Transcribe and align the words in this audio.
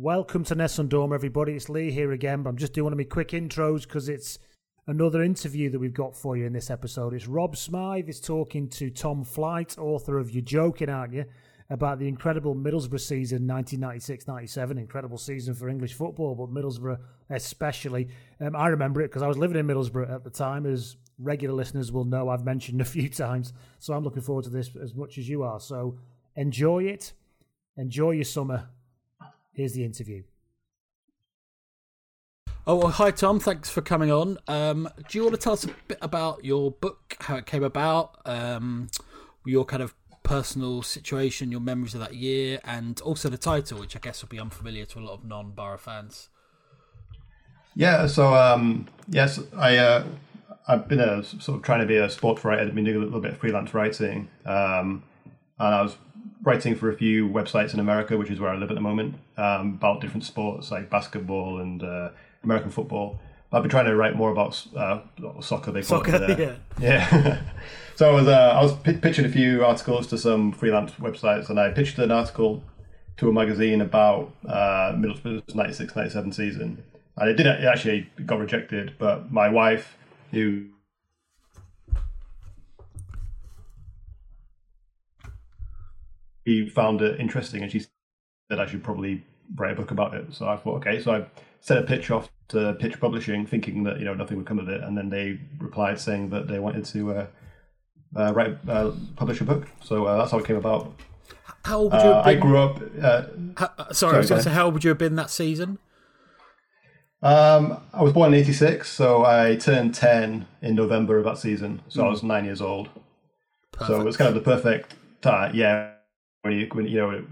Welcome 0.00 0.44
to 0.44 0.54
Nessun 0.54 0.88
Dorma, 0.88 1.16
everybody. 1.16 1.54
It's 1.54 1.68
Lee 1.68 1.90
here 1.90 2.12
again, 2.12 2.44
but 2.44 2.50
I'm 2.50 2.56
just 2.56 2.72
doing 2.72 2.84
one 2.84 2.92
of 2.92 2.98
my 2.98 3.02
quick 3.02 3.30
intros 3.30 3.82
because 3.82 4.08
it's 4.08 4.38
another 4.86 5.24
interview 5.24 5.70
that 5.70 5.80
we've 5.80 5.92
got 5.92 6.14
for 6.14 6.36
you 6.36 6.46
in 6.46 6.52
this 6.52 6.70
episode. 6.70 7.14
It's 7.14 7.26
Rob 7.26 7.56
Smyth 7.56 8.08
is 8.08 8.20
talking 8.20 8.68
to 8.68 8.90
Tom 8.90 9.24
Flight, 9.24 9.76
author 9.76 10.18
of 10.18 10.30
Yer 10.30 10.42
Joking, 10.42 10.88
Aren't 10.88 11.14
Ya? 11.14 11.24
about 11.68 11.98
the 11.98 12.06
incredible 12.06 12.54
Middlesbrough 12.54 13.00
season 13.00 13.42
1996-97. 13.48 14.78
Incredible 14.78 15.18
season 15.18 15.52
for 15.52 15.68
English 15.68 15.94
football, 15.94 16.36
but 16.36 16.54
Middlesbrough 16.54 17.00
especially. 17.30 18.06
Um, 18.40 18.54
I 18.54 18.68
remember 18.68 19.02
it 19.02 19.08
because 19.08 19.22
I 19.22 19.26
was 19.26 19.36
living 19.36 19.56
in 19.56 19.66
Middlesbrough 19.66 20.14
at 20.14 20.22
the 20.22 20.30
time, 20.30 20.64
as 20.64 20.96
regular 21.18 21.56
listeners 21.56 21.90
will 21.90 22.04
know 22.04 22.28
I've 22.28 22.44
mentioned 22.44 22.80
a 22.82 22.84
few 22.84 23.08
times. 23.08 23.52
So 23.80 23.94
I'm 23.94 24.04
looking 24.04 24.22
forward 24.22 24.44
to 24.44 24.50
this 24.50 24.70
as 24.80 24.94
much 24.94 25.18
as 25.18 25.28
you 25.28 25.42
are. 25.42 25.58
So 25.58 25.98
enjoy 26.36 26.84
it. 26.84 27.14
Enjoy 27.76 28.12
your 28.12 28.22
summer. 28.22 28.68
Here's 29.58 29.72
the 29.72 29.84
interview. 29.84 30.22
Oh, 32.64 32.76
well, 32.76 32.90
hi, 32.90 33.10
Tom. 33.10 33.40
Thanks 33.40 33.68
for 33.68 33.80
coming 33.80 34.08
on. 34.08 34.38
Um, 34.46 34.88
do 35.08 35.18
you 35.18 35.24
want 35.24 35.34
to 35.34 35.40
tell 35.40 35.54
us 35.54 35.64
a 35.64 35.70
bit 35.88 35.98
about 36.00 36.44
your 36.44 36.70
book, 36.70 37.16
how 37.18 37.34
it 37.34 37.46
came 37.46 37.64
about, 37.64 38.20
um, 38.24 38.88
your 39.44 39.64
kind 39.64 39.82
of 39.82 39.96
personal 40.22 40.82
situation, 40.82 41.50
your 41.50 41.60
memories 41.60 41.94
of 41.94 41.98
that 41.98 42.14
year, 42.14 42.60
and 42.62 43.00
also 43.00 43.28
the 43.28 43.36
title, 43.36 43.80
which 43.80 43.96
I 43.96 43.98
guess 43.98 44.22
will 44.22 44.28
be 44.28 44.38
unfamiliar 44.38 44.84
to 44.84 45.00
a 45.00 45.02
lot 45.02 45.14
of 45.14 45.24
non-Boro 45.24 45.76
fans. 45.76 46.28
Yeah, 47.74 48.06
so 48.06 48.32
um, 48.34 48.86
yes, 49.08 49.40
I 49.56 49.76
uh, 49.78 50.04
I've 50.68 50.86
been 50.86 51.00
a 51.00 51.24
sort 51.24 51.58
of 51.58 51.64
trying 51.64 51.80
to 51.80 51.86
be 51.86 51.96
a 51.96 52.08
sports 52.08 52.44
writer. 52.44 52.62
I've 52.62 52.76
been 52.76 52.84
doing 52.84 52.98
a 52.98 53.04
little 53.04 53.20
bit 53.20 53.32
of 53.32 53.38
freelance 53.38 53.74
writing, 53.74 54.28
um, 54.46 55.02
and 55.58 55.74
I 55.74 55.82
was 55.82 55.96
writing 56.42 56.74
for 56.74 56.90
a 56.90 56.96
few 56.96 57.28
websites 57.28 57.74
in 57.74 57.80
America, 57.80 58.16
which 58.16 58.30
is 58.30 58.40
where 58.40 58.50
I 58.50 58.56
live 58.56 58.70
at 58.70 58.74
the 58.74 58.80
moment, 58.80 59.16
um, 59.36 59.74
about 59.74 60.00
different 60.00 60.24
sports 60.24 60.70
like 60.70 60.90
basketball 60.90 61.60
and 61.60 61.82
uh, 61.82 62.10
American 62.44 62.70
football. 62.70 63.18
I've 63.50 63.62
been 63.62 63.70
trying 63.70 63.86
to 63.86 63.96
write 63.96 64.14
more 64.14 64.30
about 64.30 64.62
uh, 64.76 65.00
soccer. 65.40 65.72
They 65.72 65.82
call 65.82 66.04
soccer, 66.04 66.22
it 66.22 66.38
yeah. 66.38 66.54
Yeah. 66.80 67.40
so 67.96 68.10
I 68.10 68.14
was 68.14 68.28
uh, 68.28 68.52
I 68.54 68.62
was 68.62 68.76
p- 68.76 68.92
pitching 68.94 69.24
a 69.24 69.30
few 69.30 69.64
articles 69.64 70.06
to 70.08 70.18
some 70.18 70.52
freelance 70.52 70.92
websites, 70.92 71.48
and 71.48 71.58
I 71.58 71.70
pitched 71.70 71.98
an 71.98 72.10
article 72.10 72.62
to 73.16 73.28
a 73.28 73.32
magazine 73.32 73.80
about 73.80 74.32
uh, 74.46 74.92
Middlesbrough's 74.94 75.54
96-97 75.54 76.34
season, 76.34 76.84
and 77.16 77.30
it 77.30 77.34
did 77.34 77.46
it 77.46 77.64
actually 77.64 78.10
got 78.26 78.38
rejected. 78.38 78.94
But 78.98 79.32
my 79.32 79.48
wife, 79.48 79.96
who 80.30 80.66
he 86.48 86.66
found 86.68 87.02
it 87.02 87.20
interesting, 87.20 87.62
and 87.62 87.70
she 87.70 87.80
said 87.80 88.58
I 88.58 88.66
should 88.66 88.82
probably 88.82 89.22
write 89.54 89.72
a 89.72 89.74
book 89.74 89.90
about 89.90 90.14
it. 90.14 90.32
So 90.32 90.48
I 90.48 90.56
thought, 90.56 90.76
okay, 90.76 91.00
so 91.00 91.12
I 91.12 91.26
sent 91.60 91.80
a 91.80 91.82
pitch 91.82 92.10
off 92.10 92.30
to 92.48 92.74
Pitch 92.80 92.98
Publishing, 92.98 93.44
thinking 93.46 93.84
that 93.84 93.98
you 93.98 94.06
know 94.06 94.14
nothing 94.14 94.38
would 94.38 94.46
come 94.46 94.58
of 94.58 94.68
it, 94.68 94.82
and 94.82 94.96
then 94.96 95.10
they 95.10 95.38
replied 95.58 96.00
saying 96.00 96.30
that 96.30 96.48
they 96.48 96.58
wanted 96.58 96.86
to 96.86 97.12
uh, 97.12 97.26
uh, 98.16 98.32
write 98.32 98.56
uh, 98.66 98.92
publish 99.16 99.42
a 99.42 99.44
book. 99.44 99.68
So 99.84 100.06
uh, 100.06 100.16
that's 100.16 100.30
how 100.30 100.38
it 100.38 100.46
came 100.46 100.56
about. 100.56 100.94
How 101.64 101.78
old 101.80 101.92
would 101.92 102.02
you 102.02 102.08
have 102.08 102.26
I 102.26 102.34
grew 102.34 102.56
up. 102.56 102.80
uh, 103.02 103.22
How- 103.58 103.72
uh, 103.76 103.92
sorry, 103.92 104.14
I 104.14 104.18
was 104.18 104.28
going 104.30 104.38
to 104.38 104.44
say, 104.44 104.50
how 104.54 104.64
old 104.66 104.74
would 104.74 104.84
you 104.84 104.88
have 104.88 104.98
been 104.98 105.16
that 105.16 105.28
season? 105.28 105.78
Um, 107.20 107.78
I 107.92 108.02
was 108.02 108.12
born 108.12 108.32
in 108.32 108.40
'86, 108.40 108.88
so 108.88 109.24
I 109.26 109.56
turned 109.56 109.94
10 109.94 110.46
in 110.62 110.74
November 110.74 111.18
of 111.18 111.24
that 111.24 111.36
season. 111.36 111.82
So 111.88 112.06
I 112.06 112.08
was 112.08 112.22
nine 112.22 112.44
years 112.44 112.62
old. 112.62 112.88
So 113.86 114.00
it 114.00 114.04
was 114.04 114.16
kind 114.16 114.28
of 114.28 114.34
the 114.34 114.40
perfect 114.40 114.94
time. 115.20 115.54
Yeah, 115.54 115.92
when 116.42 116.58
you 116.58 116.68
when 116.72 116.86
you 116.86 116.96
know 116.98 117.24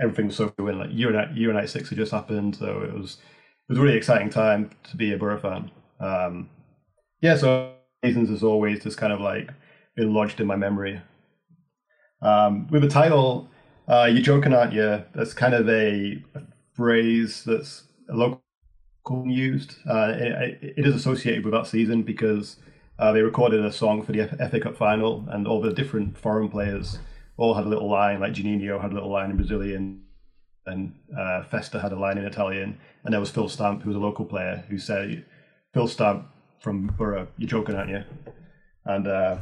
everything 0.00 0.26
was 0.26 0.36
so 0.36 0.52
when 0.56 0.78
like 0.78 0.90
year 0.92 1.08
and 1.08 1.36
'96 1.36 1.88
had 1.88 1.98
just 1.98 2.12
happened, 2.12 2.56
so 2.56 2.82
it 2.82 2.92
was 2.92 3.18
it 3.68 3.72
was 3.72 3.78
a 3.78 3.82
really 3.82 3.96
exciting 3.96 4.30
time 4.30 4.70
to 4.84 4.96
be 4.96 5.12
a 5.12 5.18
Boro 5.18 5.38
fan. 5.38 5.70
Um, 6.00 6.50
yeah, 7.20 7.36
so 7.36 7.72
seasons 8.04 8.30
as 8.30 8.42
always 8.42 8.82
just 8.82 8.98
kind 8.98 9.12
of 9.12 9.20
like 9.20 9.50
been 9.96 10.12
lodged 10.12 10.40
in 10.40 10.46
my 10.46 10.56
memory. 10.56 11.00
Um, 12.22 12.66
with 12.68 12.82
the 12.82 12.88
title, 12.88 13.48
uh, 13.88 14.08
"You're 14.10 14.22
joking, 14.22 14.52
aren't 14.52 14.72
you?" 14.72 15.04
That's 15.14 15.32
kind 15.32 15.54
of 15.54 15.68
a, 15.68 16.22
a 16.34 16.42
phrase 16.74 17.44
that's 17.44 17.84
local 18.08 18.42
used. 19.26 19.76
Uh, 19.88 20.12
it, 20.16 20.74
it 20.76 20.86
is 20.86 20.94
associated 20.94 21.44
with 21.44 21.54
that 21.54 21.66
season 21.66 22.02
because 22.02 22.56
uh, 22.98 23.12
they 23.12 23.22
recorded 23.22 23.64
a 23.64 23.72
song 23.72 24.02
for 24.02 24.12
the 24.12 24.26
FA 24.50 24.60
Cup 24.60 24.76
final, 24.76 25.24
and 25.28 25.46
all 25.46 25.60
the 25.60 25.72
different 25.72 26.18
foreign 26.18 26.48
players 26.48 26.98
all 27.36 27.54
had 27.54 27.64
a 27.64 27.68
little 27.68 27.90
line. 27.90 28.20
Like 28.20 28.32
Juninho 28.32 28.80
had 28.80 28.92
a 28.92 28.94
little 28.94 29.10
line 29.10 29.30
in 29.30 29.36
Brazilian, 29.36 30.02
and 30.66 30.94
uh, 31.16 31.42
Festa 31.44 31.80
had 31.80 31.92
a 31.92 31.98
line 31.98 32.18
in 32.18 32.24
Italian, 32.24 32.78
and 33.04 33.12
there 33.12 33.20
was 33.20 33.30
Phil 33.30 33.48
Stamp, 33.48 33.82
who 33.82 33.90
was 33.90 33.96
a 33.96 34.00
local 34.00 34.24
player, 34.24 34.64
who 34.68 34.78
said, 34.78 35.24
"Phil 35.72 35.88
Stamp 35.88 36.26
from 36.60 36.88
Boro, 36.88 37.28
you're 37.36 37.48
joking, 37.48 37.74
aren't 37.74 37.90
you?" 37.90 38.04
And 38.84 39.06
uh, 39.06 39.38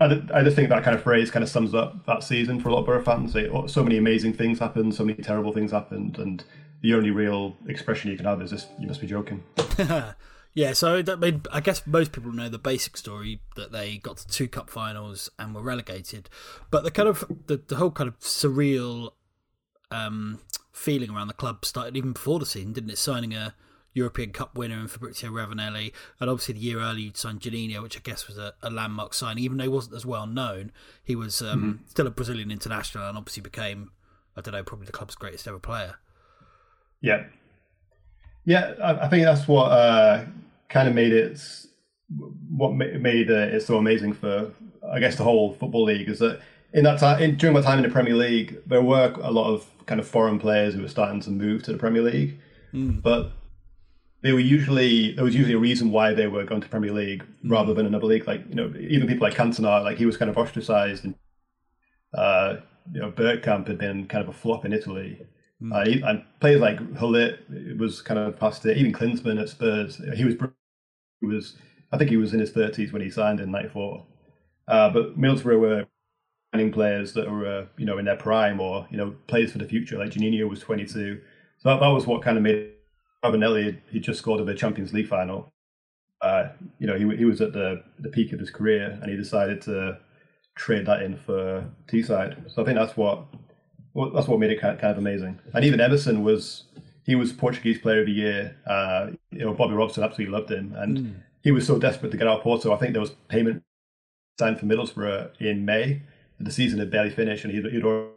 I, 0.00 0.22
I 0.34 0.42
just 0.42 0.56
think 0.56 0.68
that 0.70 0.82
kind 0.82 0.96
of 0.96 1.02
phrase 1.02 1.30
kind 1.30 1.42
of 1.42 1.48
sums 1.48 1.74
up 1.74 2.06
that 2.06 2.22
season 2.22 2.60
for 2.60 2.68
a 2.68 2.72
lot 2.72 2.80
of 2.80 2.86
Boro 2.86 3.02
fans. 3.02 3.36
Oh, 3.36 3.66
so 3.66 3.82
many 3.82 3.96
amazing 3.96 4.32
things 4.32 4.58
happened, 4.58 4.94
so 4.94 5.04
many 5.04 5.22
terrible 5.22 5.52
things 5.52 5.72
happened, 5.72 6.18
and 6.18 6.44
the 6.82 6.94
only 6.94 7.10
real 7.10 7.56
expression 7.68 8.10
you 8.10 8.16
can 8.16 8.26
have 8.26 8.42
is 8.42 8.50
just 8.50 8.68
"you 8.78 8.86
must 8.86 9.00
be 9.00 9.06
joking." 9.06 9.42
Yeah, 10.52 10.72
so 10.72 11.00
that, 11.00 11.22
I, 11.22 11.56
I 11.56 11.60
guess 11.60 11.86
most 11.86 12.12
people 12.12 12.32
know 12.32 12.48
the 12.48 12.58
basic 12.58 12.96
story 12.96 13.40
that 13.54 13.70
they 13.70 13.98
got 13.98 14.16
to 14.18 14.26
two 14.26 14.48
cup 14.48 14.68
finals 14.68 15.30
and 15.38 15.54
were 15.54 15.62
relegated, 15.62 16.28
but 16.70 16.82
the 16.82 16.90
kind 16.90 17.08
of 17.08 17.24
the, 17.46 17.56
the 17.68 17.76
whole 17.76 17.92
kind 17.92 18.08
of 18.08 18.18
surreal 18.18 19.12
um, 19.92 20.40
feeling 20.72 21.10
around 21.10 21.28
the 21.28 21.34
club 21.34 21.64
started 21.64 21.96
even 21.96 22.12
before 22.12 22.38
the 22.40 22.46
season, 22.46 22.72
didn't 22.72 22.90
it? 22.90 22.98
Signing 22.98 23.32
a 23.32 23.54
European 23.92 24.30
Cup 24.30 24.56
winner 24.56 24.78
in 24.80 24.88
Fabrizio 24.88 25.30
Ravanelli, 25.30 25.92
and 26.18 26.30
obviously 26.30 26.54
the 26.54 26.60
year 26.60 26.80
earlier 26.80 27.04
you'd 27.06 27.16
signed 27.16 27.40
Juninho, 27.40 27.82
which 27.82 27.96
I 27.96 28.00
guess 28.02 28.26
was 28.26 28.38
a, 28.38 28.54
a 28.62 28.70
landmark 28.70 29.14
signing, 29.14 29.44
even 29.44 29.58
though 29.58 29.64
he 29.64 29.68
wasn't 29.68 29.96
as 29.96 30.06
well 30.06 30.26
known. 30.26 30.72
He 31.04 31.16
was 31.16 31.42
um, 31.42 31.80
still 31.86 32.06
a 32.06 32.10
Brazilian 32.10 32.50
international, 32.50 33.08
and 33.08 33.16
obviously 33.16 33.42
became, 33.42 33.92
I 34.36 34.40
don't 34.40 34.52
know, 34.52 34.62
probably 34.62 34.86
the 34.86 34.92
club's 34.92 35.14
greatest 35.14 35.46
ever 35.46 35.58
player. 35.58 35.96
Yeah, 37.00 37.24
yeah. 38.44 38.74
I, 38.82 39.06
I 39.06 39.08
think 39.08 39.24
that's 39.24 39.46
what 39.48 39.70
uh, 39.70 40.24
kind 40.68 40.88
of 40.88 40.94
made 40.94 41.12
it. 41.12 41.40
What 42.48 42.72
made 42.72 43.30
uh, 43.30 43.34
it 43.54 43.60
so 43.60 43.78
amazing 43.78 44.14
for, 44.14 44.50
I 44.92 44.98
guess, 44.98 45.16
the 45.16 45.22
whole 45.22 45.54
football 45.54 45.84
league 45.84 46.08
is 46.08 46.18
that 46.18 46.40
in 46.72 46.84
that 46.84 46.98
time, 46.98 47.22
in, 47.22 47.36
during 47.36 47.54
my 47.54 47.60
time 47.60 47.78
in 47.78 47.84
the 47.84 47.90
Premier 47.90 48.14
League, 48.14 48.58
there 48.66 48.82
were 48.82 49.14
a 49.22 49.30
lot 49.30 49.52
of 49.52 49.66
kind 49.86 50.00
of 50.00 50.06
foreign 50.08 50.38
players 50.38 50.74
who 50.74 50.82
were 50.82 50.88
starting 50.88 51.20
to 51.20 51.30
move 51.30 51.62
to 51.64 51.72
the 51.72 51.78
Premier 51.78 52.02
League, 52.02 52.38
but 53.00 53.32
they 54.22 54.32
were 54.32 54.40
usually 54.40 55.12
there 55.14 55.24
was 55.24 55.34
usually 55.34 55.54
a 55.54 55.58
reason 55.58 55.90
why 55.90 56.12
they 56.12 56.26
were 56.26 56.44
going 56.44 56.60
to 56.60 56.68
Premier 56.68 56.92
League 56.92 57.24
rather 57.44 57.74
than 57.74 57.86
another 57.86 58.06
league. 58.06 58.26
Like 58.26 58.42
you 58.48 58.54
know, 58.54 58.72
even 58.78 59.06
people 59.08 59.26
like 59.26 59.36
Cantona, 59.36 59.82
like 59.82 59.98
he 59.98 60.06
was 60.06 60.16
kind 60.16 60.30
of 60.30 60.36
ostracized, 60.36 61.04
and 61.04 61.14
uh, 62.14 62.56
you 62.92 63.00
know, 63.00 63.10
Bergkamp 63.10 63.66
had 63.68 63.78
been 63.78 64.06
kind 64.06 64.22
of 64.22 64.28
a 64.28 64.36
flop 64.36 64.64
in 64.64 64.72
Italy. 64.72 65.26
Uh, 65.72 65.84
he, 65.84 66.00
and 66.00 66.24
players 66.40 66.60
like 66.60 66.78
Gullit 66.94 67.40
was 67.78 68.00
kind 68.00 68.18
of 68.18 68.38
past 68.38 68.64
it. 68.64 68.78
Even 68.78 68.92
Klinsmann 68.92 69.40
at 69.40 69.48
Spurs, 69.48 70.00
he 70.16 70.24
was 70.24 70.34
he 71.20 71.26
was 71.26 71.56
I 71.92 71.98
think 71.98 72.10
he 72.10 72.16
was 72.16 72.32
in 72.32 72.40
his 72.40 72.50
thirties 72.50 72.92
when 72.92 73.02
he 73.02 73.10
signed 73.10 73.40
in 73.40 73.50
'94. 73.50 74.06
Uh, 74.68 74.90
but 74.90 75.18
Middlesbrough 75.18 75.60
were 75.60 75.86
signing 76.54 76.72
players 76.72 77.12
that 77.12 77.30
were 77.30 77.46
uh, 77.46 77.66
you 77.76 77.84
know 77.84 77.98
in 77.98 78.06
their 78.06 78.16
prime 78.16 78.58
or 78.58 78.86
you 78.90 78.96
know 78.96 79.14
players 79.26 79.52
for 79.52 79.58
the 79.58 79.66
future. 79.66 79.98
Like 79.98 80.10
Juninho 80.10 80.48
was 80.48 80.60
22, 80.60 81.20
so 81.58 81.68
that, 81.68 81.80
that 81.80 81.88
was 81.88 82.06
what 82.06 82.22
kind 82.22 82.38
of 82.38 82.42
made 82.42 82.72
Ravanelli. 83.22 83.78
He 83.90 84.00
just 84.00 84.18
scored 84.18 84.40
in 84.40 84.46
the 84.46 84.54
Champions 84.54 84.92
League 84.94 85.08
final. 85.08 85.52
Uh, 86.22 86.48
you 86.78 86.86
know 86.86 86.96
he 86.96 87.16
he 87.16 87.24
was 87.26 87.40
at 87.42 87.52
the 87.52 87.82
the 87.98 88.08
peak 88.08 88.32
of 88.32 88.40
his 88.40 88.50
career, 88.50 88.98
and 89.02 89.10
he 89.10 89.16
decided 89.16 89.60
to 89.62 89.98
trade 90.54 90.86
that 90.86 91.02
in 91.02 91.16
for 91.18 91.68
Teesside. 91.86 92.50
So 92.50 92.62
I 92.62 92.64
think 92.64 92.78
that's 92.78 92.96
what 92.96 93.26
well, 93.94 94.10
that's 94.10 94.28
what 94.28 94.38
made 94.38 94.50
it 94.50 94.60
kind 94.60 94.78
kind 94.78 94.92
of 94.92 94.98
amazing. 94.98 95.38
And 95.54 95.64
even 95.64 95.80
Emerson 95.80 96.22
was 96.22 96.64
he 97.04 97.14
was 97.14 97.32
Portuguese 97.32 97.78
Player 97.78 98.00
of 98.00 98.06
the 98.06 98.12
Year. 98.12 98.56
Uh, 98.66 99.10
you 99.30 99.44
know, 99.44 99.54
Bobby 99.54 99.74
Robson 99.74 100.04
absolutely 100.04 100.32
loved 100.32 100.50
him, 100.50 100.74
and 100.76 101.22
he 101.42 101.50
was 101.50 101.66
so 101.66 101.78
desperate 101.78 102.10
to 102.12 102.16
get 102.16 102.26
out 102.26 102.38
of 102.38 102.42
Porto. 102.42 102.72
I 102.72 102.76
think 102.76 102.92
there 102.92 103.00
was 103.00 103.10
payment 103.28 103.62
signed 104.38 104.58
for 104.58 104.66
Middlesbrough 104.66 105.40
in 105.40 105.64
May. 105.64 106.02
and 106.38 106.46
The 106.46 106.52
season 106.52 106.78
had 106.78 106.90
barely 106.90 107.10
finished, 107.10 107.44
and 107.44 107.52
he'd, 107.52 107.64
he'd 107.66 107.84
already, 107.84 108.10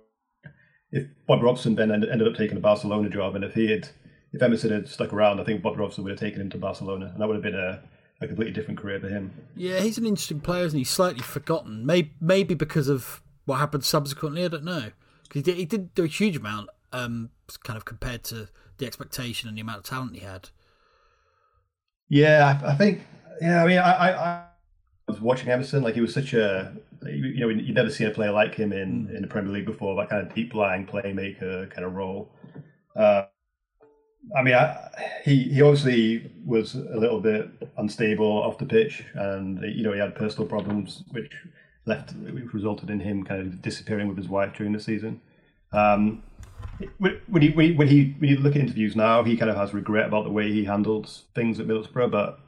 if 0.92 1.08
Bobby 1.28 1.44
Robson 1.44 1.76
then 1.76 1.92
ended 1.92 2.10
ended 2.10 2.28
up 2.28 2.36
taking 2.36 2.58
a 2.58 2.62
Barcelona 2.62 3.10
job, 3.10 3.36
and 3.36 3.44
if 3.44 3.56
he 3.56 3.72
had 3.72 3.90
if 4.32 4.42
Emerson 4.42 4.72
had 4.72 4.88
stuck 4.88 5.14
around, 5.14 5.40
I 5.40 5.44
think 5.44 5.62
Bobby 5.62 5.78
Robson 5.78 6.04
would 6.04 6.12
have 6.12 6.20
taken 6.20 6.42
him 6.42 6.50
to 6.52 6.58
Barcelona, 6.58 7.08
and 7.08 7.22
that 7.22 7.28
would 7.28 7.36
have 7.36 7.44
been 7.44 7.56
a, 7.56 7.82
a 8.22 8.28
completely 8.28 8.54
different 8.54 8.80
career 8.80 9.00
for 9.00 9.08
him. 9.08 9.32
Yeah, 9.56 9.80
he's 9.80 9.98
an 9.98 10.06
interesting 10.06 10.40
player, 10.40 10.64
and 10.64 10.74
he's 10.74 10.90
slightly 10.90 11.22
forgotten. 11.22 11.86
Maybe, 11.86 12.14
maybe 12.20 12.54
because 12.56 12.88
of 12.88 13.22
what 13.46 13.58
happened 13.58 13.86
subsequently. 13.86 14.44
I 14.44 14.48
don't 14.48 14.64
know. 14.64 14.92
He 15.34 15.42
did, 15.42 15.56
he 15.56 15.66
did 15.66 15.96
do 15.96 16.04
a 16.04 16.08
huge 16.08 16.38
amount, 16.38 16.70
um, 16.92 17.32
kind 17.64 17.76
of 17.76 17.86
compared 17.86 18.24
to 18.26 18.50
the 18.78 18.86
expectation 18.86 19.50
and 19.50 19.58
the 19.58 19.62
amount 19.62 19.80
of 19.80 19.84
talent 19.86 20.16
he 20.16 20.22
had. 20.22 20.50
Yeah, 22.08 22.60
I, 22.64 22.72
I 22.72 22.76
think. 22.76 23.02
Yeah, 23.42 23.64
I 23.64 23.68
mean, 23.68 23.80
I, 23.80 23.92
I, 23.92 24.10
I 24.12 24.44
was 25.08 25.20
watching 25.20 25.50
Emerson. 25.50 25.82
Like 25.82 25.96
he 25.96 26.02
was 26.02 26.14
such 26.14 26.34
a, 26.34 26.74
you 27.06 27.40
know, 27.40 27.50
you'd 27.50 27.76
never 27.76 27.90
seen 27.90 28.08
a 28.08 28.12
player 28.12 28.32
like 28.32 28.54
him 28.54 28.72
in 28.72 29.10
in 29.16 29.24
the 29.24 29.28
Premier 29.28 29.52
League 29.52 29.66
before. 29.66 29.96
That 29.96 30.10
kind 30.10 30.26
of 30.26 30.36
deep 30.36 30.54
lying 30.54 30.86
playmaker 30.86 31.70
kind 31.72 31.86
of 31.86 31.94
role. 31.94 32.32
Uh, 32.96 33.24
I 34.38 34.44
mean, 34.44 34.54
I, 34.54 34.90
he 35.24 35.44
he 35.46 35.62
obviously 35.64 36.32
was 36.46 36.76
a 36.76 36.98
little 36.98 37.20
bit 37.20 37.50
unstable 37.78 38.44
off 38.44 38.60
the 38.60 38.66
pitch, 38.66 39.04
and 39.16 39.60
you 39.64 39.84
know 39.84 39.94
he 39.94 40.00
had 40.00 40.16
personal 40.16 40.48
problems, 40.48 41.04
which 41.10 41.32
left 41.86 42.14
which 42.14 42.54
resulted 42.54 42.90
in 42.90 43.00
him 43.00 43.24
kind 43.24 43.42
of 43.42 43.62
disappearing 43.62 44.08
with 44.08 44.18
his 44.18 44.30
wife 44.30 44.54
during 44.56 44.74
the 44.74 44.80
season. 44.80 45.22
Um, 45.72 46.24
when 46.98 47.42
he 47.42 47.50
when 47.50 47.68
he 47.68 47.74
when 47.74 47.88
he, 47.88 48.16
when 48.20 48.30
you 48.30 48.38
look 48.38 48.56
at 48.56 48.62
interviews 48.62 48.96
now, 48.96 49.24
he 49.24 49.38
kind 49.38 49.52
of 49.52 49.58
has 49.58 49.74
regret 49.74 50.08
about 50.08 50.24
the 50.24 50.32
way 50.32 50.52
he 50.52 50.66
handled 50.66 51.10
things 51.36 51.60
at 51.60 51.68
Middlesbrough. 51.68 52.12
But 52.12 52.40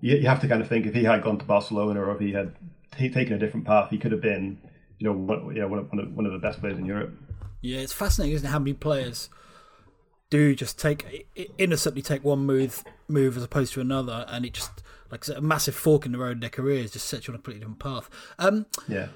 you, 0.00 0.16
you 0.16 0.28
have 0.28 0.40
to 0.40 0.48
kind 0.48 0.62
of 0.62 0.68
think 0.68 0.86
if 0.86 0.94
he 0.94 1.04
had 1.04 1.22
gone 1.22 1.38
to 1.38 1.44
Barcelona 1.44 2.00
or 2.00 2.14
if 2.14 2.20
he 2.20 2.32
had 2.32 2.54
t- 2.96 3.10
taken 3.10 3.34
a 3.34 3.38
different 3.38 3.66
path, 3.66 3.90
he 3.90 3.98
could 3.98 4.12
have 4.12 4.20
been, 4.20 4.58
you 4.98 5.06
know, 5.06 5.12
one, 5.12 5.46
one 5.70 5.98
of, 5.98 6.14
one 6.14 6.26
of 6.26 6.32
the 6.32 6.38
best 6.38 6.60
players 6.60 6.78
in 6.78 6.86
Europe. 6.86 7.12
Yeah, 7.60 7.78
it's 7.78 7.92
fascinating, 7.92 8.34
isn't 8.36 8.46
it? 8.46 8.50
How 8.50 8.58
many 8.58 8.74
players 8.74 9.28
do 10.30 10.54
just 10.54 10.78
take 10.78 11.28
innocently 11.58 12.02
take 12.02 12.24
one 12.24 12.40
move 12.40 12.84
move 13.08 13.36
as 13.36 13.42
opposed 13.42 13.72
to 13.74 13.80
another, 13.80 14.24
and 14.28 14.44
it 14.44 14.54
just 14.54 14.82
like 15.14 15.38
a 15.38 15.40
massive 15.40 15.74
fork 15.74 16.04
in 16.04 16.12
the 16.12 16.18
road 16.18 16.32
in 16.32 16.40
their 16.40 16.50
careers 16.50 16.90
just 16.90 17.06
sets 17.06 17.26
you 17.26 17.32
on 17.32 17.36
a 17.36 17.38
completely 17.38 17.60
different 17.60 17.78
path. 17.78 18.10
Um, 18.38 18.66
yeah. 18.88 19.08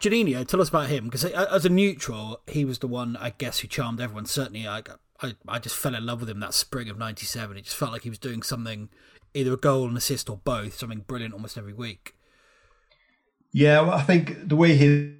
Juninho, 0.00 0.46
tell 0.46 0.60
us 0.60 0.68
about 0.68 0.88
him 0.88 1.04
because 1.04 1.24
as 1.24 1.64
a 1.64 1.70
neutral, 1.70 2.40
he 2.46 2.64
was 2.64 2.80
the 2.80 2.86
one 2.86 3.16
I 3.16 3.30
guess 3.30 3.60
who 3.60 3.68
charmed 3.68 4.00
everyone. 4.00 4.26
Certainly, 4.26 4.68
I, 4.68 4.82
I, 5.22 5.34
I 5.48 5.58
just 5.58 5.74
fell 5.74 5.94
in 5.94 6.04
love 6.04 6.20
with 6.20 6.28
him 6.28 6.40
that 6.40 6.52
spring 6.52 6.90
of 6.90 6.98
'97. 6.98 7.56
It 7.56 7.64
just 7.64 7.76
felt 7.76 7.92
like 7.92 8.02
he 8.02 8.10
was 8.10 8.18
doing 8.18 8.42
something, 8.42 8.90
either 9.32 9.54
a 9.54 9.56
goal, 9.56 9.88
an 9.88 9.96
assist, 9.96 10.28
or 10.28 10.36
both, 10.36 10.78
something 10.78 11.00
brilliant 11.00 11.32
almost 11.32 11.56
every 11.56 11.72
week. 11.72 12.14
Yeah, 13.52 13.80
well, 13.80 13.92
I 13.92 14.02
think 14.02 14.48
the 14.48 14.56
way 14.56 14.76
his 14.76 15.12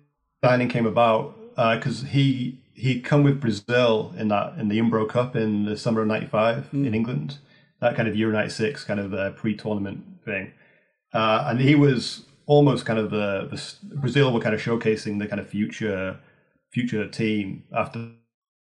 signing 0.45 0.69
came 0.69 0.85
about 0.85 1.35
because 1.57 2.03
uh, 2.05 2.09
he 2.09 2.61
he'd 2.75 3.03
come 3.03 3.23
with 3.23 3.41
Brazil 3.41 4.15
in 4.19 4.29
that 4.29 4.59
in 4.59 4.69
the 4.69 4.79
Umbro 4.79 5.09
Cup 5.09 5.35
in 5.35 5.65
the 5.65 5.79
summer 5.79 6.03
of 6.03 6.09
'95 6.09 6.71
mm. 6.71 6.87
in 6.87 6.95
England, 6.95 7.39
that 7.81 7.97
kind 7.97 8.09
of 8.09 8.17
Euro 8.17 8.33
'96 8.33 8.85
kind 8.85 9.01
of 9.01 9.15
uh, 9.15 9.31
pre-tournament 9.33 10.05
thing, 10.25 10.53
uh, 11.13 11.45
and 11.47 11.61
he 11.61 11.75
was 11.75 12.27
almost 12.47 12.87
kind 12.87 12.99
of 12.99 13.11
the, 13.11 13.49
the 13.51 13.97
Brazil 13.97 14.33
were 14.33 14.41
kind 14.41 14.55
of 14.55 14.61
showcasing 14.61 15.19
the 15.19 15.27
kind 15.27 15.41
of 15.41 15.49
future 15.49 16.19
future 16.73 17.09
team 17.09 17.65
after 17.75 18.11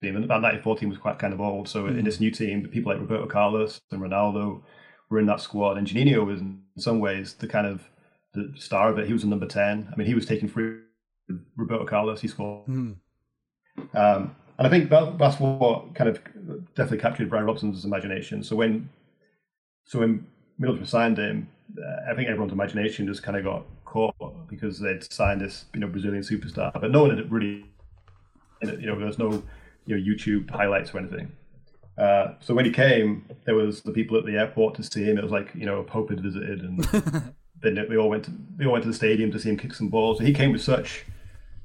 team. 0.02 0.16
and 0.16 0.30
that 0.30 0.42
94 0.42 0.78
team 0.78 0.90
was 0.90 0.98
quite 0.98 1.20
kind 1.20 1.34
of 1.34 1.42
old. 1.42 1.68
So 1.68 1.84
mm. 1.84 1.98
in 1.98 2.06
this 2.06 2.20
new 2.20 2.32
team, 2.32 2.68
people 2.68 2.92
like 2.92 3.02
Roberto 3.02 3.28
Carlos 3.28 3.82
and 3.92 4.02
Ronaldo 4.02 4.62
were 5.10 5.20
in 5.20 5.26
that 5.28 5.42
squad, 5.42 5.78
and 5.78 5.88
Juninho 5.88 6.26
was 6.26 6.42
in 6.42 6.64
some 6.78 7.00
ways 7.00 7.36
the 7.36 7.48
kind 7.48 7.68
of 7.68 7.90
the 8.34 8.54
star 8.58 8.90
of 8.90 8.98
it. 8.98 9.08
He 9.08 9.14
was 9.14 9.24
a 9.24 9.28
number 9.28 9.46
10. 9.46 9.90
I 9.92 9.96
mean, 9.96 10.08
he 10.08 10.14
was 10.14 10.26
taking 10.26 10.48
free 10.48 10.80
Roberto 11.56 11.86
Carlos. 11.86 12.22
He 12.22 12.28
scored. 12.28 12.68
Mm. 12.68 12.96
Um, 13.94 14.36
and 14.58 14.68
I 14.68 14.70
think 14.70 14.90
that, 14.90 15.18
that's 15.18 15.40
what 15.40 15.96
kind 15.96 16.10
of 16.10 16.20
definitely 16.76 17.00
captured 17.00 17.30
Brian 17.30 17.46
Robson's 17.46 17.86
imagination. 17.86 18.44
So 18.44 18.56
when 18.56 18.90
so 19.86 20.00
when 20.00 20.26
Middlesbrough 20.60 20.88
signed 20.88 21.18
him, 21.18 21.50
uh, 21.78 22.12
I 22.12 22.16
think 22.16 22.30
everyone's 22.30 22.54
imagination 22.54 23.08
just 23.08 23.24
kind 23.24 23.38
of 23.38 23.44
got 23.44 23.66
caught 23.86 24.16
because 24.48 24.80
they'd 24.80 25.04
signed 25.12 25.42
this 25.42 25.66
you 25.74 25.80
know 25.80 25.88
Brazilian 25.88 26.24
superstar, 26.24 26.72
but 26.80 26.92
no 26.92 27.02
one 27.02 27.16
had 27.16 27.32
really 27.32 27.66
you 28.62 28.86
know 28.86 28.98
there 28.98 29.08
was 29.08 29.20
no 29.20 29.44
you 29.86 29.98
know 29.98 30.02
YouTube 30.02 30.50
highlights 30.50 30.94
or 30.94 31.00
anything. 31.00 31.32
Uh, 31.98 32.34
so 32.40 32.54
when 32.54 32.66
he 32.66 32.72
came, 32.72 33.26
there 33.46 33.56
was 33.56 33.82
the 33.82 33.92
people 33.92 34.18
at 34.18 34.26
the 34.26 34.38
airport 34.38 34.76
to 34.76 34.84
see 34.84 35.04
him. 35.04 35.18
It 35.18 35.24
was 35.24 35.32
like 35.32 35.52
you 35.54 35.66
know 35.66 35.80
a 35.80 35.84
Pope 35.84 36.10
had 36.10 36.22
visited, 36.22 36.62
and 36.62 36.84
then 37.62 37.76
they 37.90 37.98
all 37.98 38.10
went 38.10 38.26
to 38.26 38.32
they 38.58 38.66
all 38.66 38.74
went 38.74 38.84
to 38.84 38.90
the 38.90 38.96
stadium 38.96 39.32
to 39.32 39.40
see 39.40 39.50
him 39.50 39.58
kick 39.58 39.74
some 39.74 39.90
balls. 39.90 40.18
So 40.18 40.24
he 40.24 40.34
came 40.34 40.52
with 40.52 40.62
such 40.62 41.06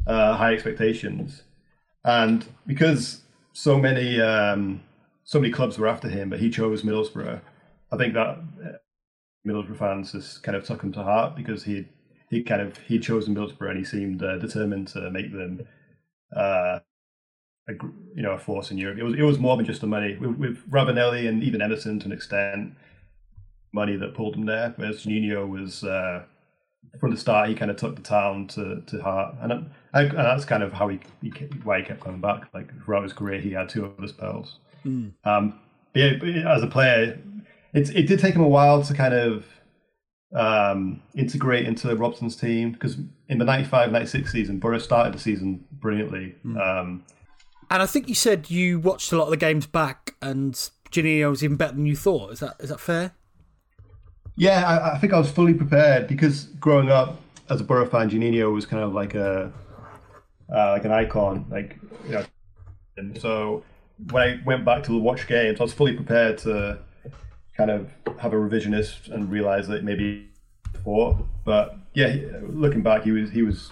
uh, 0.06 0.36
high 0.36 0.52
expectations 0.52 1.42
and 2.06 2.46
because 2.66 3.22
so 3.56 3.78
many 3.78 4.20
um, 4.20 4.82
so 5.24 5.40
many 5.40 5.50
clubs 5.50 5.78
were 5.78 5.88
after 5.88 6.10
him, 6.10 6.28
but 6.28 6.38
he 6.38 6.50
chose 6.50 6.82
Middlesbrough, 6.82 7.40
I 7.90 7.96
think 7.96 8.12
that 8.12 8.28
uh, 8.28 8.76
Middlesbrough 9.48 9.78
fans 9.78 10.12
just 10.12 10.42
kind 10.42 10.54
of 10.54 10.64
took 10.64 10.82
him 10.82 10.92
to 10.92 11.02
heart 11.02 11.34
because 11.34 11.64
he 11.64 11.86
he 12.28 12.42
kind 12.42 12.60
of 12.60 12.76
he 12.76 12.98
chosen 12.98 13.34
Middlesbrough 13.34 13.70
and 13.70 13.78
he 13.78 13.84
seemed 13.84 14.22
uh, 14.22 14.36
determined 14.36 14.88
to 14.88 15.10
make 15.10 15.32
them 15.32 15.66
uh, 16.36 16.80
a 17.66 17.72
you 18.14 18.22
know 18.22 18.32
a 18.32 18.38
force 18.38 18.70
in 18.70 18.76
Europe. 18.76 18.98
It 18.98 19.04
was 19.04 19.14
it 19.14 19.22
was 19.22 19.38
more 19.38 19.56
than 19.56 19.64
just 19.64 19.80
the 19.80 19.86
money 19.86 20.18
with, 20.18 20.36
with 20.36 20.70
Ravanelli 20.70 21.26
and 21.26 21.42
even 21.42 21.62
Emerson 21.62 21.98
to 22.00 22.06
an 22.06 22.12
extent, 22.12 22.74
money 23.72 23.96
that 23.96 24.14
pulled 24.14 24.36
him 24.36 24.44
there. 24.44 24.74
Whereas 24.76 25.06
Juninho 25.06 25.48
was 25.48 25.82
uh, 25.82 26.24
from 27.00 27.10
the 27.10 27.16
start, 27.16 27.48
he 27.48 27.54
kind 27.54 27.70
of 27.70 27.76
took 27.76 27.96
the 27.96 28.02
town 28.02 28.46
to, 28.48 28.82
to 28.86 29.02
heart, 29.02 29.36
and, 29.40 29.52
and 29.52 30.12
that's 30.12 30.44
kind 30.44 30.62
of 30.62 30.72
how 30.72 30.88
he, 30.88 31.00
he 31.22 31.30
why 31.62 31.78
he 31.78 31.84
kept 31.84 32.00
coming 32.00 32.20
back. 32.20 32.48
Like 32.54 32.70
throughout 32.84 33.02
his 33.02 33.12
career, 33.12 33.40
he 33.40 33.52
had 33.52 33.68
two 33.68 33.86
other 33.86 34.08
spells. 34.08 34.58
Mm. 34.84 35.12
Um, 35.24 35.60
but 35.92 36.00
yeah, 36.00 36.12
but 36.18 36.28
as 36.28 36.62
a 36.62 36.66
player, 36.66 37.18
it 37.72 37.90
it 37.94 38.06
did 38.06 38.20
take 38.20 38.34
him 38.34 38.42
a 38.42 38.48
while 38.48 38.82
to 38.82 38.94
kind 38.94 39.14
of 39.14 39.44
um, 40.34 41.02
integrate 41.14 41.66
into 41.66 41.94
Robson's 41.96 42.36
team 42.36 42.72
because 42.72 42.96
in 43.28 43.38
the 43.38 43.44
95-96 43.44 44.28
season, 44.28 44.58
Boro 44.58 44.78
started 44.78 45.14
the 45.14 45.18
season 45.18 45.64
brilliantly. 45.72 46.34
Mm. 46.44 46.60
Um, 46.60 47.04
and 47.70 47.82
I 47.82 47.86
think 47.86 48.08
you 48.08 48.14
said 48.14 48.50
you 48.50 48.78
watched 48.78 49.12
a 49.12 49.16
lot 49.16 49.24
of 49.24 49.30
the 49.30 49.36
games 49.36 49.66
back, 49.66 50.14
and 50.22 50.54
Juninho 50.90 51.30
was 51.30 51.42
even 51.42 51.56
better 51.56 51.74
than 51.74 51.86
you 51.86 51.96
thought. 51.96 52.32
Is 52.32 52.40
that 52.40 52.56
is 52.60 52.68
that 52.68 52.80
fair? 52.80 53.12
Yeah, 54.36 54.66
I, 54.66 54.94
I, 54.94 54.98
think 54.98 55.12
I 55.12 55.18
was 55.18 55.30
fully 55.30 55.54
prepared 55.54 56.08
because 56.08 56.44
growing 56.60 56.90
up 56.90 57.20
as 57.48 57.60
a 57.60 57.64
Boro 57.64 57.86
fan, 57.86 58.10
Juninho 58.10 58.52
was 58.52 58.66
kind 58.66 58.82
of 58.82 58.92
like 58.92 59.14
a 59.14 59.52
uh, 60.54 60.70
like 60.72 60.84
an 60.84 60.92
icon, 60.92 61.46
like 61.50 61.78
you 62.04 62.12
know. 62.12 62.24
And 62.98 63.18
so 63.20 63.64
when 64.10 64.22
I 64.22 64.40
went 64.44 64.64
back 64.64 64.82
to 64.84 64.98
watch 64.98 65.26
games, 65.26 65.58
I 65.60 65.62
was 65.62 65.72
fully 65.72 65.94
prepared 65.94 66.38
to 66.38 66.78
kind 67.56 67.70
of 67.70 67.88
have 68.18 68.32
a 68.32 68.36
revisionist 68.36 69.10
and 69.10 69.30
realize 69.30 69.68
that 69.68 69.84
maybe 69.84 70.28
before. 70.72 71.26
But 71.44 71.76
yeah, 71.94 72.14
looking 72.42 72.82
back, 72.82 73.04
he 73.04 73.12
was 73.12 73.30
he 73.30 73.42
was 73.42 73.70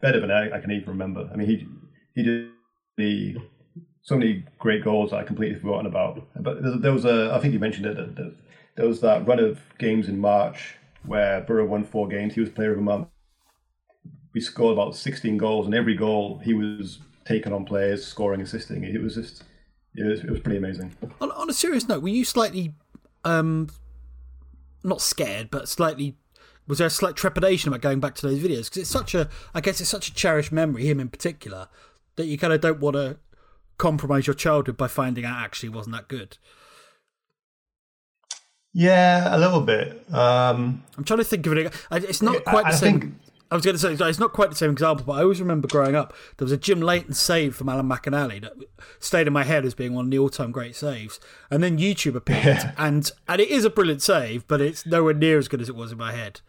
better 0.00 0.20
than 0.20 0.30
I, 0.30 0.56
I 0.56 0.60
can 0.60 0.70
even 0.70 0.88
remember. 0.88 1.28
I 1.32 1.36
mean, 1.36 1.46
he 1.46 1.68
he 2.14 2.22
did 2.22 2.50
the 2.96 3.36
so 4.02 4.16
many 4.16 4.44
great 4.58 4.82
goals 4.82 5.10
that 5.10 5.18
I 5.18 5.24
completely 5.24 5.58
forgotten 5.58 5.86
about. 5.86 6.26
But 6.40 6.82
there 6.82 6.92
was 6.92 7.04
a 7.04 7.34
I 7.34 7.38
think 7.40 7.52
you 7.52 7.60
mentioned 7.60 7.86
it. 7.86 8.34
There 8.74 8.86
was 8.86 9.00
that 9.00 9.26
run 9.26 9.38
of 9.38 9.60
games 9.78 10.08
in 10.08 10.18
March 10.18 10.76
where 11.04 11.40
Boro 11.40 11.66
won 11.66 11.84
four 11.84 12.08
games. 12.08 12.34
He 12.34 12.40
was 12.40 12.50
player 12.50 12.70
of 12.70 12.76
the 12.76 12.82
month. 12.82 13.08
We 14.32 14.40
scored 14.40 14.74
about 14.74 14.96
16 14.96 15.36
goals, 15.36 15.66
and 15.66 15.74
every 15.74 15.94
goal 15.94 16.40
he 16.42 16.54
was 16.54 17.00
taking 17.24 17.52
on 17.52 17.64
players, 17.64 18.06
scoring, 18.06 18.40
assisting. 18.40 18.84
It 18.84 19.02
was 19.02 19.14
just, 19.14 19.44
it 19.94 20.04
was, 20.04 20.20
it 20.20 20.30
was 20.30 20.40
pretty 20.40 20.58
amazing. 20.58 20.96
On, 21.20 21.30
on 21.32 21.50
a 21.50 21.52
serious 21.52 21.86
note, 21.86 22.02
were 22.02 22.08
you 22.08 22.24
slightly, 22.24 22.74
um, 23.24 23.68
not 24.82 25.02
scared, 25.02 25.50
but 25.50 25.68
slightly 25.68 26.16
was 26.66 26.78
there 26.78 26.86
a 26.86 26.90
slight 26.90 27.16
trepidation 27.16 27.68
about 27.68 27.80
going 27.80 28.00
back 28.00 28.14
to 28.14 28.26
those 28.26 28.38
videos 28.38 28.66
because 28.66 28.78
it's 28.78 28.90
such 28.90 29.16
a 29.16 29.28
i 29.52 29.60
guess 29.60 29.80
it's 29.80 29.90
such 29.90 30.08
a 30.08 30.14
cherished 30.14 30.52
memory 30.52 30.86
him 30.86 31.00
in 31.00 31.08
particular 31.08 31.68
that 32.14 32.26
you 32.26 32.38
kind 32.38 32.52
of 32.52 32.60
don't 32.60 32.78
want 32.78 32.94
to 32.94 33.18
compromise 33.78 34.28
your 34.28 34.34
childhood 34.34 34.76
by 34.76 34.86
finding 34.86 35.24
out 35.24 35.42
actually 35.42 35.68
wasn't 35.68 35.94
that 35.94 36.06
good 36.06 36.38
yeah, 38.72 39.34
a 39.34 39.38
little 39.38 39.60
bit. 39.60 40.04
Um, 40.12 40.82
I'm 40.96 41.04
trying 41.04 41.18
to 41.18 41.24
think 41.24 41.46
of 41.46 41.56
it. 41.56 41.74
It's 41.90 42.22
not 42.22 42.44
quite 42.44 42.64
the 42.64 42.72
I 42.72 42.74
same. 42.74 43.00
Think... 43.00 43.14
I 43.50 43.54
was 43.54 43.66
going 43.66 43.76
to 43.76 43.96
say 43.98 44.08
it's 44.08 44.18
not 44.18 44.32
quite 44.32 44.48
the 44.48 44.56
same 44.56 44.70
example, 44.70 45.04
but 45.04 45.12
I 45.12 45.22
always 45.22 45.38
remember 45.38 45.68
growing 45.68 45.94
up 45.94 46.14
there 46.38 46.46
was 46.46 46.52
a 46.52 46.56
Jim 46.56 46.80
Leighton 46.80 47.12
save 47.12 47.54
from 47.54 47.68
Alan 47.68 47.86
McInally 47.86 48.40
that 48.40 48.54
stayed 48.98 49.26
in 49.26 49.34
my 49.34 49.44
head 49.44 49.66
as 49.66 49.74
being 49.74 49.92
one 49.92 50.06
of 50.06 50.10
the 50.10 50.18
all-time 50.18 50.52
great 50.52 50.74
saves. 50.74 51.20
And 51.50 51.62
then 51.62 51.76
YouTube 51.76 52.14
appeared, 52.14 52.44
yeah. 52.44 52.72
and 52.78 53.10
and 53.28 53.40
it 53.42 53.48
is 53.48 53.66
a 53.66 53.70
brilliant 53.70 54.00
save, 54.00 54.48
but 54.48 54.62
it's 54.62 54.86
nowhere 54.86 55.12
near 55.12 55.36
as 55.36 55.48
good 55.48 55.60
as 55.60 55.68
it 55.68 55.76
was 55.76 55.92
in 55.92 55.98
my 55.98 56.12
head. 56.12 56.40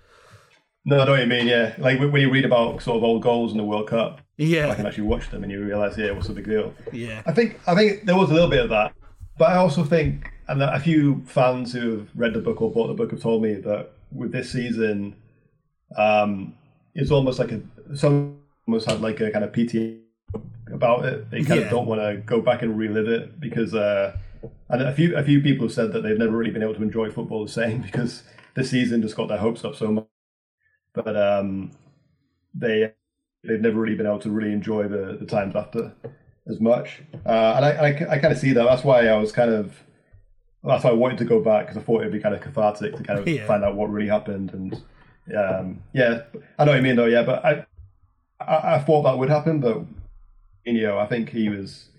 No, 0.86 1.00
I 1.00 1.06
know 1.06 1.12
what 1.12 1.22
you 1.22 1.28
mean. 1.28 1.48
Yeah, 1.48 1.76
like 1.78 2.00
when 2.00 2.16
you 2.16 2.32
read 2.32 2.46
about 2.46 2.82
sort 2.82 2.98
of 2.98 3.04
old 3.04 3.22
goals 3.22 3.52
in 3.52 3.58
the 3.58 3.66
World 3.66 3.90
Cup, 3.90 4.22
yeah, 4.38 4.70
I 4.70 4.76
can 4.76 4.86
actually 4.86 5.04
watch 5.04 5.30
them 5.30 5.44
and 5.44 5.52
you 5.52 5.62
realise, 5.62 5.98
yeah, 5.98 6.12
what's 6.12 6.28
the 6.28 6.34
big 6.34 6.46
deal? 6.46 6.74
Yeah, 6.94 7.22
I 7.26 7.34
think 7.34 7.60
I 7.68 7.76
think 7.76 8.06
there 8.06 8.16
was 8.16 8.30
a 8.32 8.34
little 8.34 8.50
bit 8.50 8.64
of 8.64 8.70
that, 8.70 8.94
but 9.38 9.50
I 9.50 9.56
also 9.56 9.84
think 9.84 10.34
and 10.48 10.62
a 10.62 10.80
few 10.80 11.24
fans 11.26 11.74
who 11.74 11.98
have 11.98 12.10
read 12.16 12.34
the 12.34 12.40
book 12.40 12.62
or 12.62 12.72
bought 12.72 12.88
the 12.88 12.94
book 12.94 13.12
have 13.12 13.22
told 13.22 13.42
me 13.42 13.56
that 13.56 13.92
with 14.12 14.32
this 14.32 14.52
season, 14.52 15.16
um, 15.98 16.56
it's 16.96 17.12
almost 17.12 17.40
like 17.40 17.52
a 17.52 17.62
some 17.96 18.40
almost 18.68 18.90
have 18.90 19.02
like 19.02 19.20
a 19.20 19.32
kind 19.32 19.44
of 19.44 19.52
PTA 19.52 20.00
about 20.72 21.06
it. 21.06 21.30
They 21.32 21.44
kind 21.44 21.62
yeah. 21.62 21.66
of 21.66 21.72
don't 21.72 21.88
want 21.88 22.02
to 22.02 22.18
go 22.26 22.42
back 22.42 22.62
and 22.62 22.78
relive 22.78 23.08
it 23.08 23.40
because, 23.40 23.74
uh, 23.74 24.18
and 24.70 24.82
a 24.82 24.94
few 24.94 25.16
a 25.16 25.24
few 25.24 25.42
people 25.42 25.68
have 25.68 25.74
said 25.74 25.94
that 25.94 26.04
they've 26.04 26.18
never 26.18 26.36
really 26.36 26.52
been 26.52 26.64
able 26.64 26.76
to 26.76 26.84
enjoy 26.84 27.10
football 27.10 27.46
the 27.46 27.52
same 27.52 27.82
because 27.90 28.24
this 28.56 28.70
season 28.70 29.02
just 29.02 29.16
got 29.16 29.30
their 29.30 29.38
hopes 29.38 29.64
up 29.64 29.76
so 29.76 29.92
much. 29.92 30.08
But 30.94 31.16
um, 31.16 31.72
they 32.54 32.94
they've 33.44 33.62
never 33.62 33.80
really 33.80 33.96
been 33.96 34.06
able 34.06 34.20
to 34.20 34.30
really 34.30 34.52
enjoy 34.52 34.88
the 34.88 35.18
the 35.20 35.26
times 35.26 35.56
after 35.56 35.94
as 36.48 36.60
much. 36.60 37.02
Uh, 37.26 37.54
and 37.56 37.66
I, 37.66 37.72
I, 37.72 37.88
I 38.12 38.20
kind 38.20 38.34
of 38.34 38.38
see 38.38 38.54
that. 38.54 38.64
That's 38.64 38.84
why 38.84 39.08
I 39.08 39.18
was 39.18 39.32
kind 39.32 39.52
of 39.52 39.76
that's 40.64 40.84
why 40.84 40.92
I 40.92 40.94
wanted 40.94 41.18
to 41.18 41.26
go 41.26 41.42
back 41.42 41.68
because 41.68 41.78
I 41.78 41.86
thought 41.86 42.02
it'd 42.02 42.14
be 42.14 42.20
kind 42.20 42.34
of 42.34 42.42
cathartic 42.42 42.96
to 42.96 43.04
kind 43.04 43.20
of 43.20 43.28
yeah. 43.28 43.46
find 43.46 43.64
out 43.64 43.76
what 43.76 43.90
really 43.90 44.10
happened. 44.10 44.54
And 44.54 44.74
um, 45.38 45.84
yeah, 45.94 46.24
I 46.58 46.66
know 46.66 46.72
what 46.72 46.78
you 46.78 46.84
mean 46.84 46.96
though. 46.96 47.06
Yeah, 47.06 47.24
but 47.24 47.44
I, 47.44 47.66
I, 48.40 48.76
I 48.76 48.80
thought 48.80 49.04
that 49.04 49.18
would 49.18 49.30
happen, 49.30 49.60
but 49.60 49.82
you 50.66 50.82
know, 50.84 50.98
I 50.98 51.06
think 51.06 51.30
he 51.30 51.50
was 51.50 51.90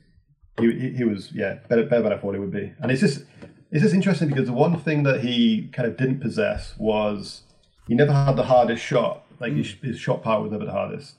he, 0.58 0.90
he 0.90 1.04
was 1.04 1.32
yeah 1.32 1.58
better 1.68 1.84
better 1.84 2.02
than 2.02 2.12
I 2.12 2.18
thought 2.18 2.34
he 2.34 2.40
would 2.40 2.52
be, 2.52 2.72
and 2.78 2.90
it's 2.90 3.00
just 3.00 3.24
it's 3.70 3.82
just 3.82 3.94
interesting 3.94 4.28
because 4.28 4.46
the 4.46 4.52
one 4.52 4.78
thing 4.78 5.02
that 5.02 5.20
he 5.22 5.68
kind 5.72 5.88
of 5.88 5.96
didn't 5.96 6.20
possess 6.20 6.74
was 6.78 7.42
he 7.86 7.94
never 7.94 8.12
had 8.12 8.36
the 8.36 8.44
hardest 8.44 8.82
shot. 8.82 9.26
Like 9.40 9.52
mm. 9.52 9.58
his, 9.58 9.72
his, 9.82 9.98
shot 9.98 10.22
power 10.22 10.42
was 10.42 10.52
never 10.52 10.64
the 10.64 10.70
hardest. 10.70 11.16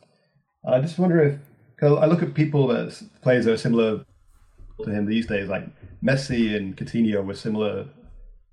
And 0.63 0.73
I 0.73 0.79
just 0.79 0.97
wonder 0.97 1.21
if 1.21 1.39
cause 1.77 1.97
I 1.99 2.05
look 2.05 2.21
at 2.23 2.33
people 2.33 2.67
that 2.67 3.01
players 3.21 3.45
that 3.45 3.53
are 3.53 3.57
similar 3.57 4.05
to 4.83 4.89
him 4.89 5.05
these 5.05 5.27
days, 5.27 5.49
like 5.49 5.65
Messi 6.03 6.55
and 6.55 6.75
Coutinho 6.75 7.25
were 7.25 7.33
similar, 7.33 7.87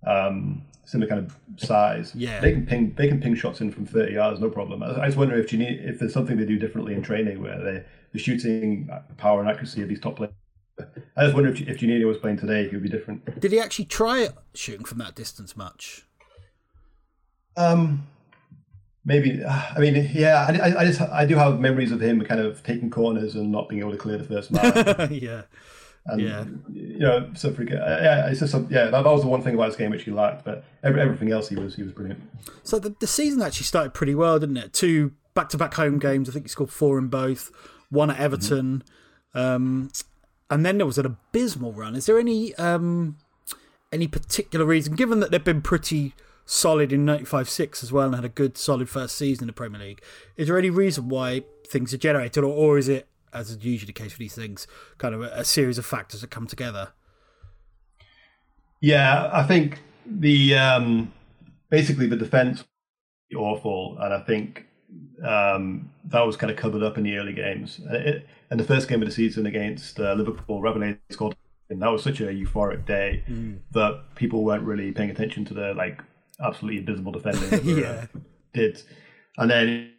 um, 0.07 0.63
similar 0.85 1.09
kind 1.09 1.27
of 1.27 1.37
size. 1.65 2.15
Yeah, 2.15 2.41
they 2.41 2.53
can 2.53 2.67
ping 2.67 2.95
they 2.97 3.09
can 3.09 3.21
ping 3.21 3.35
shots 3.35 3.61
in 3.61 3.71
from 3.71 3.87
thirty 3.87 4.15
yards, 4.15 4.41
no 4.41 4.51
problem. 4.51 4.83
I, 4.83 5.03
I 5.03 5.07
just 5.07 5.19
wonder 5.19 5.37
if 5.37 5.53
you 5.53 5.59
need 5.59 5.81
if 5.81 5.99
there's 5.99 6.13
something 6.13 6.37
they 6.37 6.47
do 6.47 6.59
differently 6.59 6.95
in 6.95 7.03
training 7.03 7.43
where 7.43 7.63
they 7.63 7.85
the 8.13 8.19
shooting 8.19 8.91
power 9.17 9.41
and 9.41 9.49
accuracy 9.49 9.83
of 9.83 9.89
these 9.89 10.01
top 10.01 10.17
players 10.17 10.33
I 11.17 11.25
just 11.25 11.35
wonder 11.35 11.51
if 11.51 11.61
if 11.61 11.79
Juninho 11.79 12.07
was 12.07 12.19
playing 12.19 12.39
today, 12.39 12.69
he 12.69 12.75
would 12.75 12.83
be 12.83 12.89
different. 12.89 13.41
Did 13.41 13.53
he 13.53 13.61
actually 13.61 13.85
try 13.87 14.29
shooting 14.55 14.85
from 14.85 14.99
that 14.99 15.15
distance 15.15 15.57
much? 15.57 16.07
Um, 17.57 18.07
maybe. 19.05 19.45
I 19.45 19.79
mean, 19.79 20.11
yeah. 20.15 20.47
I, 20.49 20.81
I 20.81 20.85
just 20.85 21.01
I 21.01 21.27
do 21.27 21.37
have 21.37 21.61
memories 21.61 21.93
of 21.93 22.01
him 22.01 22.21
kind 22.25 22.41
of 22.41 22.63
taking 22.63 22.91
corners 22.91 23.35
and 23.35 23.51
not 23.51 23.69
being 23.69 23.81
able 23.81 23.93
to 23.93 23.99
clear 23.99 24.19
the 24.19 24.25
first 24.25 24.51
man. 24.51 25.13
yeah. 25.13 25.43
And, 26.05 26.21
yeah, 26.21 26.45
you 26.73 26.99
know, 26.99 27.19
yeah, 27.19 28.27
it's 28.27 28.41
just 28.41 28.55
yeah. 28.71 28.87
That, 28.87 29.05
was 29.05 29.23
the 29.23 29.29
one 29.29 29.41
thing 29.41 29.55
about 29.55 29.69
this 29.69 29.77
game 29.77 29.93
which 29.93 30.03
he 30.03 30.11
lacked, 30.11 30.45
but 30.45 30.65
every, 30.83 31.01
everything 31.01 31.31
else 31.31 31.49
he 31.49 31.55
was 31.55 31.77
he 31.77 31.85
was 31.85 31.93
brilliant. 31.93 32.21
So 32.65 32.81
the 32.81 32.97
the 32.99 33.07
season 33.07 33.41
actually 33.41 33.67
started 33.67 33.95
pretty 33.95 34.17
well, 34.17 34.41
didn't 34.41 34.57
it? 34.57 34.73
Two 34.73 35.13
back 35.35 35.49
to 35.51 35.57
back 35.57 35.75
home 35.75 36.01
games. 36.01 36.29
I 36.29 36.33
think 36.33 36.47
he 36.47 36.49
scored 36.49 36.71
four 36.71 36.99
in 36.99 37.07
both. 37.07 37.53
One 37.91 38.11
at 38.11 38.19
Everton. 38.19 38.83
Mm-hmm. 39.35 39.39
Um, 39.39 39.93
and 40.51 40.67
then 40.67 40.79
there 40.79 40.87
was 40.87 40.99
an 40.99 41.07
abysmal 41.07 41.73
run. 41.73 41.95
Is 41.95 42.07
there 42.07 42.19
any 42.19 42.55
um, 42.57 43.17
any 43.93 44.09
particular 44.09 44.67
reason, 44.67 44.95
given 44.95 45.21
that 45.21 45.31
they've 45.31 45.45
been 45.45 45.63
pretty 45.63 46.15
solid 46.45 46.93
in 46.93 47.07
95-6 47.07 47.83
as 47.83 47.93
well 47.93 48.07
and 48.07 48.15
had 48.15 48.25
a 48.25 48.29
good 48.29 48.57
solid 48.57 48.89
first 48.89 49.17
season 49.17 49.45
in 49.45 49.47
the 49.47 49.53
Premier 49.53 49.81
League, 49.81 50.03
is 50.37 50.49
there 50.49 50.59
any 50.59 50.71
reason 50.71 51.09
why 51.09 51.43
things 51.67 51.95
are 51.95 51.99
generated, 51.99 52.45
or, 52.45 52.53
or 52.53 52.79
is 52.79 52.89
it, 52.89 53.09
as 53.33 53.51
is 53.51 53.65
usually 53.65 53.87
the 53.87 53.93
case 53.93 54.13
for 54.13 54.19
these 54.19 54.35
things, 54.35 54.67
kind 54.99 55.15
of 55.15 55.23
a, 55.23 55.31
a 55.35 55.45
series 55.45 55.79
of 55.79 55.87
factors 55.87 56.21
that 56.21 56.31
come 56.31 56.47
together? 56.47 56.89
Yeah, 58.81 59.31
I 59.33 59.45
think 59.45 59.81
the 60.05 60.57
um, 60.57 61.13
basically 61.71 62.07
the 62.09 62.17
defense 62.17 62.65
was 63.31 63.41
awful, 63.41 63.97
and 64.01 64.13
I 64.13 64.21
think 64.21 64.67
um, 65.25 65.91
that 66.07 66.27
was 66.27 66.37
kind 66.37 66.51
of 66.51 66.57
covered 66.57 66.83
up 66.83 66.99
in 66.99 67.05
the 67.05 67.17
early 67.17 67.33
games. 67.33 67.81
It, 67.91 68.27
and 68.51 68.61
the 68.61 68.65
first 68.65 68.89
game 68.89 69.01
of 69.01 69.09
the 69.09 69.15
season 69.15 69.47
against 69.47 69.99
uh, 69.99 70.13
Liverpool, 70.15 70.61
Ravanelli 70.61 70.99
scored. 71.11 71.37
And 71.71 71.81
that 71.81 71.91
was 71.91 72.03
such 72.03 72.21
a 72.21 72.25
euphoric 72.25 72.85
day 72.85 73.25
mm. 73.27 73.59
that 73.71 74.15
people 74.15 74.45
weren't 74.45 74.65
really 74.65 74.93
paying 74.93 75.09
attention 75.09 75.47
to 75.47 75.55
the 75.55 75.73
like 75.73 76.03
absolutely 76.43 76.81
abysmal 76.81 77.13
defending 77.13 77.79
yeah. 77.79 78.07
did. 78.53 78.83
And 79.39 79.51
then 79.51 79.93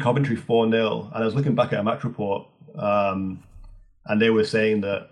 Coventry 0.00 0.36
4 0.36 0.70
0. 0.70 1.10
And 1.14 1.22
I 1.22 1.26
was 1.26 1.34
looking 1.34 1.54
back 1.54 1.72
at 1.72 1.80
a 1.80 1.84
match 1.84 2.04
report, 2.04 2.46
um, 2.76 3.42
and 4.06 4.20
they 4.20 4.30
were 4.30 4.44
saying 4.44 4.80
that 4.82 5.10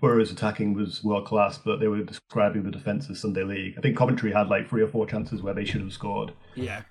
Boro's 0.00 0.30
attacking 0.30 0.74
was 0.74 1.02
world 1.02 1.26
class, 1.26 1.58
but 1.58 1.80
they 1.80 1.88
were 1.88 2.02
describing 2.02 2.62
the 2.62 2.70
defence 2.70 3.10
as 3.10 3.20
Sunday 3.20 3.42
League. 3.42 3.74
I 3.76 3.80
think 3.80 3.96
Coventry 3.96 4.32
had 4.32 4.48
like 4.48 4.68
three 4.68 4.82
or 4.82 4.88
four 4.88 5.06
chances 5.06 5.42
where 5.42 5.54
they 5.54 5.64
should 5.64 5.80
have 5.80 5.92
scored. 5.92 6.32
Yeah. 6.54 6.82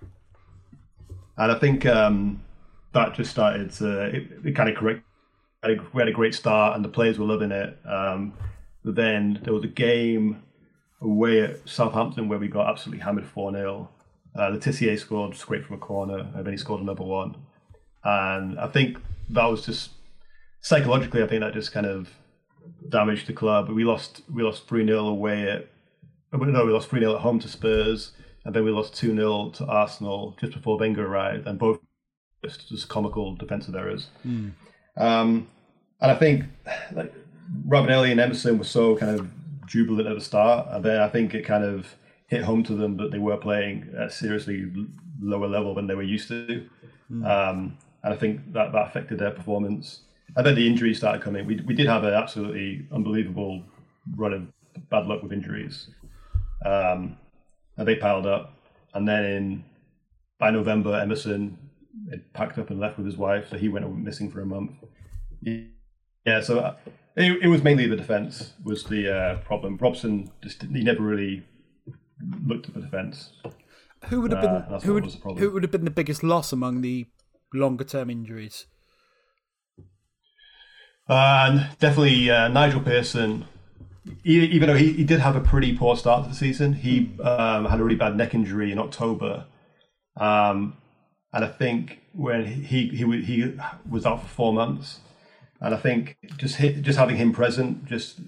And 1.37 1.51
I 1.51 1.59
think 1.59 1.85
um, 1.85 2.43
that 2.93 3.13
just 3.13 3.31
started 3.31 3.71
to 3.73 4.05
it, 4.05 4.27
it 4.43 4.55
kind 4.55 4.69
of 4.69 4.75
correct. 4.75 5.03
We 5.63 5.99
had 5.99 6.07
a 6.07 6.13
great 6.13 6.33
start, 6.33 6.75
and 6.75 6.85
the 6.85 6.89
players 6.89 7.19
were 7.19 7.25
loving 7.25 7.51
it. 7.51 7.77
Um, 7.85 8.33
but 8.83 8.95
then 8.95 9.39
there 9.43 9.53
was 9.53 9.63
a 9.63 9.67
game 9.67 10.41
away 11.01 11.41
at 11.41 11.67
Southampton 11.67 12.27
where 12.27 12.39
we 12.39 12.47
got 12.47 12.69
absolutely 12.69 13.03
hammered 13.03 13.25
four 13.25 13.51
0 13.51 13.89
uh, 14.37 14.49
Le 14.49 14.59
Tissier 14.59 14.97
scored 14.97 15.35
straight 15.35 15.65
from 15.65 15.75
a 15.77 15.79
corner, 15.79 16.19
and 16.35 16.45
then 16.45 16.53
he 16.53 16.57
scored 16.57 16.81
another 16.81 17.03
one. 17.03 17.35
And 18.03 18.59
I 18.59 18.67
think 18.67 18.97
that 19.29 19.45
was 19.45 19.65
just 19.65 19.91
psychologically, 20.61 21.23
I 21.23 21.27
think 21.27 21.41
that 21.41 21.53
just 21.53 21.71
kind 21.71 21.85
of 21.85 22.09
damaged 22.89 23.27
the 23.27 23.33
club. 23.33 23.69
We 23.69 23.83
lost 23.83 24.21
we 24.33 24.43
lost 24.43 24.67
three 24.67 24.85
0 24.85 25.07
away 25.07 25.49
at 25.49 25.67
no, 26.33 26.65
we 26.65 26.71
lost 26.71 26.89
three 26.89 26.99
0 26.99 27.15
at 27.15 27.21
home 27.21 27.39
to 27.39 27.47
Spurs, 27.47 28.11
and 28.45 28.53
then 28.53 28.63
we 28.63 28.71
lost 28.71 28.95
two 28.95 29.15
0 29.15 29.49
to 29.55 29.65
Arsenal 29.65 30.35
just 30.39 30.53
before 30.53 30.77
Wenger 30.77 31.05
arrived, 31.05 31.47
and 31.47 31.57
both 31.57 31.79
just, 32.43 32.69
just 32.69 32.89
comical 32.89 33.35
defensive 33.35 33.75
errors. 33.75 34.09
Mm. 34.25 34.51
Um, 34.97 35.47
and 35.99 36.11
I 36.11 36.15
think 36.15 36.45
like 36.91 37.13
Ravanelli 37.67 38.11
and 38.11 38.19
Emerson 38.19 38.57
were 38.57 38.63
so 38.63 38.95
kind 38.95 39.19
of 39.19 39.29
jubilant 39.67 40.07
at 40.07 40.15
the 40.15 40.21
start, 40.21 40.67
and 40.71 40.83
then 40.83 40.99
I 40.99 41.07
think 41.07 41.33
it 41.35 41.45
kind 41.45 41.63
of 41.63 41.95
hit 42.27 42.43
home 42.43 42.63
to 42.63 42.73
them 42.73 42.97
that 42.97 43.11
they 43.11 43.19
were 43.19 43.37
playing 43.37 43.93
at 43.97 44.11
seriously 44.11 44.71
lower 45.21 45.47
level 45.47 45.75
than 45.75 45.87
they 45.87 45.95
were 45.95 46.03
used 46.03 46.27
to. 46.29 46.67
Mm. 47.11 47.25
Um, 47.25 47.77
and 48.03 48.13
I 48.13 48.17
think 48.17 48.53
that, 48.53 48.71
that 48.71 48.87
affected 48.87 49.19
their 49.19 49.31
performance. 49.31 50.01
And 50.35 50.45
then 50.45 50.55
the 50.55 50.67
injuries 50.67 50.97
started 50.97 51.21
coming. 51.21 51.45
We, 51.45 51.61
we 51.65 51.73
did 51.73 51.87
have 51.87 52.03
an 52.03 52.13
absolutely 52.13 52.87
unbelievable 52.91 53.63
run 54.15 54.33
of 54.33 54.89
bad 54.89 55.07
luck 55.07 55.23
with 55.23 55.31
injuries. 55.31 55.89
Um, 56.65 57.17
and 57.77 57.87
they 57.87 57.95
piled 57.95 58.27
up. 58.27 58.53
And 58.93 59.07
then 59.07 59.25
in, 59.25 59.65
by 60.39 60.51
November, 60.51 60.99
Emerson 60.99 61.57
had 62.11 62.33
packed 62.33 62.57
up 62.57 62.69
and 62.69 62.79
left 62.79 62.97
with 62.97 63.05
his 63.05 63.17
wife, 63.17 63.49
so 63.49 63.57
he 63.57 63.69
went 63.69 63.89
missing 63.97 64.29
for 64.29 64.41
a 64.41 64.45
month. 64.45 64.71
Yeah, 65.41 66.41
so 66.41 66.75
it, 67.17 67.43
it 67.43 67.47
was 67.47 67.63
mainly 67.63 67.87
the 67.87 67.95
defence 67.95 68.53
was 68.63 68.83
the 68.85 69.13
uh, 69.13 69.37
problem. 69.39 69.77
Robson 69.81 70.31
just 70.43 70.61
he 70.63 70.83
never 70.83 71.01
really 71.01 71.43
looked 72.45 72.67
at 72.67 72.75
the 72.75 72.81
defence. 72.81 73.31
Who 74.05 74.21
would 74.21 74.31
have 74.31 74.41
been 74.41 74.51
uh, 74.51 74.79
who 74.81 74.93
would, 74.93 75.05
who 75.37 75.51
would 75.51 75.63
have 75.63 75.71
been 75.71 75.85
the 75.85 75.91
biggest 75.91 76.23
loss 76.23 76.53
among 76.53 76.81
the 76.81 77.07
longer 77.53 77.83
term 77.83 78.11
injuries? 78.11 78.67
Uh, 81.09 81.67
definitely 81.79 82.29
uh, 82.29 82.47
Nigel 82.49 82.81
Pearson. 82.81 83.45
Even 84.23 84.69
though 84.69 84.75
he, 84.75 84.93
he 84.93 85.03
did 85.03 85.19
have 85.19 85.35
a 85.35 85.41
pretty 85.41 85.75
poor 85.75 85.97
start 85.97 86.23
to 86.23 86.29
the 86.29 86.35
season, 86.35 86.71
he 86.71 87.11
um, 87.21 87.65
had 87.65 87.79
a 87.79 87.83
really 87.83 87.97
bad 87.97 88.15
neck 88.15 88.33
injury 88.33 88.71
in 88.71 88.79
October. 88.79 89.45
Um, 90.15 90.77
and 91.33 91.43
I 91.43 91.49
think 91.49 91.99
when 92.13 92.45
he 92.45 92.87
he 92.89 93.21
he 93.21 93.57
was 93.89 94.05
out 94.05 94.21
for 94.21 94.27
four 94.27 94.53
months, 94.53 95.01
and 95.61 95.73
I 95.73 95.77
think 95.77 96.17
just 96.37 96.57
just 96.57 96.97
having 96.97 97.17
him 97.17 97.31
present, 97.31 97.85
just 97.85 98.19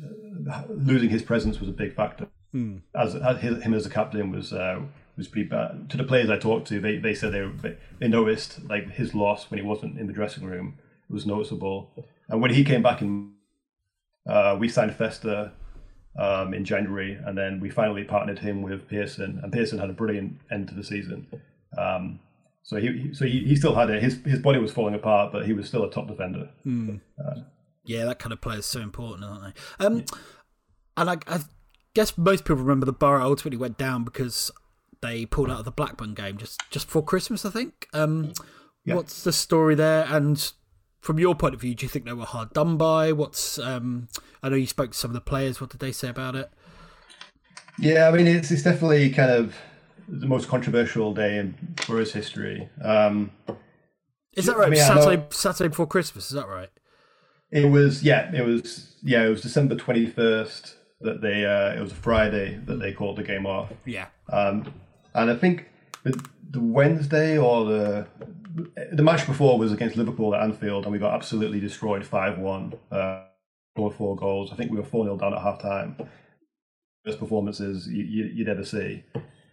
losing 0.69 1.09
his 1.09 1.23
presence 1.23 1.59
was 1.59 1.69
a 1.69 1.73
big 1.73 1.95
factor. 1.95 2.27
Mm. 2.53 2.81
As, 2.95 3.15
as 3.15 3.39
him 3.41 3.73
as 3.73 3.85
a 3.85 3.89
captain 3.89 4.31
was 4.31 4.53
uh, 4.53 4.81
was 5.17 5.27
pretty 5.27 5.47
bad. 5.47 5.89
To 5.91 5.97
the 5.97 6.03
players 6.03 6.29
I 6.29 6.37
talked 6.37 6.67
to, 6.69 6.79
they, 6.79 6.97
they 6.97 7.13
said 7.13 7.33
they 7.33 7.77
they 7.99 8.07
noticed 8.07 8.67
like 8.67 8.91
his 8.91 9.13
loss 9.13 9.49
when 9.49 9.59
he 9.59 9.65
wasn't 9.65 9.99
in 9.99 10.07
the 10.07 10.13
dressing 10.13 10.45
room 10.45 10.77
it 11.09 11.13
was 11.13 11.25
noticeable. 11.25 11.91
And 12.27 12.41
when 12.41 12.51
he 12.53 12.63
came 12.63 12.83
back 12.83 13.01
in, 13.01 13.33
uh, 14.27 14.55
we 14.59 14.69
signed 14.69 14.95
Festa 14.95 15.51
um, 16.17 16.53
in 16.53 16.63
January, 16.63 17.17
and 17.25 17.37
then 17.37 17.59
we 17.59 17.69
finally 17.69 18.03
partnered 18.03 18.39
him 18.39 18.61
with 18.61 18.87
Pearson, 18.87 19.39
and 19.41 19.51
Pearson 19.51 19.79
had 19.79 19.89
a 19.89 19.93
brilliant 19.93 20.39
end 20.51 20.67
to 20.67 20.75
the 20.75 20.83
season. 20.83 21.27
Um, 21.77 22.19
so 22.63 22.77
he, 22.77 23.13
so 23.13 23.25
he, 23.25 23.39
he 23.39 23.55
still 23.55 23.75
had 23.75 23.89
it. 23.89 24.01
His 24.01 24.19
his 24.25 24.39
body 24.39 24.59
was 24.59 24.71
falling 24.71 24.95
apart, 24.95 25.31
but 25.31 25.45
he 25.45 25.53
was 25.53 25.67
still 25.67 25.83
a 25.83 25.89
top 25.89 26.07
defender. 26.07 26.49
Mm. 26.65 27.01
Uh, 27.17 27.41
yeah, 27.83 28.05
that 28.05 28.19
kind 28.19 28.31
of 28.33 28.41
player 28.41 28.59
is 28.59 28.65
so 28.65 28.79
important, 28.81 29.23
aren't 29.23 29.55
they? 29.55 29.85
Um, 29.85 29.97
yeah. 29.97 30.05
and 30.97 31.09
I, 31.09 31.17
I 31.27 31.39
guess 31.93 32.17
most 32.17 32.43
people 32.43 32.57
remember 32.57 32.85
the 32.85 32.93
Boro 32.93 33.23
ultimately 33.23 33.57
went 33.57 33.77
down 33.77 34.03
because 34.03 34.51
they 35.01 35.25
pulled 35.25 35.49
out 35.49 35.59
of 35.59 35.65
the 35.65 35.71
Blackburn 35.71 36.13
game 36.13 36.37
just 36.37 36.61
just 36.69 36.87
before 36.87 37.03
Christmas, 37.03 37.45
I 37.45 37.49
think. 37.49 37.87
Um, 37.93 38.33
yeah. 38.85 38.95
What's 38.95 39.23
the 39.23 39.33
story 39.33 39.75
there? 39.75 40.05
And 40.07 40.51
from 41.01 41.19
your 41.19 41.35
point 41.35 41.55
of 41.55 41.61
view, 41.61 41.73
do 41.75 41.85
you 41.85 41.89
think 41.89 42.05
they 42.05 42.13
were 42.13 42.25
hard 42.25 42.53
done 42.53 42.77
by? 42.77 43.11
What's 43.11 43.57
um, 43.57 44.07
I 44.43 44.49
know 44.49 44.55
you 44.55 44.67
spoke 44.67 44.91
to 44.91 44.97
some 44.97 45.11
of 45.11 45.15
the 45.15 45.21
players. 45.21 45.59
What 45.59 45.69
did 45.69 45.79
they 45.79 45.91
say 45.91 46.09
about 46.09 46.35
it? 46.35 46.51
Yeah, 47.79 48.07
I 48.07 48.11
mean, 48.11 48.27
it's 48.27 48.51
it's 48.51 48.63
definitely 48.63 49.09
kind 49.09 49.31
of 49.31 49.55
the 50.09 50.27
most 50.27 50.47
controversial 50.47 51.13
day 51.13 51.37
in 51.37 51.75
Boro's 51.87 52.13
history. 52.13 52.69
Um, 52.83 53.31
is 54.33 54.45
that 54.45 54.57
right? 54.57 54.67
I 54.67 54.69
mean, 54.69 54.79
Saturday, 54.79 55.25
Saturday 55.29 55.69
before 55.69 55.87
Christmas. 55.87 56.27
Is 56.27 56.35
that 56.35 56.47
right? 56.47 56.69
It 57.51 57.69
was. 57.69 58.03
Yeah, 58.03 58.33
it 58.33 58.45
was. 58.45 58.95
Yeah, 59.03 59.25
it 59.25 59.29
was 59.29 59.41
December 59.41 59.75
twenty 59.75 60.05
first 60.05 60.77
that 61.01 61.21
they. 61.21 61.45
Uh, 61.45 61.77
it 61.77 61.81
was 61.81 61.91
a 61.91 61.95
Friday 61.95 62.59
that 62.65 62.79
they 62.79 62.93
called 62.93 63.17
the 63.17 63.23
game 63.23 63.45
off. 63.45 63.71
Yeah. 63.85 64.07
Um, 64.31 64.73
and 65.13 65.31
I 65.31 65.35
think 65.35 65.67
the, 66.03 66.23
the 66.49 66.61
Wednesday 66.61 67.37
or 67.37 67.65
the 67.65 68.07
the 68.91 69.03
match 69.03 69.25
before 69.25 69.57
was 69.57 69.71
against 69.71 69.95
Liverpool 69.97 70.35
at 70.35 70.43
Anfield, 70.43 70.83
and 70.83 70.91
we 70.91 70.99
got 70.99 71.13
absolutely 71.13 71.59
destroyed 71.59 72.05
five 72.05 72.37
one. 72.37 72.73
Uh, 72.91 73.23
four 73.89 74.15
goals. 74.17 74.51
I 74.51 74.55
think 74.55 74.71
we 74.71 74.77
were 74.77 74.83
four 74.83 75.05
0 75.05 75.15
down 75.15 75.33
at 75.33 75.41
half 75.41 75.61
time. 75.61 75.95
Best 77.05 77.19
performances 77.19 77.87
you, 77.87 78.03
you, 78.03 78.43
would 78.43 78.49
ever 78.49 78.65
see. 78.65 79.05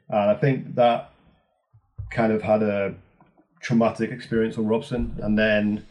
And 0.09 0.31
I 0.31 0.35
think 0.35 0.75
that 0.77 1.13
kind 2.11 2.33
of 2.33 2.43
had 2.43 2.63
a 2.63 2.95
traumatic 3.61 4.11
experience 4.11 4.59
on 4.59 4.67
Robson. 4.67 5.19
And 5.23 5.39
then 5.39 5.85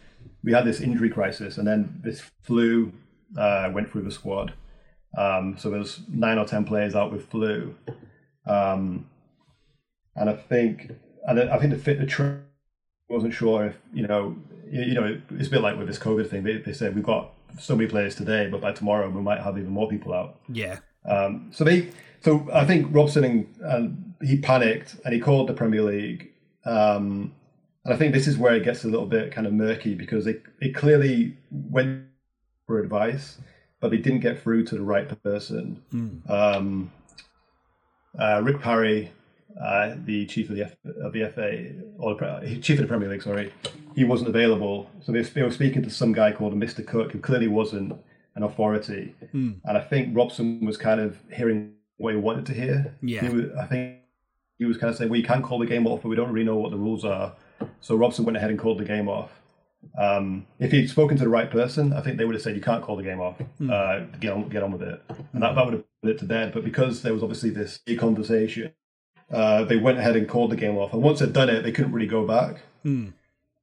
we 0.44 0.54
had 0.54 0.64
this 0.64 0.80
injury 0.80 1.10
crisis, 1.10 1.58
and 1.58 1.68
then 1.68 2.00
this 2.04 2.22
flu 2.44 2.94
uh, 3.38 3.70
went 3.74 3.92
through 3.92 4.04
the 4.04 4.12
squad. 4.12 4.54
Um, 5.18 5.58
so 5.58 5.70
there's 5.70 6.02
nine 6.08 6.38
or 6.38 6.46
ten 6.46 6.66
players 6.66 6.96
out 6.96 7.12
with 7.12 7.30
flu, 7.30 7.76
um, 8.46 9.10
and 10.16 10.30
I 10.30 10.34
think 10.34 10.92
and 11.28 11.40
I 11.40 11.58
think 11.58 11.72
the 11.72 11.80
fit 11.80 12.00
the 12.00 12.40
wasn't 13.10 13.34
sure 13.34 13.66
if 13.66 13.76
you 13.94 14.08
know 14.08 14.36
you 14.70 14.94
know 14.94 15.20
it's 15.32 15.48
a 15.48 15.52
bit 15.52 15.62
like 15.62 15.78
with 15.78 15.88
this 15.88 15.98
COVID 15.98 16.30
thing. 16.30 16.44
They, 16.44 16.58
they 16.58 16.74
said 16.74 16.96
we've 16.96 17.04
got 17.04 17.34
so 17.60 17.76
many 17.76 17.90
players 17.90 18.16
today, 18.16 18.48
but 18.48 18.62
by 18.62 18.72
tomorrow 18.72 19.10
we 19.10 19.22
might 19.22 19.42
have 19.42 19.58
even 19.58 19.72
more 19.72 19.90
people 19.90 20.14
out. 20.14 20.40
Yeah. 20.50 20.80
Um, 21.10 21.50
so 21.52 21.64
they 21.64 21.90
so 22.26 22.50
I 22.52 22.66
think 22.66 22.88
Robson 22.90 23.24
and, 23.24 23.56
and 23.62 24.14
he 24.24 24.40
panicked 24.40 24.96
and 25.06 25.14
he 25.14 25.20
called 25.20 25.48
the 25.48 25.54
Premier 25.54 25.84
League. 25.84 26.32
Um, 26.66 27.36
and 27.84 27.94
I 27.94 27.98
think 27.98 28.16
this 28.16 28.26
is 28.26 28.36
where 28.36 28.56
it 28.56 28.64
gets 28.64 28.84
a 28.84 28.88
little 28.88 29.06
bit 29.06 29.32
kind 29.32 29.46
of 29.46 29.54
murky 29.54 29.94
because 29.94 30.26
it, 30.26 30.42
it 30.60 30.74
clearly 30.74 31.38
went 31.52 32.06
for 32.66 32.80
advice, 32.80 33.38
but 33.80 33.92
they 33.92 33.98
didn't 33.98 34.22
get 34.22 34.42
through 34.42 34.66
to 34.66 34.76
the 34.76 34.82
right 34.82 35.08
person. 35.22 35.84
Mm. 35.94 36.28
Um, 36.28 36.92
uh, 38.18 38.42
Rick 38.44 38.60
Parry, 38.60 39.12
uh, 39.64 39.94
the 40.04 40.26
chief 40.26 40.50
of 40.50 40.56
the 40.56 40.64
F- 40.64 40.78
of 41.04 41.14
the 41.14 41.30
FA 41.30 41.74
or 42.00 42.16
the, 42.16 42.60
chief 42.60 42.80
of 42.80 42.86
the 42.86 42.88
Premier 42.88 43.08
League, 43.08 43.22
sorry, 43.22 43.54
he 43.94 44.04
wasn't 44.04 44.30
available. 44.30 44.90
So 45.04 45.12
they, 45.12 45.22
they 45.22 45.44
were 45.44 45.52
speaking 45.52 45.84
to 45.84 45.92
some 45.92 46.12
guy 46.12 46.32
called 46.32 46.56
Mr. 46.56 46.84
Cook, 46.84 47.12
who 47.12 47.20
clearly 47.20 47.50
wasn't 47.50 47.94
an 48.34 48.42
authority. 48.42 49.14
Mm. 49.32 49.58
And 49.64 49.78
I 49.78 49.82
think 49.82 50.18
Robson 50.18 50.66
was 50.66 50.76
kind 50.76 51.00
of 51.00 51.20
hearing 51.32 51.76
what 51.98 52.14
he 52.14 52.20
wanted 52.20 52.46
to 52.48 52.54
hear. 52.54 52.96
Yeah. 53.02 53.30
Was, 53.30 53.46
I 53.60 53.66
think 53.66 53.98
he 54.58 54.66
was 54.66 54.78
kind 54.78 54.92
of 54.92 54.98
saying, 54.98 55.10
"Well, 55.10 55.20
"We 55.20 55.24
can 55.24 55.42
call 55.42 55.60
the 55.60 55.66
game 55.66 55.88
off, 55.88 56.02
but 56.02 56.10
we 56.10 56.16
don't 56.16 56.32
really 56.32 56.46
know 56.46 56.58
what 56.58 56.72
the 56.72 56.78
rules 56.78 57.06
are." 57.06 57.34
So 57.82 57.96
Robson 57.96 58.26
went 58.26 58.38
ahead 58.38 58.50
and 58.50 58.60
called 58.60 58.80
the 58.80 58.86
game 58.86 59.08
off. 59.08 59.32
Um, 59.98 60.48
if 60.60 60.72
he'd 60.72 60.90
spoken 60.90 61.16
to 61.18 61.24
the 61.24 61.30
right 61.30 61.50
person, 61.50 61.94
I 61.94 62.02
think 62.02 62.18
they 62.18 62.26
would 62.26 62.36
have 62.36 62.42
said, 62.42 62.56
"You 62.56 62.62
can't 62.62 62.84
call 62.84 62.96
the 62.96 63.04
game 63.04 63.20
off. 63.20 63.38
Hmm. 63.58 63.70
Uh, 63.72 64.00
get 64.20 64.34
on, 64.34 64.50
get 64.50 64.64
on 64.64 64.72
with 64.72 64.82
it," 64.82 65.02
and 65.34 65.42
that, 65.42 65.56
that 65.56 65.66
would 65.66 65.74
have 65.74 65.84
put 66.02 66.12
it 66.12 66.20
to 66.20 66.26
bed. 66.26 66.54
But 66.54 66.64
because 66.64 67.02
there 67.02 67.14
was 67.14 67.24
obviously 67.24 67.50
this 67.50 67.80
conversation, 67.98 68.74
uh, 69.32 69.64
they 69.64 69.78
went 69.78 69.98
ahead 69.98 70.16
and 70.16 70.28
called 70.28 70.52
the 70.52 70.56
game 70.56 70.78
off. 70.78 70.94
And 70.94 71.02
once 71.02 71.20
they'd 71.20 71.34
done 71.34 71.50
it, 71.50 71.64
they 71.64 71.72
couldn't 71.72 71.92
really 71.92 72.08
go 72.08 72.26
back. 72.26 72.62
Mm. 72.86 73.14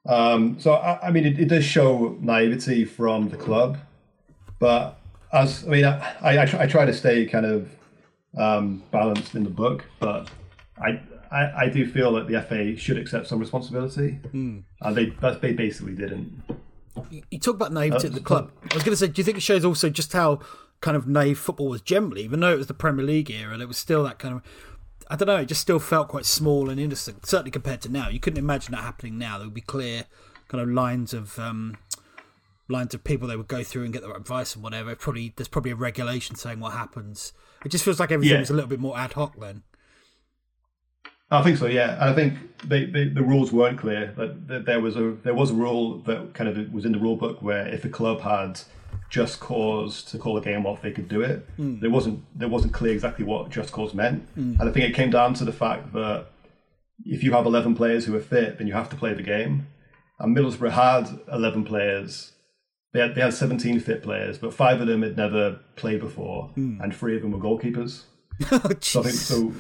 Um, 0.07 0.59
so 0.59 0.75
I, 0.75 1.09
I 1.09 1.11
mean, 1.11 1.25
it, 1.25 1.39
it, 1.39 1.49
does 1.49 1.65
show 1.65 2.19
naivety 2.21 2.85
from 2.85 3.29
the 3.29 3.37
club, 3.37 3.79
but 4.59 4.99
as 5.33 5.65
I 5.65 5.69
mean, 5.69 5.85
I 5.85 6.17
I, 6.21 6.43
I, 6.43 6.47
try, 6.47 6.63
I 6.63 6.67
try 6.67 6.85
to 6.85 6.93
stay 6.93 7.25
kind 7.27 7.47
of 7.47 7.69
um, 8.37 8.83
balanced 8.91 9.35
in 9.35 9.45
the 9.45 9.51
book, 9.51 9.85
but 10.01 10.29
I, 10.79 11.01
I, 11.31 11.65
I 11.65 11.69
do 11.69 11.87
feel 11.87 12.13
that 12.15 12.29
the 12.29 12.41
FA 12.43 12.77
should 12.77 12.99
accept 12.99 13.27
some 13.27 13.39
responsibility, 13.39 14.19
mm. 14.33 14.63
and 14.81 14.97
they 14.97 15.07
they 15.41 15.53
basically 15.53 15.95
didn't. 15.95 16.43
You 17.31 17.39
talk 17.39 17.55
about 17.57 17.73
naivety 17.73 18.09
at 18.09 18.15
the 18.15 18.21
club. 18.21 18.51
I 18.71 18.75
was 18.75 18.83
going 18.83 18.93
to 18.93 18.97
say, 18.97 19.09
do 19.09 19.21
you 19.21 19.25
think 19.25 19.39
it 19.39 19.43
shows 19.43 19.65
also 19.65 19.89
just 19.89 20.13
how 20.13 20.41
kind 20.81 20.97
of 20.97 21.07
naive 21.07 21.39
football 21.39 21.69
was 21.69 21.81
generally, 21.81 22.23
even 22.23 22.41
though 22.41 22.53
it 22.53 22.59
was 22.59 22.67
the 22.67 22.75
Premier 22.75 23.05
League 23.05 23.31
era, 23.31 23.53
and 23.53 23.63
it 23.63 23.67
was 23.67 23.79
still 23.79 24.05
that 24.05 24.19
kind 24.19 24.35
of. 24.35 24.43
I 25.09 25.17
don't 25.17 25.27
know. 25.27 25.37
It 25.37 25.47
just 25.47 25.61
still 25.61 25.79
felt 25.79 26.09
quite 26.09 26.25
small 26.25 26.71
and 26.71 26.81
innocent, 26.81 27.27
certainly 27.27 27.51
compared 27.51 27.83
to 27.83 27.91
now. 27.91 28.09
You 28.09 28.21
couldn't 28.21 28.39
imagine 28.39 28.73
that 28.73 28.83
happening 28.83 29.19
now. 29.19 29.37
There 29.37 29.47
would 29.47 29.55
be 29.55 29.61
clear 29.61 30.05
kind 30.49 30.63
of 30.63 30.69
lines 30.69 31.13
of 31.13 31.39
um, 31.39 31.77
lines 32.69 32.95
of 32.95 33.05
people 33.05 33.29
they 33.29 33.37
would 33.37 33.49
go 33.49 33.63
through 33.63 33.85
and 33.85 33.93
get 33.93 34.03
their 34.03 34.15
advice 34.15 34.55
and 34.55 34.63
whatever. 34.63 34.95
Probably 34.95 35.33
there's 35.37 35.49
probably 35.49 35.73
a 35.73 35.77
regulation 35.77 36.37
saying 36.37 36.61
what 36.61 36.73
happens. 36.73 37.33
It 37.65 37.69
just 37.71 37.85
feels 37.85 38.01
like 38.01 38.11
everything 38.11 38.35
Yeah. 38.35 38.41
was 38.41 38.51
a 38.51 38.55
little 38.55 38.69
bit 38.71 38.81
more 38.81 38.97
ad 38.99 39.13
hoc 39.13 39.39
then. 39.39 39.63
I 41.31 41.43
think 41.43 41.57
so, 41.57 41.67
yeah. 41.67 41.93
And 41.93 42.11
I 42.11 42.13
think 42.15 42.35
they, 42.69 42.85
they, 42.85 43.09
the 43.09 43.23
rules 43.23 43.53
weren't 43.53 43.79
clear. 43.79 44.13
That 44.19 44.49
that 44.49 44.67
there 44.67 44.81
was 44.81 44.97
a 44.97 45.13
there 45.23 45.35
was 45.35 45.51
a 45.51 45.55
rule 45.55 45.99
that 46.01 46.35
kind 46.35 46.49
of 46.51 46.73
was 46.73 46.85
in 46.85 46.93
the 46.93 46.99
rule 46.99 47.17
book 47.17 47.41
where 47.41 47.67
if 47.67 47.85
a 47.85 47.89
club 47.89 48.21
had 48.21 48.61
just 49.09 49.41
cause 49.41 50.03
to 50.05 50.19
call 50.19 50.37
a 50.37 50.43
game 50.43 50.67
off, 50.67 50.83
they 50.83 50.91
could 50.93 51.09
do 51.09 51.23
it. 51.23 51.49
Hmm. 51.57 51.81
There 51.81 51.89
wasn't 51.91 52.23
there 52.39 52.49
wasn't 52.49 52.75
clear 52.75 52.93
exactly 52.93 53.25
what 53.25 53.49
just 53.51 53.73
cause 53.73 53.95
meant, 53.95 54.29
hmm. 54.35 54.57
and 54.61 54.69
I 54.69 54.73
think 54.73 54.85
it 54.91 54.95
came 54.95 55.11
down 55.11 55.33
to 55.35 55.45
the 55.47 55.53
fact 55.53 55.95
that 55.95 56.27
if 57.07 57.23
you 57.25 57.33
have 57.33 57.47
eleven 57.47 57.75
players 57.75 58.05
who 58.05 58.15
are 58.15 58.21
fit, 58.21 58.59
then 58.59 58.67
you 58.67 58.75
have 58.75 58.91
to 58.91 58.97
play 58.97 59.15
the 59.15 59.23
game. 59.23 59.69
And 60.19 60.37
Middlesbrough 60.37 60.73
had 60.73 61.19
eleven 61.33 61.65
players. 61.65 62.33
They 62.93 63.01
had 63.01 63.15
they 63.15 63.23
had 63.23 63.33
seventeen 63.33 63.81
fit 63.81 64.03
players, 64.03 64.37
but 64.39 64.53
five 64.53 64.81
of 64.81 64.87
them 64.87 65.03
had 65.03 65.17
never 65.17 65.59
played 65.77 66.01
before, 66.01 66.51
and 66.83 66.95
three 66.95 67.17
of 67.17 67.23
them 67.23 67.33
were 67.33 67.39
goalkeepers. 67.39 68.03
oh, 68.53 68.61
So 68.81 69.01
I 69.01 69.03
think 69.03 69.15
so. 69.15 69.53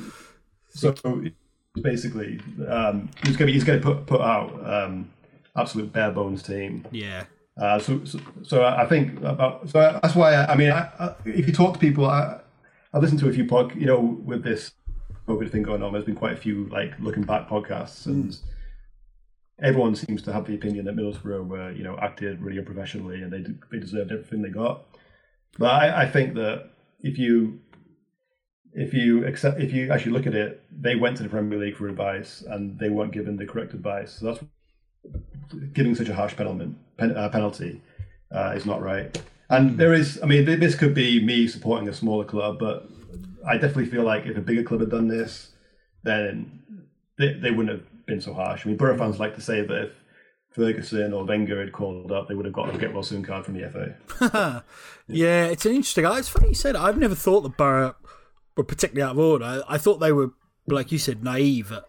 So 0.74 1.24
basically, 1.82 2.40
um, 2.68 3.08
he's 3.24 3.36
going 3.36 3.46
to 3.46 3.52
he's 3.52 3.64
going 3.64 3.80
to 3.80 3.84
put 3.84 4.06
put 4.06 4.20
out 4.20 4.52
um, 4.68 5.10
absolute 5.56 5.92
bare 5.92 6.10
bones 6.10 6.42
team. 6.42 6.86
Yeah. 6.90 7.24
Uh, 7.56 7.78
so, 7.78 8.04
so 8.04 8.18
so 8.42 8.64
I 8.64 8.86
think 8.86 9.18
about 9.22 9.68
so 9.68 9.98
that's 10.02 10.14
why 10.14 10.34
I, 10.34 10.52
I 10.52 10.56
mean 10.56 10.70
I, 10.70 10.88
I, 10.98 11.14
if 11.26 11.46
you 11.46 11.52
talk 11.52 11.74
to 11.74 11.78
people, 11.78 12.06
I 12.06 12.40
I 12.92 12.98
listened 12.98 13.20
to 13.20 13.28
a 13.28 13.32
few 13.32 13.46
pod 13.46 13.74
you 13.74 13.86
know 13.86 14.00
with 14.00 14.42
this 14.42 14.72
COVID 15.26 15.50
thing 15.50 15.62
going 15.62 15.82
on. 15.82 15.92
There's 15.92 16.04
been 16.04 16.14
quite 16.14 16.32
a 16.32 16.36
few 16.36 16.66
like 16.66 16.92
looking 17.00 17.22
back 17.22 17.48
podcasts 17.48 18.04
and. 18.06 18.36
Everyone 19.60 19.94
seems 19.94 20.22
to 20.22 20.32
have 20.32 20.46
the 20.46 20.54
opinion 20.54 20.86
that 20.86 20.96
Middlesbrough 20.96 21.46
were, 21.46 21.70
you 21.72 21.84
know, 21.84 21.98
acted 21.98 22.40
really 22.40 22.58
unprofessionally 22.58 23.22
and 23.22 23.32
they 23.32 23.44
they 23.70 23.78
deserved 23.78 24.12
everything 24.12 24.42
they 24.42 24.48
got. 24.48 24.84
But 25.58 25.70
I, 25.70 26.02
I 26.02 26.10
think 26.10 26.34
that 26.34 26.70
if 27.00 27.18
you 27.18 27.60
if 28.72 28.94
you 28.94 29.26
accept 29.26 29.60
if 29.60 29.72
you 29.72 29.90
actually 29.90 30.12
look 30.12 30.26
at 30.26 30.34
it, 30.34 30.62
they 30.70 30.96
went 30.96 31.16
to 31.18 31.22
the 31.22 31.28
Premier 31.28 31.58
League 31.58 31.76
for 31.76 31.88
advice 31.88 32.42
and 32.46 32.78
they 32.78 32.88
weren't 32.88 33.12
given 33.12 33.36
the 33.36 33.46
correct 33.46 33.74
advice. 33.74 34.12
So 34.12 34.26
that's 34.26 34.44
giving 35.72 35.94
such 35.94 36.08
a 36.08 36.14
harsh 36.14 36.36
penalty 36.36 36.74
pen, 36.96 37.16
uh, 37.16 37.28
penalty 37.28 37.80
uh, 38.30 38.54
is 38.56 38.66
not 38.66 38.82
right. 38.82 39.20
And 39.50 39.76
there 39.76 39.92
is, 39.92 40.18
I 40.22 40.26
mean, 40.26 40.44
this 40.46 40.74
could 40.74 40.94
be 40.94 41.22
me 41.22 41.46
supporting 41.46 41.88
a 41.88 41.92
smaller 41.92 42.24
club, 42.24 42.58
but 42.58 42.88
I 43.46 43.54
definitely 43.54 43.86
feel 43.86 44.04
like 44.04 44.24
if 44.24 44.36
a 44.36 44.40
bigger 44.40 44.62
club 44.62 44.80
had 44.80 44.90
done 44.90 45.08
this, 45.08 45.52
then 46.04 46.62
they, 47.18 47.34
they 47.34 47.50
wouldn't 47.50 47.68
have 47.68 47.86
been 48.12 48.20
so 48.20 48.34
harsh. 48.34 48.64
I 48.64 48.68
mean, 48.68 48.76
Boro 48.76 48.96
fans 48.96 49.18
like 49.18 49.34
to 49.36 49.40
say 49.40 49.62
that 49.62 49.82
if 49.84 49.92
Ferguson 50.50 51.12
or 51.14 51.24
Wenger 51.24 51.60
had 51.60 51.72
called 51.72 52.12
up, 52.12 52.28
they 52.28 52.34
would 52.34 52.44
have 52.44 52.54
got 52.54 52.74
a 52.74 52.78
get 52.78 52.92
well 52.92 53.02
soon 53.02 53.22
card 53.22 53.44
from 53.44 53.54
the 53.54 53.68
FA. 53.68 54.64
Yeah, 55.08 55.46
it's 55.46 55.66
an 55.66 55.72
interesting. 55.72 56.06
It's 56.06 56.28
funny 56.28 56.48
you 56.48 56.54
said. 56.54 56.76
I've 56.76 56.96
never 56.96 57.14
thought 57.14 57.40
the 57.40 57.48
Boro 57.48 57.96
were 58.56 58.64
particularly 58.64 59.02
out 59.02 59.12
of 59.12 59.18
order. 59.18 59.44
I, 59.44 59.74
I 59.74 59.78
thought 59.78 59.98
they 59.98 60.12
were, 60.12 60.30
like 60.66 60.92
you 60.92 60.98
said, 60.98 61.24
naive 61.24 61.72
at, 61.72 61.84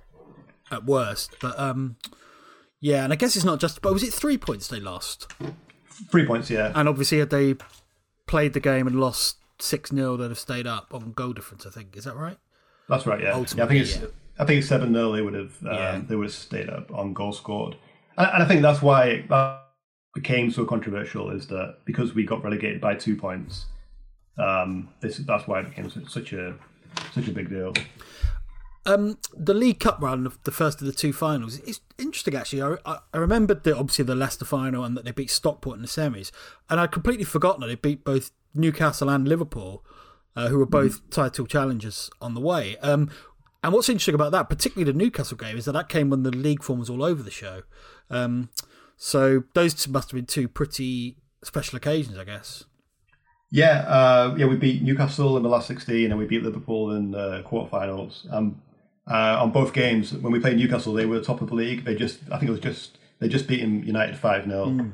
at 0.72 0.84
worst. 0.86 1.36
But 1.40 1.58
um, 1.60 1.98
yeah, 2.82 3.04
and 3.04 3.14
I 3.14 3.16
guess 3.16 3.36
it's 3.36 3.46
not 3.46 3.60
just. 3.60 3.82
But 3.82 3.94
was 3.94 4.04
it 4.04 4.12
three 4.14 4.38
points 4.38 4.68
they 4.68 4.80
lost? 4.80 5.32
Three 6.12 6.26
points, 6.26 6.50
yeah. 6.50 6.72
And 6.76 6.90
obviously, 6.90 7.20
had 7.20 7.30
they 7.30 7.56
played 8.26 8.54
the 8.54 8.60
game 8.60 8.88
and 8.88 9.00
lost 9.00 9.38
six 9.60 9.92
0 9.92 10.18
they'd 10.18 10.30
have 10.30 10.40
stayed 10.40 10.68
up 10.68 10.94
on 10.94 11.12
goal 11.12 11.34
difference. 11.34 11.66
I 11.66 11.70
think 11.70 11.96
is 11.96 12.06
that 12.06 12.16
right? 12.16 12.38
That's 12.90 13.06
right. 13.06 13.20
Yeah, 13.20 13.28
yeah 13.28 13.34
I 13.34 13.38
Ultimately, 13.38 13.80
think 13.80 13.90
it's 13.90 14.02
yeah. 14.02 14.08
I 14.40 14.46
think 14.46 14.64
seven 14.64 14.94
0 14.94 15.12
They 15.12 15.22
would 15.22 15.34
have 15.34 15.56
um, 15.64 15.74
Yeah. 15.74 16.02
they 16.08 16.16
would 16.16 16.26
have 16.26 16.34
stayed 16.34 16.70
up 16.70 16.92
on 16.92 17.14
goal 17.14 17.32
scored, 17.34 17.76
and, 18.18 18.28
and 18.34 18.44
I 18.44 18.46
think 18.48 18.62
that's 18.62 18.82
why 18.82 19.26
that 19.30 19.62
became 20.16 20.52
so 20.52 20.66
controversial. 20.66 21.30
Is 21.32 21.48
that 21.48 21.78
because 21.86 22.14
we 22.16 22.24
got 22.26 22.44
relegated 22.44 22.82
by 22.82 22.96
two 22.96 23.16
points? 23.16 23.66
Um, 24.38 24.90
this 25.02 25.18
that's 25.18 25.48
why 25.48 25.60
it 25.62 25.70
became 25.70 25.90
such, 25.90 26.10
such 26.10 26.34
a 26.34 26.56
such 27.14 27.28
a 27.28 27.32
big 27.32 27.50
deal. 27.50 27.74
Um, 28.86 29.18
the 29.34 29.54
League 29.54 29.80
Cup 29.80 30.02
run, 30.02 30.30
the 30.44 30.52
first 30.52 30.82
of 30.82 30.88
the 30.88 30.92
two 30.94 31.14
finals, 31.14 31.58
is 31.60 31.80
interesting 31.98 32.36
actually. 32.36 32.62
I, 32.62 32.76
I, 32.86 33.00
I 33.14 33.18
remembered 33.18 33.64
that 33.64 33.78
obviously 33.78 34.04
the 34.04 34.16
Leicester 34.16 34.44
final 34.46 34.84
and 34.84 34.98
that 34.98 35.06
they 35.06 35.12
beat 35.12 35.30
Stockport 35.30 35.78
in 35.78 35.82
the 35.82 35.88
semis, 35.88 36.32
and 36.70 36.80
I'd 36.80 36.92
completely 36.92 37.24
forgotten 37.24 37.62
that 37.62 37.68
they 37.68 37.76
beat 37.76 38.04
both 38.04 38.32
Newcastle 38.54 39.10
and 39.10 39.26
Liverpool, 39.28 39.86
uh, 40.36 40.50
who 40.50 40.58
were 40.58 40.66
both 40.66 41.10
title 41.10 41.46
challengers 41.46 42.10
on 42.20 42.34
the 42.34 42.42
way. 42.42 42.76
Um, 42.80 43.10
and 43.64 43.74
what's 43.74 43.90
interesting 43.90 44.16
about 44.16 44.32
that, 44.34 44.50
particularly 44.50 44.92
the 44.92 44.98
Newcastle 44.98 45.38
game, 45.38 45.58
is 45.58 45.66
that 45.66 45.72
that 45.72 45.90
came 45.90 46.10
when 46.10 46.24
the 46.24 46.32
league 46.32 46.64
form 46.64 46.80
was 46.80 46.90
all 46.90 47.04
over 47.04 47.24
the 47.24 47.32
show. 47.32 47.64
Um, 48.10 48.50
so 48.98 49.44
those 49.54 49.74
two 49.74 49.92
must 49.92 50.12
have 50.12 50.18
been 50.18 50.26
two 50.26 50.48
pretty 50.48 51.18
special 51.44 51.78
occasions, 51.78 52.18
I 52.18 52.26
guess. 52.26 52.66
Yeah, 53.50 53.80
uh, 53.88 54.36
yeah, 54.38 54.48
we 54.48 54.56
beat 54.56 54.82
Newcastle 54.82 55.38
in 55.38 55.44
the 55.44 55.50
last 55.50 55.68
sixteen, 55.68 56.12
and 56.12 56.20
we 56.20 56.26
beat 56.26 56.44
Liverpool 56.44 56.92
in 56.92 57.12
the 57.12 57.44
quarterfinals. 57.44 58.32
Um, 58.34 58.62
uh, 59.10 59.38
on 59.42 59.52
both 59.52 59.74
games, 59.74 60.14
when 60.14 60.34
we 60.34 60.40
played 60.40 60.58
Newcastle, 60.58 60.94
they 60.94 61.06
were 61.06 61.20
top 61.22 61.42
of 61.42 61.50
the 61.50 61.56
league. 61.56 61.84
They 61.84 61.94
just, 61.94 62.20
I 62.32 62.40
think 62.40 62.50
it 62.50 62.52
was 62.52 62.62
just 62.62 62.98
they 63.20 63.28
just 63.28 63.48
beaten 63.48 63.84
United 63.84 64.18
five 64.18 64.46
0 64.46 64.94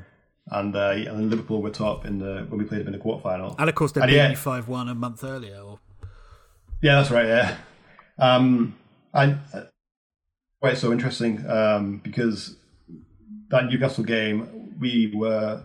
and 0.52 0.76
uh, 0.76 0.90
and 0.90 1.08
then 1.08 1.30
Liverpool 1.30 1.62
were 1.62 1.70
top 1.70 2.06
in 2.06 2.20
the 2.20 2.46
when 2.50 2.60
we 2.60 2.66
played 2.66 2.82
them 2.82 2.94
in 2.94 3.00
the 3.00 3.04
quarterfinal. 3.04 3.56
And 3.58 3.70
of 3.70 3.76
course, 3.76 3.92
they 3.92 4.02
beat 4.02 4.16
yeah. 4.16 4.34
5 4.34 4.68
1 4.68 4.90
a 4.90 4.96
month 4.96 5.24
earlier. 5.24 5.58
Or, 5.58 5.80
Yeah, 6.82 6.96
that's 6.96 7.12
right. 7.12 7.28
Yeah, 7.28 7.58
um, 8.20 8.76
and 9.14 9.40
uh, 9.54 9.64
why 10.60 10.72
it's 10.72 10.82
so 10.82 10.92
interesting 10.92 11.46
um, 11.50 11.98
because 12.04 12.56
that 13.50 13.66
Newcastle 13.66 14.04
game 14.04 14.76
we 14.80 15.12
were 15.14 15.64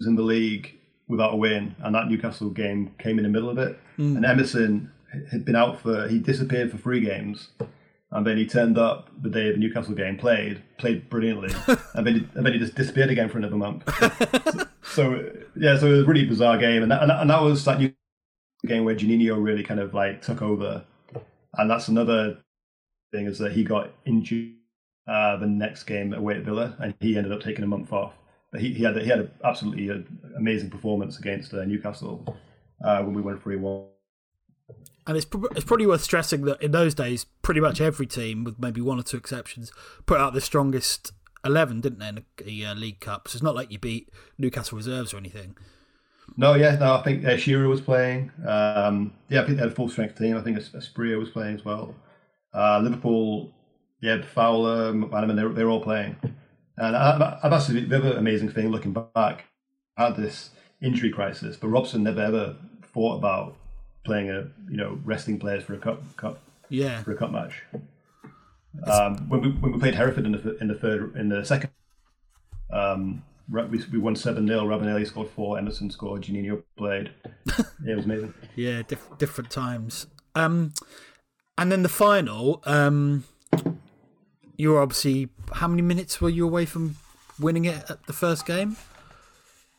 in 0.00 0.16
the 0.16 0.22
league 0.22 0.78
without 1.08 1.34
a 1.34 1.36
win, 1.36 1.74
and 1.82 1.94
that 1.94 2.08
Newcastle 2.08 2.50
game 2.50 2.94
came 2.98 3.18
in 3.18 3.24
the 3.24 3.28
middle 3.28 3.50
of 3.50 3.58
it. 3.58 3.78
And 4.16 4.24
Emerson 4.24 4.90
had 5.30 5.44
been 5.44 5.56
out 5.56 5.80
for 5.80 6.08
he 6.08 6.18
disappeared 6.18 6.70
for 6.70 6.78
three 6.78 7.00
games, 7.00 7.48
And 8.12 8.26
then 8.26 8.36
he 8.36 8.46
turned 8.46 8.78
up 8.78 9.10
the 9.22 9.28
day 9.28 9.48
of 9.48 9.54
the 9.54 9.60
Newcastle 9.60 9.94
game, 9.94 10.16
played, 10.16 10.62
played 10.78 11.08
brilliantly, 11.10 11.54
and 11.94 12.06
then 12.06 12.14
he, 12.14 12.28
and 12.34 12.46
then 12.46 12.52
he 12.52 12.58
just 12.58 12.74
disappeared 12.74 13.10
again 13.10 13.28
for 13.28 13.38
another 13.38 13.56
month. 13.56 13.84
so, 13.98 14.66
so, 14.82 15.30
yeah, 15.56 15.78
so 15.78 15.86
it 15.86 15.90
was 15.90 16.00
a 16.00 16.04
really 16.04 16.24
bizarre 16.24 16.58
game, 16.58 16.82
and 16.82 16.90
that, 16.90 17.02
and 17.02 17.10
that, 17.10 17.20
and 17.20 17.30
that 17.30 17.42
was 17.42 17.64
that 17.64 17.78
new 17.78 17.92
game 18.66 18.84
where 18.84 18.94
Juninho 18.94 19.42
really 19.42 19.62
kind 19.62 19.80
of 19.80 19.94
like 19.94 20.22
took 20.22 20.42
over, 20.42 20.84
and 21.54 21.70
that's 21.70 21.88
another 21.88 22.38
thing 23.12 23.26
is 23.26 23.38
that 23.38 23.52
he 23.52 23.64
got 23.64 23.90
injured 24.04 24.54
uh, 25.06 25.36
the 25.36 25.46
next 25.46 25.84
game 25.84 26.12
away 26.12 26.36
at 26.36 26.42
Villa, 26.42 26.76
and 26.78 26.94
he 27.00 27.16
ended 27.16 27.32
up 27.32 27.40
taking 27.40 27.64
a 27.64 27.66
month 27.66 27.92
off. 27.92 28.14
But 28.52 28.60
he, 28.60 28.72
he 28.72 28.82
had 28.82 28.96
he 28.96 29.08
had 29.08 29.20
an 29.20 29.30
absolutely 29.44 30.04
amazing 30.36 30.70
performance 30.70 31.18
against 31.18 31.54
uh, 31.54 31.64
Newcastle 31.64 32.36
uh, 32.84 33.02
when 33.02 33.14
we 33.14 33.22
went 33.22 33.42
three 33.42 33.56
one. 33.56 33.86
And 35.06 35.16
it's, 35.16 35.26
it's 35.56 35.64
probably 35.64 35.86
worth 35.86 36.02
stressing 36.02 36.42
that 36.42 36.62
in 36.62 36.70
those 36.70 36.94
days, 36.94 37.24
pretty 37.42 37.60
much 37.60 37.80
every 37.80 38.06
team, 38.06 38.44
with 38.44 38.60
maybe 38.60 38.80
one 38.80 39.00
or 39.00 39.02
two 39.02 39.16
exceptions, 39.16 39.72
put 40.06 40.20
out 40.20 40.34
the 40.34 40.40
strongest 40.40 41.12
11, 41.44 41.80
didn't 41.80 41.98
they, 41.98 42.08
in 42.08 42.24
the 42.44 42.66
uh, 42.66 42.74
League 42.74 43.00
Cup? 43.00 43.26
So 43.26 43.36
it's 43.36 43.42
not 43.42 43.56
like 43.56 43.72
you 43.72 43.78
beat 43.78 44.10
Newcastle 44.38 44.76
reserves 44.76 45.12
or 45.12 45.16
anything. 45.16 45.56
No, 46.36 46.54
yeah, 46.54 46.76
no, 46.76 46.94
I 46.94 47.02
think 47.02 47.24
uh, 47.24 47.36
Shearer 47.36 47.68
was 47.68 47.80
playing. 47.80 48.30
Um, 48.46 49.12
yeah, 49.28 49.42
I 49.42 49.44
think 49.44 49.58
they 49.58 49.62
had 49.62 49.72
a 49.72 49.74
full 49.74 49.88
strength 49.88 50.16
team. 50.16 50.36
I 50.36 50.42
think 50.42 50.56
Asprilla 50.58 51.18
was 51.18 51.30
playing 51.30 51.56
as 51.56 51.64
well. 51.64 51.94
Uh, 52.54 52.80
Liverpool, 52.80 53.52
yeah, 54.00 54.22
Fowler, 54.22 54.92
McManaman, 54.92 55.36
they, 55.36 55.54
they 55.54 55.64
were 55.64 55.70
all 55.70 55.82
playing. 55.82 56.16
And 56.76 56.96
I, 56.96 57.38
I, 57.42 57.48
that's 57.48 57.66
the 57.66 57.94
other 57.94 58.16
amazing 58.16 58.50
thing 58.50 58.70
looking 58.70 58.92
back. 59.14 59.44
Had 59.96 60.16
this 60.16 60.50
injury 60.80 61.10
crisis, 61.10 61.56
but 61.56 61.68
Robson 61.68 62.02
never 62.02 62.22
ever 62.22 62.56
thought 62.82 63.16
about 63.16 63.56
playing 64.04 64.30
a 64.30 64.48
you 64.70 64.76
know 64.76 64.98
resting 65.04 65.38
players 65.38 65.62
for 65.62 65.74
a 65.74 65.78
cup 65.78 66.02
cup 66.16 66.40
yeah 66.70 67.02
for 67.02 67.12
a 67.12 67.16
cup 67.16 67.30
match. 67.30 67.62
Um, 68.86 69.28
when 69.28 69.40
we 69.42 69.50
when 69.50 69.72
we 69.72 69.78
played 69.78 69.94
Hereford 69.94 70.24
in 70.24 70.32
the 70.32 70.56
in 70.58 70.68
the 70.68 70.74
third 70.74 71.14
in 71.16 71.28
the 71.28 71.44
second, 71.44 71.70
um, 72.72 73.22
we, 73.50 73.82
we 73.92 73.98
won 73.98 74.16
seven 74.16 74.46
0 74.46 74.64
Ravanelli 74.64 75.06
scored 75.06 75.30
four. 75.30 75.58
Emerson 75.58 75.90
scored. 75.90 76.22
Juninho 76.22 76.62
played. 76.76 77.10
yeah, 77.46 77.64
it 77.92 77.96
was 77.96 78.04
amazing. 78.04 78.34
yeah, 78.56 78.82
diff- 78.86 79.18
different 79.18 79.50
times. 79.50 80.06
Um, 80.34 80.72
and 81.58 81.70
then 81.70 81.82
the 81.82 81.88
final. 81.88 82.62
Um, 82.64 83.24
you 84.56 84.70
were 84.70 84.80
obviously 84.80 85.28
how 85.54 85.68
many 85.68 85.82
minutes 85.82 86.20
were 86.20 86.28
you 86.28 86.46
away 86.46 86.66
from 86.66 86.96
winning 87.38 87.64
it 87.64 87.90
at 87.90 88.06
the 88.06 88.12
first 88.12 88.44
game? 88.44 88.76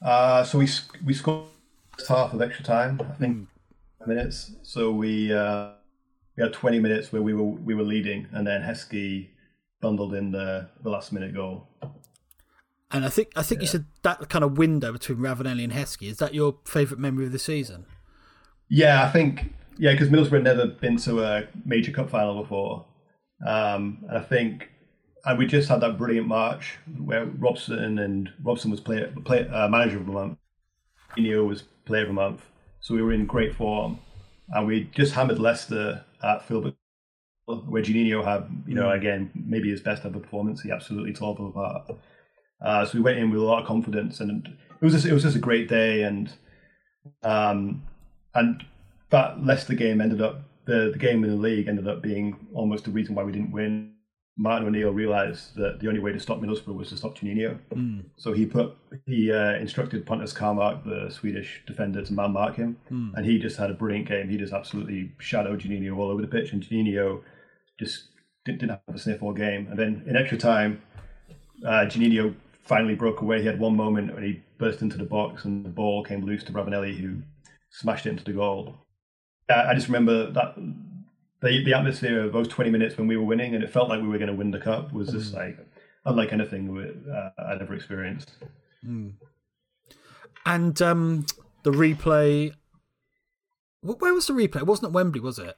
Uh, 0.01 0.43
so 0.43 0.57
we 0.57 0.67
we 1.05 1.13
scored 1.13 1.45
half 2.07 2.33
of 2.33 2.41
extra 2.41 2.65
time. 2.65 2.99
I 3.01 3.13
think 3.13 3.37
mm 3.37 3.47
minutes. 4.07 4.55
So 4.63 4.91
we 4.91 5.33
uh, 5.33 5.69
we 6.35 6.43
had 6.43 6.53
20 6.53 6.79
minutes 6.79 7.11
where 7.11 7.21
we 7.21 7.33
were 7.33 7.43
we 7.43 7.75
were 7.75 7.83
leading, 7.83 8.27
and 8.31 8.45
then 8.45 8.61
Heskey 8.61 9.29
bundled 9.81 10.13
in 10.13 10.31
the, 10.31 10.69
the 10.83 10.89
last 10.89 11.11
minute 11.11 11.33
goal. 11.33 11.67
And 12.91 13.05
I 13.05 13.09
think 13.09 13.31
I 13.35 13.43
think 13.43 13.59
yeah. 13.59 13.63
you 13.63 13.67
said 13.67 13.85
that 14.03 14.29
kind 14.29 14.43
of 14.43 14.57
window 14.57 14.91
between 14.91 15.19
Ravanelli 15.19 15.63
and 15.63 15.73
Heskey 15.73 16.09
is 16.09 16.17
that 16.17 16.33
your 16.33 16.57
favourite 16.65 16.99
memory 16.99 17.25
of 17.25 17.31
the 17.31 17.39
season? 17.39 17.85
Yeah, 18.67 19.03
I 19.03 19.09
think 19.09 19.53
yeah, 19.77 19.91
because 19.93 20.09
Middlesbrough 20.09 20.43
never 20.43 20.67
been 20.67 20.97
to 20.97 21.23
a 21.23 21.47
major 21.65 21.91
cup 21.91 22.09
final 22.09 22.41
before, 22.41 22.85
um, 23.45 24.03
and 24.09 24.17
I 24.17 24.21
think 24.21 24.69
and 25.25 25.37
we 25.37 25.45
just 25.45 25.69
had 25.69 25.81
that 25.81 25.97
brilliant 25.97 26.27
March 26.27 26.77
where 26.97 27.25
Robson 27.25 27.99
and 27.99 28.31
Robson 28.43 28.71
was 28.71 28.79
player 28.79 29.13
play 29.23 29.47
uh, 29.47 29.67
manager 29.67 29.97
of 29.97 30.05
the 30.05 30.11
month, 30.11 30.37
Neo 31.17 31.45
was 31.45 31.63
player 31.85 32.01
of 32.01 32.07
the 32.07 32.13
month, 32.13 32.41
so 32.81 32.93
we 32.93 33.01
were 33.01 33.13
in 33.13 33.25
great 33.25 33.55
form, 33.55 33.99
and 34.49 34.67
we 34.67 34.89
just 34.93 35.13
hammered 35.13 35.39
Leicester 35.39 36.03
at 36.23 36.45
Filbert, 36.47 36.75
where 37.45 37.83
Juninho 37.83 38.23
had, 38.23 38.47
you 38.67 38.75
know, 38.75 38.87
mm. 38.87 38.97
again 38.97 39.31
maybe 39.33 39.69
his 39.69 39.81
best 39.81 40.05
ever 40.05 40.19
performance. 40.19 40.61
He 40.61 40.71
absolutely 40.71 41.13
tore 41.13 41.35
them 41.35 41.47
apart. 41.47 41.91
Uh, 42.63 42.85
so 42.85 42.97
we 42.97 43.03
went 43.03 43.17
in 43.17 43.29
with 43.31 43.41
a 43.41 43.43
lot 43.43 43.61
of 43.61 43.67
confidence, 43.67 44.19
and 44.19 44.47
it 44.47 44.83
was 44.83 44.93
just, 44.93 45.05
it 45.05 45.13
was 45.13 45.23
just 45.23 45.35
a 45.35 45.39
great 45.39 45.67
day. 45.67 46.03
And 46.03 46.31
um, 47.23 47.83
and 48.33 48.63
that 49.09 49.43
Leicester 49.43 49.73
game 49.73 50.01
ended 50.01 50.21
up 50.21 50.41
the 50.65 50.91
the 50.91 50.99
game 50.99 51.23
in 51.23 51.31
the 51.31 51.35
league 51.35 51.67
ended 51.67 51.87
up 51.87 52.01
being 52.01 52.47
almost 52.53 52.85
the 52.85 52.91
reason 52.91 53.15
why 53.15 53.23
we 53.23 53.31
didn't 53.31 53.51
win 53.51 53.93
Martin 54.37 54.67
O'Neill 54.67 54.91
realised 54.91 55.55
that 55.55 55.79
the 55.79 55.87
only 55.87 55.99
way 55.99 56.11
to 56.13 56.19
stop 56.19 56.39
Middlesbrough 56.39 56.75
was 56.75 56.89
to 56.89 56.97
stop 56.97 57.17
Juninho. 57.17 57.59
Mm. 57.73 58.05
So 58.15 58.31
he 58.33 58.45
put 58.45 58.75
he 59.05 59.31
uh, 59.31 59.55
instructed 59.55 60.05
Pontus 60.05 60.33
Kåmark, 60.33 60.83
the 60.83 61.11
Swedish 61.11 61.61
defender, 61.67 62.03
to 62.03 62.13
man 62.13 62.31
mark 62.31 62.55
him, 62.55 62.77
mm. 62.89 63.13
and 63.13 63.25
he 63.25 63.37
just 63.37 63.57
had 63.57 63.69
a 63.69 63.73
brilliant 63.73 64.07
game. 64.07 64.29
He 64.29 64.37
just 64.37 64.53
absolutely 64.53 65.11
shadowed 65.19 65.61
Juninho 65.61 65.97
all 65.97 66.09
over 66.09 66.21
the 66.21 66.27
pitch, 66.27 66.53
and 66.53 66.63
Juninho 66.63 67.21
just 67.79 68.05
didn't, 68.45 68.61
didn't 68.61 68.79
have 68.87 68.95
a 68.95 68.99
sniff 68.99 69.21
all 69.21 69.33
game. 69.33 69.67
And 69.69 69.77
then 69.77 70.03
in 70.07 70.15
extra 70.15 70.37
time, 70.37 70.81
uh, 71.65 71.85
Juninho 71.85 72.33
finally 72.63 72.95
broke 72.95 73.21
away. 73.21 73.41
He 73.41 73.47
had 73.47 73.59
one 73.59 73.75
moment 73.75 74.13
when 74.13 74.23
he 74.23 74.41
burst 74.57 74.81
into 74.81 74.97
the 74.97 75.03
box, 75.03 75.45
and 75.45 75.65
the 75.65 75.69
ball 75.69 76.03
came 76.03 76.25
loose 76.25 76.43
to 76.45 76.51
Ravanelli, 76.51 76.99
who 76.99 77.17
smashed 77.69 78.05
it 78.05 78.11
into 78.11 78.23
the 78.23 78.33
goal. 78.33 78.85
I 79.49 79.73
just 79.73 79.87
remember 79.87 80.31
that 80.31 80.55
the 81.41 81.63
the 81.63 81.73
atmosphere 81.73 82.23
of 82.23 82.33
those 82.33 82.47
20 82.47 82.69
minutes 82.69 82.97
when 82.97 83.07
we 83.07 83.17
were 83.17 83.25
winning 83.25 83.53
and 83.55 83.63
it 83.63 83.69
felt 83.69 83.89
like 83.89 84.01
we 84.01 84.07
were 84.07 84.17
going 84.17 84.29
to 84.29 84.35
win 84.35 84.51
the 84.51 84.59
cup 84.59 84.93
was 84.93 85.09
just 85.09 85.33
mm. 85.33 85.37
like 85.37 85.57
unlike 86.05 86.31
anything 86.31 86.95
uh, 87.11 87.29
I'd 87.37 87.61
ever 87.61 87.73
experienced. 87.73 88.31
Mm. 88.85 89.13
And 90.45 90.81
um, 90.81 91.25
the 91.63 91.71
replay, 91.71 92.53
where 93.81 94.13
was 94.13 94.27
the 94.27 94.33
replay? 94.33 94.57
It 94.57 94.67
wasn't 94.67 94.89
at 94.89 94.93
Wembley, 94.93 95.19
was 95.19 95.37
it? 95.37 95.57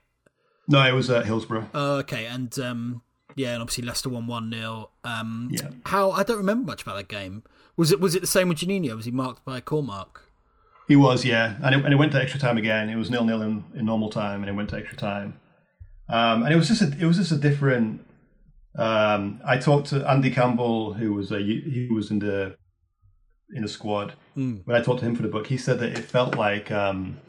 No, 0.67 0.81
it 0.85 0.93
was 0.93 1.09
at 1.09 1.25
Hillsborough. 1.25 1.69
Oh, 1.73 1.97
okay. 1.97 2.25
And 2.25 2.57
um, 2.59 3.01
yeah, 3.35 3.53
and 3.53 3.61
obviously 3.61 3.83
Leicester 3.83 4.09
won 4.09 4.27
one 4.27 4.51
0 4.51 4.89
um, 5.03 5.49
Yeah. 5.51 5.69
How 5.85 6.11
I 6.11 6.23
don't 6.23 6.37
remember 6.37 6.67
much 6.67 6.83
about 6.83 6.95
that 6.97 7.07
game. 7.07 7.43
Was 7.75 7.91
it 7.91 7.99
was 7.99 8.15
it 8.15 8.21
the 8.21 8.27
same 8.27 8.49
with 8.49 8.59
Juninho? 8.59 8.95
Was 8.95 9.05
he 9.05 9.11
marked 9.11 9.43
by 9.45 9.61
Kåmark? 9.61 10.21
He 10.87 10.95
was, 10.95 11.23
yeah, 11.23 11.55
and 11.63 11.75
it, 11.75 11.83
and 11.85 11.93
it 11.93 11.97
went 11.97 12.11
to 12.11 12.21
extra 12.21 12.39
time 12.39 12.57
again. 12.57 12.89
It 12.89 12.97
was 12.97 13.09
nil 13.09 13.23
nil 13.23 13.41
in, 13.41 13.63
in 13.73 13.85
normal 13.85 14.09
time, 14.09 14.41
and 14.41 14.49
it 14.49 14.53
went 14.53 14.69
to 14.71 14.77
extra 14.77 14.97
time. 14.97 15.39
Um, 16.09 16.43
and 16.43 16.53
it 16.53 16.57
was 16.57 16.67
just 16.67 16.81
a, 16.81 16.91
it 16.99 17.05
was 17.05 17.17
just 17.17 17.31
a 17.31 17.37
different. 17.37 18.05
Um, 18.77 19.39
I 19.45 19.57
talked 19.57 19.87
to 19.89 20.07
Andy 20.09 20.29
Campbell, 20.29 20.93
who 20.93 21.13
was 21.13 21.31
a 21.31 21.39
he 21.39 21.87
was 21.91 22.11
in 22.11 22.19
the 22.19 22.57
in 23.53 23.61
the 23.61 23.69
squad. 23.69 24.13
Mm. 24.35 24.61
When 24.65 24.75
I 24.75 24.81
talked 24.81 24.99
to 24.99 25.05
him 25.05 25.15
for 25.15 25.21
the 25.21 25.29
book, 25.29 25.47
he 25.47 25.57
said 25.57 25.79
that 25.79 25.97
it 25.97 26.03
felt 26.03 26.35
like 26.35 26.71
um, 26.71 27.19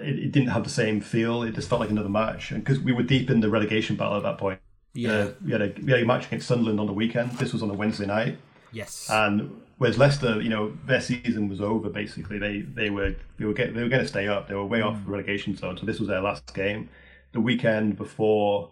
it, 0.00 0.18
it, 0.18 0.32
didn't 0.32 0.50
have 0.50 0.64
the 0.64 0.70
same 0.70 1.00
feel. 1.00 1.42
It 1.42 1.54
just 1.54 1.68
felt 1.68 1.80
like 1.80 1.90
another 1.90 2.08
match, 2.08 2.52
because 2.54 2.78
we 2.78 2.92
were 2.92 3.02
deep 3.02 3.30
in 3.30 3.40
the 3.40 3.48
relegation 3.48 3.96
battle 3.96 4.16
at 4.16 4.22
that 4.22 4.38
point. 4.38 4.60
Yeah, 4.94 5.12
uh, 5.12 5.32
we 5.44 5.52
had 5.52 5.62
a 5.62 5.74
we 5.82 5.92
had 5.92 6.02
a 6.02 6.06
match 6.06 6.26
against 6.26 6.48
Sunderland 6.48 6.80
on 6.80 6.86
the 6.86 6.92
weekend. 6.92 7.32
This 7.32 7.52
was 7.52 7.62
on 7.62 7.70
a 7.70 7.74
Wednesday 7.74 8.06
night. 8.06 8.38
Yes, 8.72 9.08
and 9.10 9.60
whereas 9.78 9.98
Leicester, 9.98 10.40
you 10.40 10.48
know, 10.48 10.76
their 10.86 11.00
season 11.00 11.48
was 11.48 11.60
over. 11.60 11.88
Basically, 11.88 12.38
they 12.38 12.60
they 12.60 12.90
were 12.90 13.14
they 13.38 13.44
were 13.44 13.54
get, 13.54 13.74
they 13.74 13.82
were 13.82 13.88
going 13.88 14.02
to 14.02 14.08
stay 14.08 14.28
up. 14.28 14.48
They 14.48 14.54
were 14.54 14.66
way 14.66 14.80
mm. 14.80 14.86
off 14.86 15.04
the 15.04 15.10
relegation 15.10 15.56
zone, 15.56 15.78
so 15.78 15.86
this 15.86 15.98
was 15.98 16.08
their 16.08 16.20
last 16.20 16.54
game 16.54 16.88
the 17.32 17.40
weekend 17.40 17.96
before 17.96 18.70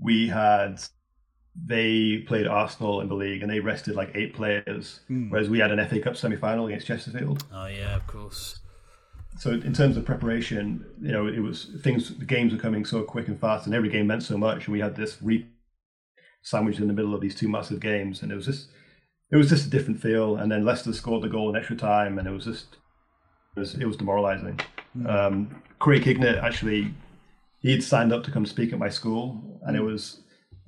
we 0.00 0.28
had 0.28 0.80
they 1.66 2.18
played 2.26 2.46
Arsenal 2.46 3.00
in 3.00 3.08
the 3.08 3.14
league 3.14 3.42
and 3.42 3.50
they 3.50 3.60
rested 3.60 3.94
like 3.94 4.10
eight 4.14 4.34
players, 4.34 5.00
mm. 5.10 5.30
whereas 5.30 5.50
we 5.50 5.58
had 5.58 5.70
an 5.70 5.86
FA 5.86 6.00
Cup 6.00 6.16
semi 6.16 6.36
final 6.36 6.66
against 6.66 6.86
Chesterfield. 6.86 7.44
Oh 7.52 7.66
yeah, 7.66 7.96
of 7.96 8.06
course. 8.06 8.60
So 9.42 9.50
in 9.50 9.72
terms 9.72 9.96
of 9.96 10.04
preparation, 10.04 10.84
you 11.00 11.10
know, 11.10 11.26
it 11.26 11.40
was 11.40 11.64
things. 11.80 12.16
The 12.16 12.24
games 12.24 12.52
were 12.52 12.60
coming 12.60 12.84
so 12.84 13.02
quick 13.02 13.26
and 13.26 13.40
fast, 13.40 13.66
and 13.66 13.74
every 13.74 13.88
game 13.88 14.06
meant 14.06 14.22
so 14.22 14.38
much. 14.38 14.66
And 14.66 14.72
we 14.72 14.78
had 14.78 14.94
this 14.94 15.20
re 15.20 15.44
sandwiched 16.42 16.78
in 16.78 16.86
the 16.86 16.92
middle 16.92 17.12
of 17.12 17.20
these 17.20 17.34
two 17.34 17.48
massive 17.48 17.80
games, 17.80 18.22
and 18.22 18.30
it 18.30 18.36
was 18.36 18.46
just, 18.46 18.68
it 19.32 19.36
was 19.36 19.48
just 19.48 19.66
a 19.66 19.70
different 19.70 20.00
feel. 20.00 20.36
And 20.36 20.48
then 20.52 20.64
Leicester 20.64 20.92
scored 20.92 21.24
the 21.24 21.28
goal 21.28 21.50
in 21.50 21.56
extra 21.56 21.74
time, 21.74 22.20
and 22.20 22.28
it 22.28 22.30
was 22.30 22.44
just, 22.44 22.76
it 23.56 23.58
was, 23.58 23.74
it 23.74 23.84
was 23.84 23.96
demoralising. 23.96 24.60
Mm. 24.96 25.10
Um, 25.10 25.62
actually 26.40 26.94
he'd 27.62 27.82
signed 27.82 28.12
up 28.12 28.22
to 28.22 28.30
come 28.30 28.46
speak 28.46 28.72
at 28.72 28.78
my 28.78 28.90
school, 28.90 29.60
and 29.62 29.74
it 29.74 29.80
hmm. 29.80 29.86
was 29.86 30.20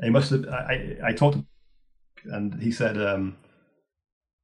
he 0.02 0.10
must 0.10 0.30
have. 0.30 0.48
I 0.48 0.96
I 1.04 1.12
talked, 1.12 1.38
and 2.24 2.60
he 2.60 2.72
said 2.72 3.00
um, 3.00 3.36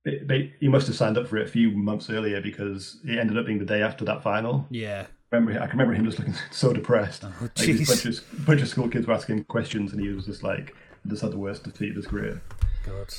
he 0.05 0.69
must 0.69 0.87
have 0.87 0.97
signed 0.97 1.19
up 1.19 1.29
for 1.29 1.37
it 1.37 1.47
a 1.47 1.51
few 1.51 1.71
months 1.71 2.09
earlier 2.09 2.41
because 2.41 2.99
it 3.05 3.19
ended 3.19 3.37
up 3.37 3.47
being 3.47 3.59
the 3.59 3.65
day 3.65 3.83
after 3.83 4.05
that 4.07 4.23
final. 4.23 4.67
Yeah. 4.71 5.07
I 5.33 5.37
remember, 5.37 5.61
I 5.61 5.67
can 5.67 5.79
remember 5.79 5.95
him 5.95 6.05
just 6.05 6.19
looking 6.19 6.35
so 6.51 6.73
depressed. 6.73 7.25
Oh, 7.25 7.33
like 7.41 7.69
a 7.69 7.85
bunch 7.85 8.05
of, 8.05 8.47
bunch 8.47 8.63
of 8.63 8.69
school 8.69 8.89
kids 8.89 9.07
were 9.07 9.15
asking 9.15 9.45
questions, 9.45 9.93
and 9.93 10.01
he 10.01 10.09
was 10.09 10.27
just 10.27 10.43
like, 10.43 10.75
"Just 11.07 11.23
had 11.23 11.31
the 11.31 11.39
worst 11.39 11.63
defeat 11.63 11.91
of 11.91 11.97
his 11.97 12.07
career." 12.07 12.43
God. 12.85 13.15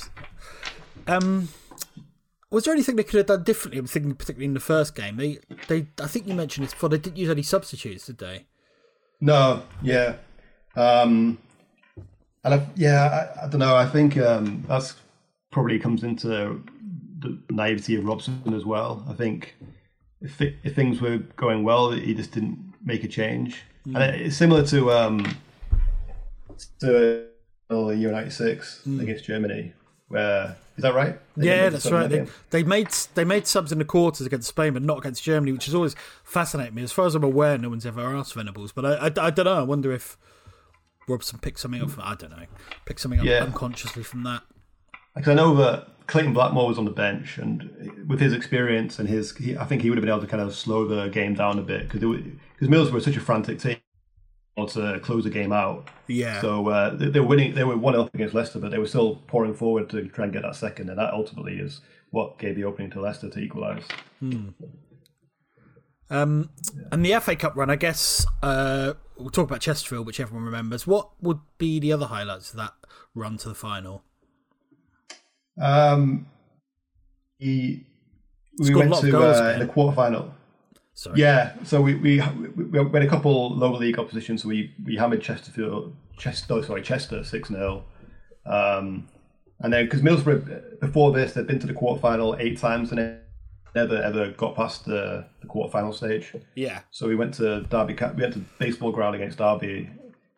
Um, 1.06 1.48
was 2.50 2.64
there 2.64 2.74
anything 2.74 2.96
they 2.96 3.02
could 3.04 3.16
have 3.16 3.26
done 3.26 3.44
differently? 3.44 3.78
I'm 3.78 3.86
thinking, 3.86 4.14
particularly 4.14 4.44
in 4.44 4.54
the 4.54 4.60
first 4.60 4.94
game. 4.94 5.16
They, 5.16 5.38
they, 5.68 5.86
I 6.02 6.06
think 6.06 6.28
you 6.28 6.34
mentioned 6.34 6.66
this 6.66 6.74
before. 6.74 6.90
They 6.90 6.98
didn't 6.98 7.16
use 7.16 7.30
any 7.30 7.42
substitutes, 7.42 8.06
did 8.06 8.18
they? 8.18 8.44
No, 9.22 9.62
yeah, 9.80 10.16
um, 10.76 11.38
and 12.44 12.54
I, 12.54 12.66
yeah, 12.76 13.30
I, 13.40 13.44
I, 13.44 13.48
don't 13.48 13.60
know. 13.60 13.76
I 13.76 13.86
think 13.86 14.18
um, 14.18 14.64
that's 14.68 14.96
probably 15.52 15.78
comes 15.78 16.02
into 16.02 16.64
the 17.20 17.38
naivety 17.50 17.94
of 17.94 18.04
Robson 18.04 18.42
as 18.54 18.64
well. 18.64 19.06
I 19.08 19.12
think 19.12 19.54
if 20.20 20.40
it, 20.40 20.56
if 20.64 20.74
things 20.74 21.00
were 21.00 21.18
going 21.36 21.62
well, 21.62 21.92
he 21.92 22.14
just 22.14 22.32
didn't 22.32 22.74
make 22.84 23.04
a 23.04 23.08
change, 23.08 23.62
mm. 23.86 23.94
and 23.94 24.20
it's 24.20 24.36
similar 24.36 24.66
to 24.66 24.90
um, 24.90 25.36
to 26.80 27.26
the 27.68 27.96
year 27.96 28.10
'96 28.10 28.86
against 29.00 29.24
Germany. 29.24 29.72
Where 30.08 30.56
is 30.76 30.82
that 30.82 30.94
right? 30.94 31.18
They 31.36 31.46
Yeah, 31.46 31.68
that's 31.70 31.90
right. 31.90 32.08
They, 32.08 32.26
they 32.50 32.62
made 32.62 32.88
they 33.14 33.24
made 33.24 33.46
subs 33.46 33.72
in 33.72 33.78
the 33.78 33.84
quarters 33.84 34.26
against 34.26 34.48
Spain, 34.48 34.72
but 34.72 34.82
not 34.82 34.98
against 34.98 35.22
Germany, 35.22 35.52
which 35.52 35.66
has 35.66 35.74
always 35.74 35.94
fascinated 36.24 36.74
me. 36.74 36.82
As 36.82 36.92
far 36.92 37.06
as 37.06 37.14
I'm 37.14 37.24
aware, 37.24 37.56
no 37.56 37.68
one's 37.70 37.86
ever 37.86 38.14
asked 38.14 38.34
Venables, 38.34 38.72
but 38.72 38.84
I, 38.84 39.06
I, 39.06 39.26
I 39.26 39.30
don't 39.30 39.44
know. 39.44 39.58
I 39.58 39.62
wonder 39.62 39.92
if 39.92 40.18
Robson 41.08 41.38
picked 41.38 41.60
something 41.60 41.80
up. 41.80 41.90
From, 41.90 42.02
I 42.04 42.14
don't 42.14 42.30
know, 42.30 42.46
picked 42.84 43.00
something 43.00 43.20
up 43.20 43.26
Yeah. 43.26 43.42
unconsciously 43.42 44.02
from 44.02 44.22
that. 44.24 44.42
Because 45.14 45.28
I 45.28 45.34
know 45.34 45.54
that 45.56 45.88
Clayton 46.06 46.32
Blackmore 46.32 46.68
was 46.68 46.78
on 46.78 46.84
the 46.84 46.90
bench, 46.90 47.38
and 47.38 48.06
with 48.08 48.20
his 48.20 48.32
experience 48.32 48.98
and 48.98 49.08
his, 49.08 49.36
he, 49.36 49.56
I 49.56 49.64
think 49.64 49.82
he 49.82 49.90
would 49.90 49.98
have 49.98 50.02
been 50.02 50.12
able 50.12 50.22
to 50.22 50.26
kind 50.26 50.42
of 50.42 50.54
slow 50.54 50.86
the 50.86 51.08
game 51.08 51.34
down 51.34 51.58
a 51.58 51.62
bit 51.62 51.88
because 51.88 52.00
because 52.00 52.68
Middlesbrough 52.68 52.92
were 52.92 53.00
such 53.00 53.16
a 53.16 53.20
frantic 53.20 53.58
team 53.58 53.76
to 54.68 55.00
close 55.02 55.24
the 55.24 55.30
game 55.30 55.52
out. 55.52 55.88
Yeah. 56.08 56.40
So 56.40 56.68
uh, 56.68 56.94
they, 56.94 57.08
they 57.08 57.20
were 57.20 57.26
winning. 57.26 57.54
They 57.54 57.64
were 57.64 57.76
one 57.76 57.96
up 57.96 58.14
against 58.14 58.34
Leicester, 58.34 58.58
but 58.58 58.70
they 58.70 58.78
were 58.78 58.86
still 58.86 59.16
pouring 59.26 59.54
forward 59.54 59.88
to 59.90 60.08
try 60.08 60.24
and 60.24 60.32
get 60.32 60.42
that 60.42 60.56
second, 60.56 60.88
and 60.90 60.98
that 60.98 61.12
ultimately 61.12 61.54
is 61.54 61.80
what 62.10 62.38
gave 62.38 62.56
the 62.56 62.64
opening 62.64 62.90
to 62.90 63.00
Leicester 63.00 63.30
to 63.30 63.38
equalise. 63.38 63.84
Um, 66.10 66.50
and 66.90 67.04
the 67.04 67.18
FA 67.20 67.34
Cup 67.36 67.56
run, 67.56 67.70
I 67.70 67.76
guess 67.76 68.26
uh, 68.42 68.92
we'll 69.16 69.30
talk 69.30 69.48
about 69.48 69.62
Chesterfield, 69.62 70.06
which 70.06 70.20
everyone 70.20 70.44
remembers. 70.44 70.86
What 70.86 71.10
would 71.22 71.40
be 71.56 71.80
the 71.80 71.90
other 71.92 72.06
highlights 72.06 72.50
of 72.50 72.58
that 72.58 72.74
run 73.14 73.38
to 73.38 73.48
the 73.48 73.54
final? 73.54 74.04
Um, 75.62 76.26
he, 77.38 77.86
we 78.58 78.66
Scored 78.66 78.90
went 78.90 79.02
to 79.02 79.10
goals, 79.10 79.36
uh, 79.36 79.58
the 79.58 79.66
quarterfinal. 79.66 80.32
Sorry. 80.94 81.20
Yeah, 81.20 81.54
so 81.64 81.80
we 81.80 81.94
we 81.94 82.20
we, 82.56 82.78
had 82.78 83.02
a 83.02 83.08
couple 83.08 83.56
lower 83.56 83.78
league 83.78 83.98
oppositions. 83.98 84.42
So 84.42 84.48
we 84.48 84.74
we 84.84 84.96
hammered 84.96 85.22
Chesterfield, 85.22 85.96
Chester, 86.18 86.54
oh, 86.54 86.62
sorry, 86.62 86.82
Chester 86.82 87.24
six 87.24 87.48
0 87.48 87.84
um, 88.44 89.08
and 89.60 89.72
then 89.72 89.86
because 89.86 90.02
Middlesbrough 90.02 90.80
before 90.80 91.12
this 91.12 91.32
they'd 91.32 91.46
been 91.46 91.60
to 91.60 91.66
the 91.66 91.74
quarterfinal 91.74 92.38
eight 92.40 92.58
times 92.58 92.92
and 92.92 93.18
never 93.74 93.96
ever 94.02 94.30
got 94.32 94.54
past 94.54 94.84
the, 94.84 95.24
the 95.40 95.46
quarter 95.46 95.70
final 95.70 95.92
stage. 95.92 96.34
Yeah. 96.54 96.80
So 96.90 97.08
we 97.08 97.16
went 97.16 97.34
to 97.34 97.62
Derby. 97.62 97.94
We 97.94 98.22
went 98.22 98.34
to 98.34 98.44
baseball 98.58 98.92
ground 98.92 99.14
against 99.14 99.38
Derby 99.38 99.88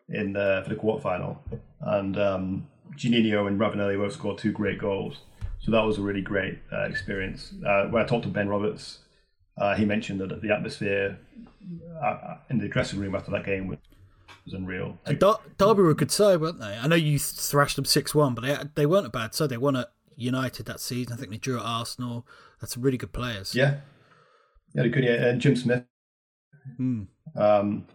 in 0.09 0.37
uh, 0.37 0.63
for 0.63 0.69
the 0.69 0.75
quarterfinal, 0.75 1.37
and 1.81 2.17
um, 2.17 2.67
Juninho 2.97 3.47
and 3.47 3.59
Ravanelli 3.59 3.97
both 3.97 4.13
scored 4.13 4.37
two 4.37 4.51
great 4.51 4.79
goals. 4.79 5.21
So 5.59 5.71
that 5.71 5.81
was 5.81 5.97
a 5.97 6.01
really 6.01 6.21
great 6.21 6.59
uh, 6.71 6.83
experience. 6.83 7.53
Uh, 7.65 7.85
when 7.85 8.03
I 8.03 8.05
talked 8.05 8.23
to 8.23 8.29
Ben 8.29 8.47
Roberts, 8.47 8.99
uh, 9.57 9.75
he 9.75 9.85
mentioned 9.85 10.19
that 10.21 10.41
the 10.41 10.53
atmosphere 10.53 11.17
uh, 12.03 12.35
in 12.49 12.59
the 12.59 12.67
dressing 12.67 12.99
room 12.99 13.15
after 13.15 13.31
that 13.31 13.45
game 13.45 13.67
was, 13.67 13.79
was 14.45 14.53
unreal. 14.53 14.97
And 15.05 15.17
Dar- 15.17 15.39
Derby 15.57 15.81
were 15.81 15.89
a 15.89 15.95
good 15.95 16.11
side, 16.11 16.39
weren't 16.39 16.59
they? 16.59 16.77
I 16.77 16.87
know 16.87 16.95
you 16.95 17.17
thrashed 17.17 17.77
them 17.77 17.85
6 17.85 18.13
1, 18.13 18.35
but 18.35 18.43
they, 18.43 18.57
they 18.75 18.85
weren't 18.85 19.07
a 19.07 19.09
bad 19.09 19.33
side. 19.33 19.49
They 19.49 19.57
won 19.57 19.75
at 19.75 19.87
United 20.15 20.65
that 20.67 20.79
season. 20.79 21.13
I 21.13 21.15
think 21.15 21.31
they 21.31 21.37
drew 21.37 21.57
at 21.57 21.65
Arsenal. 21.65 22.27
That's 22.61 22.73
some 22.73 22.83
really 22.83 22.97
good 22.97 23.13
players. 23.13 23.55
Yeah, 23.55 23.77
yeah, 24.73 24.83
they 24.83 24.89
could. 24.89 25.03
Yeah, 25.03 25.25
and 25.25 25.41
Jim 25.41 25.55
Smith. 25.55 25.83
Hmm. 26.77 27.03
Um, 27.35 27.85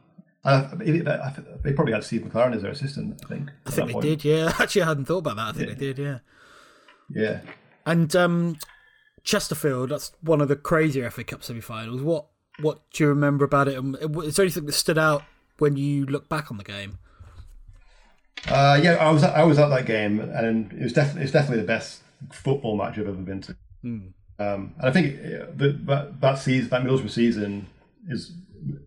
and 0.44 1.08
I, 1.08 1.12
I, 1.12 1.16
I, 1.28 1.34
they 1.62 1.72
probably 1.72 1.92
had 1.92 2.04
Steve 2.04 2.22
McClaren 2.22 2.54
as 2.54 2.62
their 2.62 2.70
assistant. 2.70 3.20
I 3.24 3.28
think. 3.28 3.50
I 3.66 3.70
think 3.70 3.92
they 3.92 4.00
did, 4.00 4.24
yeah. 4.24 4.52
Actually, 4.58 4.82
I 4.82 4.86
hadn't 4.88 5.04
thought 5.06 5.18
about 5.18 5.36
that. 5.36 5.48
I 5.48 5.52
think 5.52 5.68
Yeah. 5.68 5.74
they 5.74 5.80
did, 5.92 5.98
yeah. 5.98 6.18
Yeah. 7.12 7.40
And 7.86 8.14
um, 8.16 8.56
Chesterfield, 9.24 9.90
that's 9.90 10.12
one 10.22 10.40
of 10.40 10.48
the 10.48 10.56
crazier 10.56 11.10
FA 11.10 11.24
Cup 11.24 11.42
semi 11.42 11.60
finals. 11.60 12.02
What, 12.02 12.26
what 12.60 12.80
do 12.92 13.04
you 13.04 13.08
remember 13.08 13.44
about 13.44 13.68
it? 13.68 13.76
And 13.76 13.96
Is 14.24 14.36
there 14.36 14.44
anything 14.44 14.66
that 14.66 14.72
stood 14.72 14.98
out 14.98 15.22
when 15.58 15.76
you 15.76 16.06
look 16.06 16.28
back 16.28 16.50
on 16.50 16.56
the 16.58 16.64
game? 16.64 16.98
Uh, 18.48 18.80
yeah, 18.82 18.94
I 18.94 19.10
was 19.10 19.22
I 19.22 19.42
was 19.42 19.58
at 19.58 19.68
that 19.68 19.84
game, 19.84 20.18
and 20.18 20.72
it 20.72 20.82
was 20.82 20.94
definitely 20.94 21.24
it's 21.24 21.32
definitely 21.32 21.58
the 21.58 21.66
best 21.66 22.00
football 22.32 22.74
match 22.74 22.98
I've 22.98 23.06
ever 23.06 23.12
been 23.12 23.42
to. 23.42 23.56
Um, 23.82 24.14
and 24.38 24.72
I 24.80 24.90
think 24.90 25.16
uh, 25.18 25.46
that 25.56 25.86
that 25.86 26.20
that 26.22 26.34
season, 26.38 26.70
that 26.70 26.82
Middlesbrough 26.82 27.10
season, 27.10 27.66
is 28.08 28.32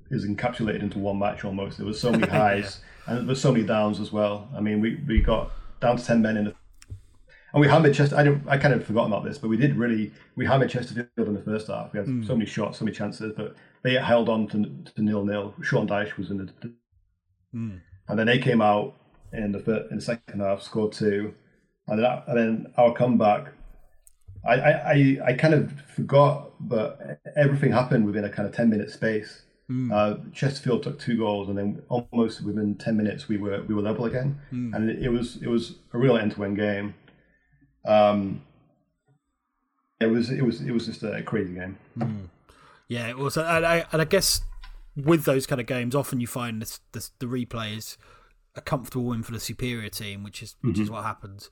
is 0.10 0.26
encapsulated 0.26 0.82
into 0.82 1.00
one 1.00 1.20
match 1.20 1.44
almost. 1.46 1.78
There 1.78 1.88
was 1.88 2.00
so 2.00 2.12
many 2.12 2.28
highs 2.32 2.82
and 3.08 3.20
there 3.20 3.26
was 3.26 3.42
so 3.42 3.52
many 3.52 3.66
downs 3.66 4.00
as 4.00 4.12
well. 4.12 4.50
I 4.56 4.62
mean, 4.62 4.82
we, 4.82 4.96
we 5.08 5.22
got 5.22 5.52
down 5.80 5.98
to 5.98 6.06
ten 6.06 6.22
men 6.22 6.38
in 6.38 6.46
the 6.46 6.56
and 7.54 7.62
we 7.62 7.68
hammered 7.68 7.94
Chester. 7.94 8.16
I, 8.16 8.24
don't, 8.24 8.44
I 8.48 8.58
kind 8.58 8.74
of 8.74 8.84
forgot 8.84 9.06
about 9.06 9.24
this, 9.24 9.38
but 9.38 9.48
we 9.48 9.58
did 9.58 9.78
really 9.78 10.12
we 10.36 10.46
hammered 10.46 10.72
Chesterfield 10.72 11.28
in 11.28 11.36
the 11.36 11.42
first 11.42 11.68
half. 11.68 11.94
We 11.94 12.00
had 12.00 12.08
hmm. 12.08 12.24
so 12.26 12.36
many 12.36 12.48
shots, 12.48 12.80
so 12.80 12.86
many 12.86 12.98
chances, 12.98 13.32
but 13.38 13.56
they 13.84 13.94
held 13.94 14.28
on 14.28 14.48
to 14.48 14.92
to 14.96 15.02
nil 15.02 15.24
nil. 15.24 15.54
Sean 15.62 15.88
Dyche 15.88 16.18
was 16.18 16.32
in 16.32 16.38
the 16.38 16.74
hmm. 17.52 17.76
and 18.08 18.20
then 18.20 18.26
they 18.26 18.40
came 18.40 18.62
out 18.62 18.96
in 19.32 19.52
the 19.52 19.88
in 19.92 19.98
the 19.98 20.02
second 20.02 20.40
half, 20.40 20.64
scored 20.64 20.94
two, 20.94 21.34
and 21.88 22.04
then, 22.04 22.22
and 22.28 22.38
then 22.38 22.74
our 22.78 22.94
comeback. 22.94 23.54
I, 24.46 24.56
I, 24.56 24.70
I, 24.70 25.18
I 25.28 25.34
kind 25.34 25.54
of 25.54 25.72
forgot, 25.96 26.52
but 26.60 27.22
everything 27.38 27.72
happened 27.72 28.06
within 28.06 28.26
a 28.26 28.30
kind 28.30 28.48
of 28.48 28.54
ten 28.54 28.70
minute 28.70 28.90
space. 28.90 29.44
Uh, 29.92 30.16
Chesterfield 30.34 30.84
took 30.84 31.00
two 31.00 31.18
goals, 31.18 31.50
and 31.50 31.58
then 31.58 31.82
almost 31.90 32.44
within 32.44 32.76
ten 32.76 32.98
minutes 32.98 33.28
we 33.28 33.38
were 33.38 33.64
we 33.64 33.74
were 33.74 33.82
level 33.82 34.06
again, 34.06 34.40
and 34.74 34.90
it, 34.90 35.04
it 35.04 35.10
was 35.10 35.38
it 35.42 35.48
was 35.48 35.76
a 35.94 35.98
real 35.98 36.18
end 36.18 36.34
to 36.34 36.44
end 36.44 36.58
game. 36.58 36.96
Um, 37.86 38.44
it 40.00 40.08
was 40.08 40.30
it 40.30 40.44
was 40.44 40.62
it 40.62 40.72
was 40.72 40.86
just 40.86 41.04
a 41.04 41.24
crazy 41.24 41.54
game. 41.54 41.78
Yeah, 42.88 43.08
it 43.10 43.18
was. 43.18 43.38
And 43.38 43.66
I, 43.66 43.86
and 43.92 44.02
I 44.02 44.06
guess 44.06 44.42
with 44.96 45.26
those 45.26 45.48
kind 45.48 45.60
of 45.60 45.68
games, 45.68 45.96
often 45.96 46.20
you 46.20 46.28
find 46.28 46.62
this, 46.62 46.80
this, 46.92 47.12
the 47.20 47.26
replay 47.26 47.78
is 47.78 47.98
a 48.56 48.62
comfortable 48.62 49.06
win 49.06 49.24
for 49.24 49.32
the 49.32 49.40
superior 49.40 49.90
team, 49.90 50.24
which 50.24 50.44
is 50.44 50.56
which 50.62 50.78
is 50.78 50.90
what 50.92 51.04
happens. 51.04 51.50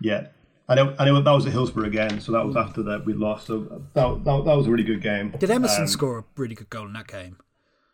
Yeah. 0.00 0.28
I 0.70 0.74
know, 0.74 0.94
I 0.98 1.06
know 1.06 1.20
that 1.20 1.30
was 1.30 1.46
at 1.46 1.52
Hillsborough 1.52 1.86
again, 1.86 2.20
so 2.20 2.32
that 2.32 2.44
was 2.44 2.54
after 2.56 2.82
that 2.84 3.06
we 3.06 3.14
lost. 3.14 3.46
So 3.46 3.60
that, 3.60 4.24
that, 4.24 4.44
that 4.44 4.56
was 4.56 4.66
a 4.66 4.70
really 4.70 4.84
good 4.84 5.00
game. 5.00 5.34
Did 5.38 5.50
Emerson 5.50 5.82
Um, 5.82 5.88
score 5.88 6.18
a 6.18 6.24
really 6.36 6.54
good 6.54 6.68
goal 6.68 6.86
in 6.86 6.92
that 6.92 7.06
game? 7.06 7.38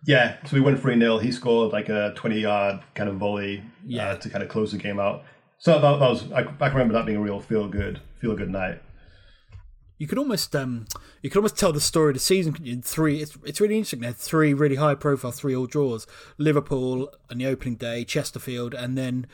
Yeah, 0.06 0.36
so 0.44 0.54
we 0.56 0.60
went 0.60 0.80
3 0.80 0.98
0. 0.98 1.18
He 1.18 1.30
scored 1.32 1.72
like 1.72 1.88
a 1.88 2.12
20 2.16 2.40
yard 2.40 2.80
kind 2.94 3.08
of 3.08 3.16
volley 3.16 3.62
Yeah. 3.86 4.10
uh, 4.10 4.16
to 4.16 4.28
kind 4.28 4.42
of 4.42 4.48
close 4.50 4.72
the 4.72 4.78
game 4.78 4.98
out. 4.98 5.22
So 5.58 5.72
that, 5.80 5.80
that 5.80 6.00
was, 6.10 6.30
I, 6.32 6.40
I 6.40 6.42
can 6.42 6.72
remember 6.72 6.94
that 6.94 7.06
being 7.06 7.18
a 7.18 7.22
real 7.22 7.40
feel 7.40 7.68
good, 7.68 8.00
feel 8.20 8.34
good 8.36 8.50
night. 8.50 8.82
You 9.96 10.08
could 10.08 10.18
almost 10.18 10.54
um, 10.56 10.86
you 11.22 11.30
could 11.30 11.38
almost 11.38 11.56
tell 11.56 11.72
the 11.72 11.80
story 11.80 12.10
of 12.10 12.14
the 12.14 12.20
season 12.20 12.56
in 12.64 12.82
three. 12.82 13.22
It's 13.22 13.38
it's 13.44 13.60
really 13.60 13.76
interesting. 13.76 14.00
They 14.00 14.08
had 14.08 14.16
three 14.16 14.52
really 14.52 14.74
high 14.74 14.96
profile 14.96 15.30
three 15.30 15.54
all 15.54 15.66
draws: 15.66 16.06
Liverpool 16.36 17.08
on 17.30 17.38
the 17.38 17.46
opening 17.46 17.76
day, 17.76 18.04
Chesterfield, 18.04 18.74
and 18.74 18.98
then 18.98 19.26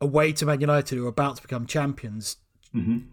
away 0.00 0.32
to 0.32 0.46
Man 0.46 0.62
United, 0.62 0.96
who 0.96 1.04
are 1.04 1.10
about 1.10 1.36
to 1.36 1.42
become 1.42 1.66
champions. 1.66 2.38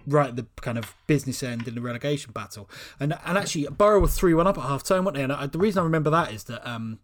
Right 0.08 0.30
at 0.30 0.36
the 0.36 0.45
kind 0.62 0.78
of 0.78 0.93
business 1.08 1.41
end 1.41 1.67
in 1.67 1.76
the 1.76 1.82
relegation 1.82 2.32
battle, 2.34 2.69
and 2.99 3.17
and 3.26 3.38
actually 3.38 3.65
Boro 3.67 3.99
were 3.99 4.08
three 4.08 4.34
one 4.34 4.47
up 4.47 4.58
at 4.58 4.63
half 4.63 4.84
time, 4.84 5.06
weren't 5.06 5.15
they? 5.15 5.23
And 5.23 5.32
I, 5.32 5.47
the 5.47 5.58
reason 5.60 5.80
I 5.80 5.84
remember 5.84 6.10
that 6.10 6.32
is 6.34 6.43
that 6.45 6.67
um, 6.69 6.99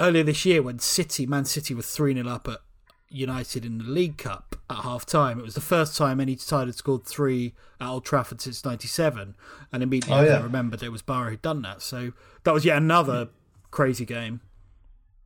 earlier 0.00 0.22
this 0.22 0.44
year 0.44 0.62
when 0.62 0.78
City, 0.78 1.26
Man 1.26 1.44
City, 1.44 1.74
were 1.74 1.82
three 1.82 2.14
0 2.14 2.28
up 2.28 2.48
at 2.48 2.60
United 3.08 3.64
in 3.64 3.78
the 3.78 3.84
League 3.84 4.18
Cup 4.18 4.56
at 4.70 4.78
half 4.78 5.04
time. 5.04 5.38
It 5.40 5.42
was 5.42 5.54
the 5.54 5.60
first 5.60 5.96
time 5.96 6.20
any 6.20 6.36
side 6.36 6.68
had 6.68 6.76
scored 6.76 7.04
three 7.04 7.54
at 7.80 7.88
Old 7.88 8.04
Trafford 8.04 8.40
since 8.40 8.64
'97, 8.64 9.34
and 9.72 9.82
immediately 9.82 10.16
Oh, 10.16 10.24
yeah. 10.24 10.38
I 10.38 10.42
remembered 10.42 10.82
it 10.82 10.92
was 10.92 11.02
Boro 11.02 11.30
who'd 11.30 11.42
done 11.42 11.62
that. 11.62 11.82
So 11.82 12.12
that 12.44 12.54
was 12.54 12.64
yet 12.64 12.76
another 12.76 13.28
crazy 13.70 14.04
game. 14.04 14.40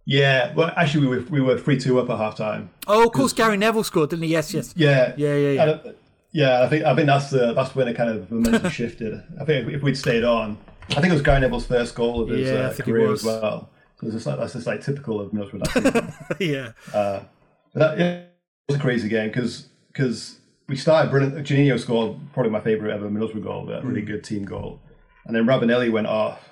Yeah, 0.07 0.53
well, 0.55 0.71
actually, 0.77 1.07
we 1.07 1.17
were 1.17 1.23
we 1.31 1.41
were 1.41 1.59
3 1.59 1.79
2 1.79 1.99
up 1.99 2.11
at 2.11 2.19
half 2.19 2.37
time. 2.37 2.71
Oh, 2.87 3.07
of 3.07 3.13
course, 3.13 3.33
Gary 3.33 3.57
Neville 3.57 3.85
scored, 3.85 4.11
didn't 4.11 4.25
he? 4.25 4.31
Yes, 4.31 4.53
yes. 4.53 4.75
Yeah, 4.77 5.15
Yeah, 5.17 5.35
yeah, 5.35 5.51
yeah. 5.53 5.93
Uh, 6.35 6.39
yeah, 6.39 6.63
I 6.63 6.69
think 6.69 6.85
I 6.85 6.95
think 6.95 7.07
that's 7.07 7.31
the 7.31 7.53
that's 7.55 7.75
when 7.75 7.89
it 7.89 7.95
kind 7.95 8.11
of 8.11 8.31
momentum 8.31 8.71
shifted. 8.71 9.23
I 9.41 9.45
think 9.45 9.71
if 9.73 9.83
we'd 9.83 9.97
stayed 9.97 10.25
on, 10.25 10.59
I 10.91 10.95
think 10.95 11.07
it 11.07 11.13
was 11.13 11.23
Gary 11.23 11.41
Neville's 11.41 11.67
first 11.67 11.95
goal 11.95 12.23
of 12.23 12.29
his 12.29 12.49
Yeah, 12.49 12.67
uh, 12.67 12.75
career 12.75 13.13
as 13.13 13.25
well. 13.25 13.71
So 14.01 14.07
it's 14.07 14.15
just 14.15 14.27
like 14.27 14.39
that's 14.39 14.53
just 14.53 14.67
like 14.67 14.81
typical 14.81 15.21
of 15.21 15.31
Middlesbrough. 15.33 15.63
That 16.29 16.41
yeah. 16.41 16.73
But 16.93 17.29
that, 17.75 17.99
yeah, 17.99 18.13
it 18.15 18.29
was 18.69 18.77
a 18.77 18.81
crazy 18.81 19.09
game 19.09 19.29
because 19.29 19.69
because 19.89 20.39
we 20.69 20.77
started 20.77 21.11
brilliant. 21.11 21.47
Juninho 21.47 21.79
scored 21.79 22.19
probably 22.33 22.51
my 22.51 22.61
favourite 22.61 22.95
ever 22.95 23.09
Middlesbrough 23.09 23.43
goal, 23.43 23.71
a 23.71 23.83
really 23.83 24.03
good 24.03 24.25
team 24.25 24.45
goal. 24.45 24.81
And 25.27 25.35
then 25.35 25.47
Ravanelli 25.47 25.91
went 25.91 26.07
off. 26.07 26.51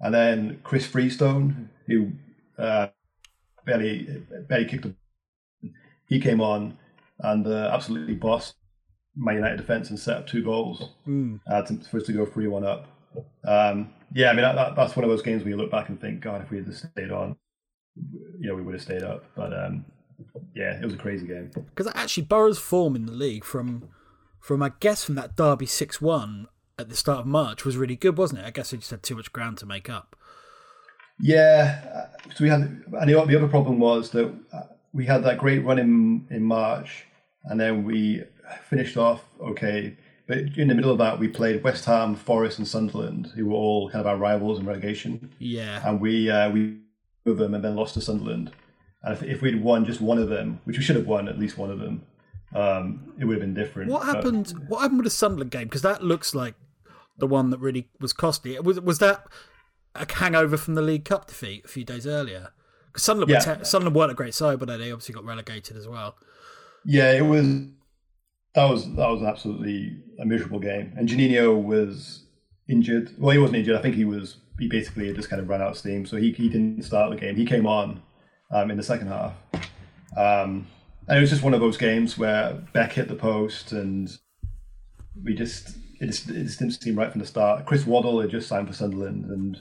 And 0.00 0.12
then 0.12 0.60
Chris 0.64 0.84
Freestone, 0.84 1.68
who 1.86 2.10
uh, 2.58 2.88
barely, 3.64 4.24
barely 4.48 4.64
kicked 4.64 4.82
the 4.82 4.94
he 6.08 6.20
came 6.20 6.40
on 6.40 6.76
and 7.20 7.46
uh, 7.46 7.70
absolutely 7.72 8.14
bossed 8.14 8.56
Man 9.16 9.36
United 9.36 9.56
defence 9.56 9.90
and 9.90 9.98
set 9.98 10.16
up 10.16 10.26
two 10.26 10.42
goals 10.42 10.90
uh, 11.46 11.62
to, 11.62 11.76
for 11.90 11.98
us 11.98 12.04
to 12.04 12.12
go 12.12 12.24
3 12.24 12.46
1 12.46 12.64
up. 12.64 12.86
Um, 13.44 13.92
yeah, 14.14 14.30
I 14.30 14.32
mean, 14.32 14.42
that, 14.42 14.54
that, 14.54 14.76
that's 14.76 14.96
one 14.96 15.04
of 15.04 15.10
those 15.10 15.22
games 15.22 15.42
where 15.42 15.50
you 15.50 15.56
look 15.56 15.70
back 15.70 15.88
and 15.88 16.00
think, 16.00 16.20
God, 16.20 16.42
if 16.42 16.50
we 16.50 16.58
had 16.58 16.66
just 16.66 16.86
stayed 16.90 17.10
on, 17.10 17.36
you 18.38 18.48
know, 18.48 18.54
we 18.54 18.62
would 18.62 18.74
have 18.74 18.82
stayed 18.82 19.02
up. 19.02 19.24
But 19.34 19.52
um, 19.52 19.84
yeah, 20.54 20.78
it 20.80 20.84
was 20.84 20.94
a 20.94 20.98
crazy 20.98 21.26
game. 21.26 21.50
Because 21.54 21.92
actually, 21.94 22.24
Boro's 22.24 22.58
form 22.58 22.96
in 22.96 23.06
the 23.06 23.12
league 23.12 23.44
from, 23.44 23.88
from 24.40 24.62
I 24.62 24.72
guess 24.80 25.04
from 25.04 25.14
that 25.16 25.36
Derby 25.36 25.66
six 25.66 26.00
one 26.00 26.48
at 26.78 26.88
the 26.88 26.96
start 26.96 27.20
of 27.20 27.26
March 27.26 27.64
was 27.64 27.76
really 27.76 27.96
good, 27.96 28.16
wasn't 28.16 28.40
it? 28.40 28.46
I 28.46 28.50
guess 28.50 28.70
they 28.70 28.78
just 28.78 28.90
had 28.90 29.02
too 29.02 29.16
much 29.16 29.32
ground 29.32 29.58
to 29.58 29.66
make 29.66 29.90
up. 29.90 30.16
Yeah, 31.20 31.80
uh, 31.94 32.30
so 32.34 32.44
we 32.44 32.50
had, 32.50 32.60
and 32.60 33.08
the, 33.08 33.24
the 33.26 33.36
other 33.36 33.48
problem 33.48 33.78
was 33.78 34.10
that 34.10 34.34
uh, 34.52 34.62
we 34.92 35.06
had 35.06 35.22
that 35.24 35.38
great 35.38 35.64
run 35.64 35.78
in 35.78 36.26
in 36.30 36.42
March, 36.42 37.04
and 37.44 37.60
then 37.60 37.84
we 37.84 38.24
finished 38.68 38.96
off 38.96 39.24
okay. 39.40 39.96
But 40.26 40.38
in 40.56 40.68
the 40.68 40.74
middle 40.74 40.92
of 40.92 40.98
that, 40.98 41.18
we 41.18 41.28
played 41.28 41.64
West 41.64 41.84
Ham, 41.86 42.14
Forest, 42.14 42.58
and 42.58 42.66
Sunderland, 42.66 43.32
who 43.34 43.46
were 43.46 43.54
all 43.54 43.90
kind 43.90 44.00
of 44.00 44.06
our 44.06 44.16
rivals 44.16 44.60
in 44.60 44.66
relegation. 44.66 45.32
Yeah, 45.38 45.86
and 45.86 46.00
we 46.00 46.30
uh, 46.30 46.50
we 46.50 46.78
with 47.24 47.38
them 47.38 47.54
and 47.54 47.64
then 47.64 47.76
lost 47.76 47.94
to 47.94 48.00
Sunderland. 48.00 48.52
And 49.02 49.14
if, 49.14 49.22
if 49.22 49.42
we'd 49.42 49.62
won 49.62 49.84
just 49.84 50.00
one 50.00 50.18
of 50.18 50.28
them, 50.28 50.60
which 50.64 50.78
we 50.78 50.82
should 50.82 50.96
have 50.96 51.06
won 51.06 51.28
at 51.28 51.38
least 51.38 51.58
one 51.58 51.70
of 51.70 51.80
them, 51.80 52.02
um, 52.54 53.12
it 53.18 53.24
would 53.24 53.34
have 53.34 53.40
been 53.40 53.54
different. 53.54 53.90
What 53.90 54.04
happened? 54.06 54.52
But, 54.54 54.68
what 54.68 54.80
happened 54.82 54.98
with 54.98 55.06
the 55.06 55.10
Sunderland 55.10 55.50
game? 55.50 55.64
Because 55.64 55.82
that 55.82 56.02
looks 56.02 56.34
like 56.34 56.54
the 57.18 57.26
one 57.26 57.50
that 57.50 57.58
really 57.58 57.88
was 58.00 58.12
costly. 58.12 58.58
Was 58.60 58.80
was 58.80 58.98
that 58.98 59.26
a 59.94 60.06
hangover 60.12 60.56
from 60.56 60.74
the 60.74 60.82
League 60.82 61.04
Cup 61.04 61.26
defeat 61.26 61.64
a 61.64 61.68
few 61.68 61.84
days 61.84 62.06
earlier? 62.06 62.50
Because 62.86 63.04
Sunderland, 63.04 63.30
yeah. 63.30 63.58
were 63.58 63.64
Sunderland 63.64 63.96
weren't 63.96 64.12
a 64.12 64.14
great 64.14 64.34
side, 64.34 64.58
but 64.58 64.66
they 64.66 64.92
obviously 64.92 65.14
got 65.14 65.24
relegated 65.24 65.76
as 65.76 65.88
well. 65.88 66.16
Yeah, 66.84 67.12
it 67.12 67.22
was. 67.22 67.46
That 68.54 68.70
was 68.70 68.86
that 68.94 69.08
was 69.08 69.22
absolutely 69.22 69.96
a 70.18 70.26
miserable 70.26 70.58
game, 70.58 70.92
and 70.96 71.08
Juninho 71.08 71.62
was 71.62 72.24
injured. 72.68 73.14
Well, 73.18 73.30
he 73.30 73.38
wasn't 73.38 73.58
injured. 73.58 73.76
I 73.76 73.82
think 73.82 73.94
he 73.94 74.04
was. 74.04 74.36
He 74.58 74.68
basically 74.68 75.12
just 75.14 75.30
kind 75.30 75.40
of 75.40 75.48
ran 75.48 75.62
out 75.62 75.70
of 75.70 75.78
steam, 75.78 76.06
so 76.06 76.16
he 76.16 76.32
he 76.32 76.48
didn't 76.48 76.82
start 76.84 77.10
the 77.10 77.16
game. 77.16 77.36
He 77.36 77.46
came 77.46 77.66
on 77.66 78.02
um, 78.50 78.70
in 78.70 78.76
the 78.76 78.82
second 78.82 79.08
half. 79.08 79.32
Um, 80.16 80.66
and 81.08 81.18
it 81.18 81.20
was 81.20 81.30
just 81.30 81.42
one 81.42 81.54
of 81.54 81.60
those 81.60 81.76
games 81.76 82.16
where 82.16 82.52
Beck 82.72 82.92
hit 82.92 83.08
the 83.08 83.14
post 83.14 83.72
and 83.72 84.10
we 85.24 85.34
just 85.34 85.76
it 86.00 86.06
just, 86.06 86.28
it 86.28 86.44
just 86.44 86.58
didn't 86.58 86.80
seem 86.80 86.96
right 86.96 87.10
from 87.10 87.20
the 87.20 87.26
start. 87.26 87.64
Chris 87.66 87.86
Waddle 87.86 88.20
had 88.20 88.30
just 88.30 88.48
signed 88.48 88.68
for 88.68 88.74
Sunderland 88.74 89.24
and 89.26 89.60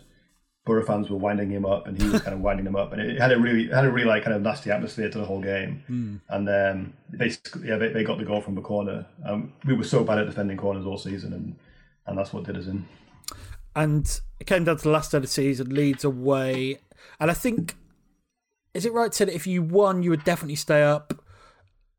Boro 0.71 0.85
fans 0.85 1.09
were 1.09 1.17
winding 1.17 1.49
him 1.49 1.65
up 1.65 1.85
and 1.87 2.01
he 2.01 2.07
was 2.07 2.21
kind 2.21 2.33
of 2.33 2.39
winding 2.39 2.63
them 2.63 2.77
up 2.77 2.93
and 2.93 3.01
it 3.01 3.19
had 3.19 3.33
a 3.33 3.37
really 3.39 3.67
had 3.67 3.83
a 3.83 3.91
really 3.91 4.07
like 4.07 4.23
kind 4.23 4.33
of 4.35 4.41
nasty 4.41 4.71
atmosphere 4.71 5.09
to 5.09 5.17
the 5.17 5.25
whole 5.25 5.41
game. 5.41 5.83
Mm. 5.89 6.21
And 6.29 6.47
then 6.47 6.93
basically 7.17 7.67
yeah 7.67 7.75
they, 7.75 7.89
they 7.89 8.03
got 8.05 8.17
the 8.17 8.23
goal 8.23 8.39
from 8.39 8.55
the 8.55 8.61
corner. 8.61 9.05
Um, 9.25 9.51
we 9.65 9.73
were 9.73 9.83
so 9.83 10.03
bad 10.03 10.19
at 10.19 10.27
defending 10.27 10.55
corners 10.55 10.85
all 10.85 10.97
season 10.97 11.33
and 11.33 11.55
and 12.07 12.17
that's 12.17 12.31
what 12.31 12.45
did 12.45 12.55
us 12.55 12.67
in. 12.67 12.85
And 13.75 14.21
it 14.39 14.47
came 14.47 14.63
down 14.63 14.77
to 14.77 14.83
the 14.83 14.89
last 14.89 15.11
day 15.11 15.17
of 15.17 15.23
the 15.23 15.27
season, 15.27 15.73
Leeds 15.73 16.03
away. 16.03 16.79
And 17.19 17.29
I 17.29 17.33
think 17.33 17.75
is 18.73 18.85
it 18.85 18.93
right 18.93 19.11
to 19.11 19.15
say 19.15 19.25
that 19.25 19.35
if 19.35 19.45
you 19.45 19.61
won, 19.61 20.03
you 20.03 20.09
would 20.11 20.23
definitely 20.23 20.55
stay 20.55 20.81
up, 20.81 21.25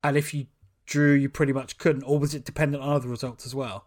and 0.02 0.16
if 0.16 0.32
you 0.32 0.46
drew, 0.86 1.12
you 1.12 1.28
pretty 1.28 1.52
much 1.52 1.78
couldn't, 1.78 2.04
or 2.04 2.18
was 2.18 2.34
it 2.34 2.44
dependent 2.44 2.82
on 2.82 2.90
other 2.90 3.08
results 3.08 3.44
as 3.44 3.54
well? 3.54 3.84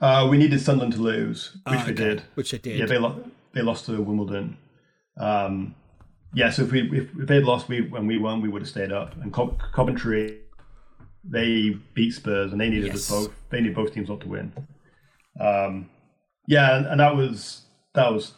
Uh, 0.00 0.26
we 0.30 0.38
needed 0.38 0.60
Sunderland 0.60 0.94
to 0.94 1.00
lose, 1.00 1.52
which 1.66 1.78
ah, 1.78 1.82
okay. 1.84 1.92
did. 1.92 2.22
Which 2.34 2.50
they 2.52 2.58
did. 2.58 2.78
Yeah, 2.78 2.86
they, 2.86 2.98
lo- 2.98 3.22
they 3.54 3.62
lost 3.62 3.86
to 3.86 4.00
Wimbledon. 4.00 4.56
Um, 5.18 5.74
yeah, 6.32 6.50
so 6.50 6.62
if 6.62 6.72
we 6.72 6.82
if, 6.96 7.08
if 7.18 7.26
they'd 7.26 7.44
lost 7.44 7.68
we 7.68 7.80
when 7.80 8.06
we 8.06 8.18
won, 8.18 8.40
we 8.40 8.48
would 8.48 8.62
have 8.62 8.68
stayed 8.68 8.92
up. 8.92 9.16
And 9.22 9.32
Co- 9.32 9.58
Coventry, 9.72 10.40
they 11.24 11.76
beat 11.94 12.12
Spurs, 12.12 12.52
and 12.52 12.60
they 12.60 12.68
needed 12.68 12.92
yes. 12.92 13.10
both. 13.10 13.32
They 13.50 13.60
needed 13.60 13.74
both 13.74 13.92
teams 13.92 14.08
not 14.08 14.20
to 14.20 14.28
win. 14.28 14.52
Um, 15.40 15.90
yeah, 16.46 16.76
and, 16.76 16.86
and 16.86 17.00
that 17.00 17.16
was 17.16 17.62
that 17.94 18.12
was 18.12 18.34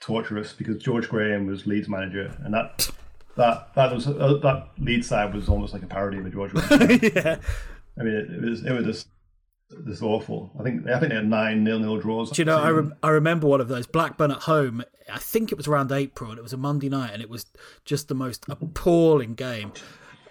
torturous 0.00 0.52
because 0.52 0.76
George 0.82 1.08
Graham 1.08 1.46
was 1.46 1.66
Leeds 1.66 1.88
manager, 1.88 2.36
and 2.44 2.52
that 2.52 2.90
that 3.36 3.74
that 3.74 3.94
was 3.94 4.06
uh, 4.06 4.38
that 4.42 4.68
Leeds 4.78 5.08
side 5.08 5.34
was 5.34 5.48
almost 5.48 5.72
like 5.72 5.82
a 5.82 5.86
parody 5.86 6.18
of 6.18 6.26
a 6.26 6.30
George 6.30 6.52
Graham. 6.52 6.80
yeah, 7.02 7.36
I 7.98 8.02
mean 8.02 8.14
it, 8.14 8.30
it, 8.30 8.42
was 8.42 8.64
it 8.64 8.72
was 8.72 8.84
just 8.84 9.08
this 9.70 10.02
awful. 10.02 10.52
I 10.58 10.62
think 10.62 10.86
I 10.88 10.98
think 10.98 11.10
they 11.10 11.16
had 11.16 11.28
nine 11.28 11.64
nil 11.64 11.78
nil 11.78 11.98
draws. 11.98 12.30
Do 12.30 12.40
you 12.40 12.46
know? 12.46 12.58
I, 12.58 12.68
re- 12.68 12.92
I 13.02 13.08
remember 13.10 13.46
one 13.46 13.60
of 13.60 13.68
those 13.68 13.86
Blackburn 13.86 14.30
at 14.30 14.42
home. 14.42 14.84
I 15.12 15.18
think 15.18 15.52
it 15.52 15.56
was 15.56 15.66
around 15.66 15.92
April, 15.92 16.30
and 16.30 16.38
it 16.38 16.42
was 16.42 16.52
a 16.52 16.56
Monday 16.56 16.88
night, 16.88 17.10
and 17.12 17.22
it 17.22 17.28
was 17.28 17.46
just 17.84 18.08
the 18.08 18.14
most 18.14 18.44
appalling 18.48 19.34
game. 19.34 19.72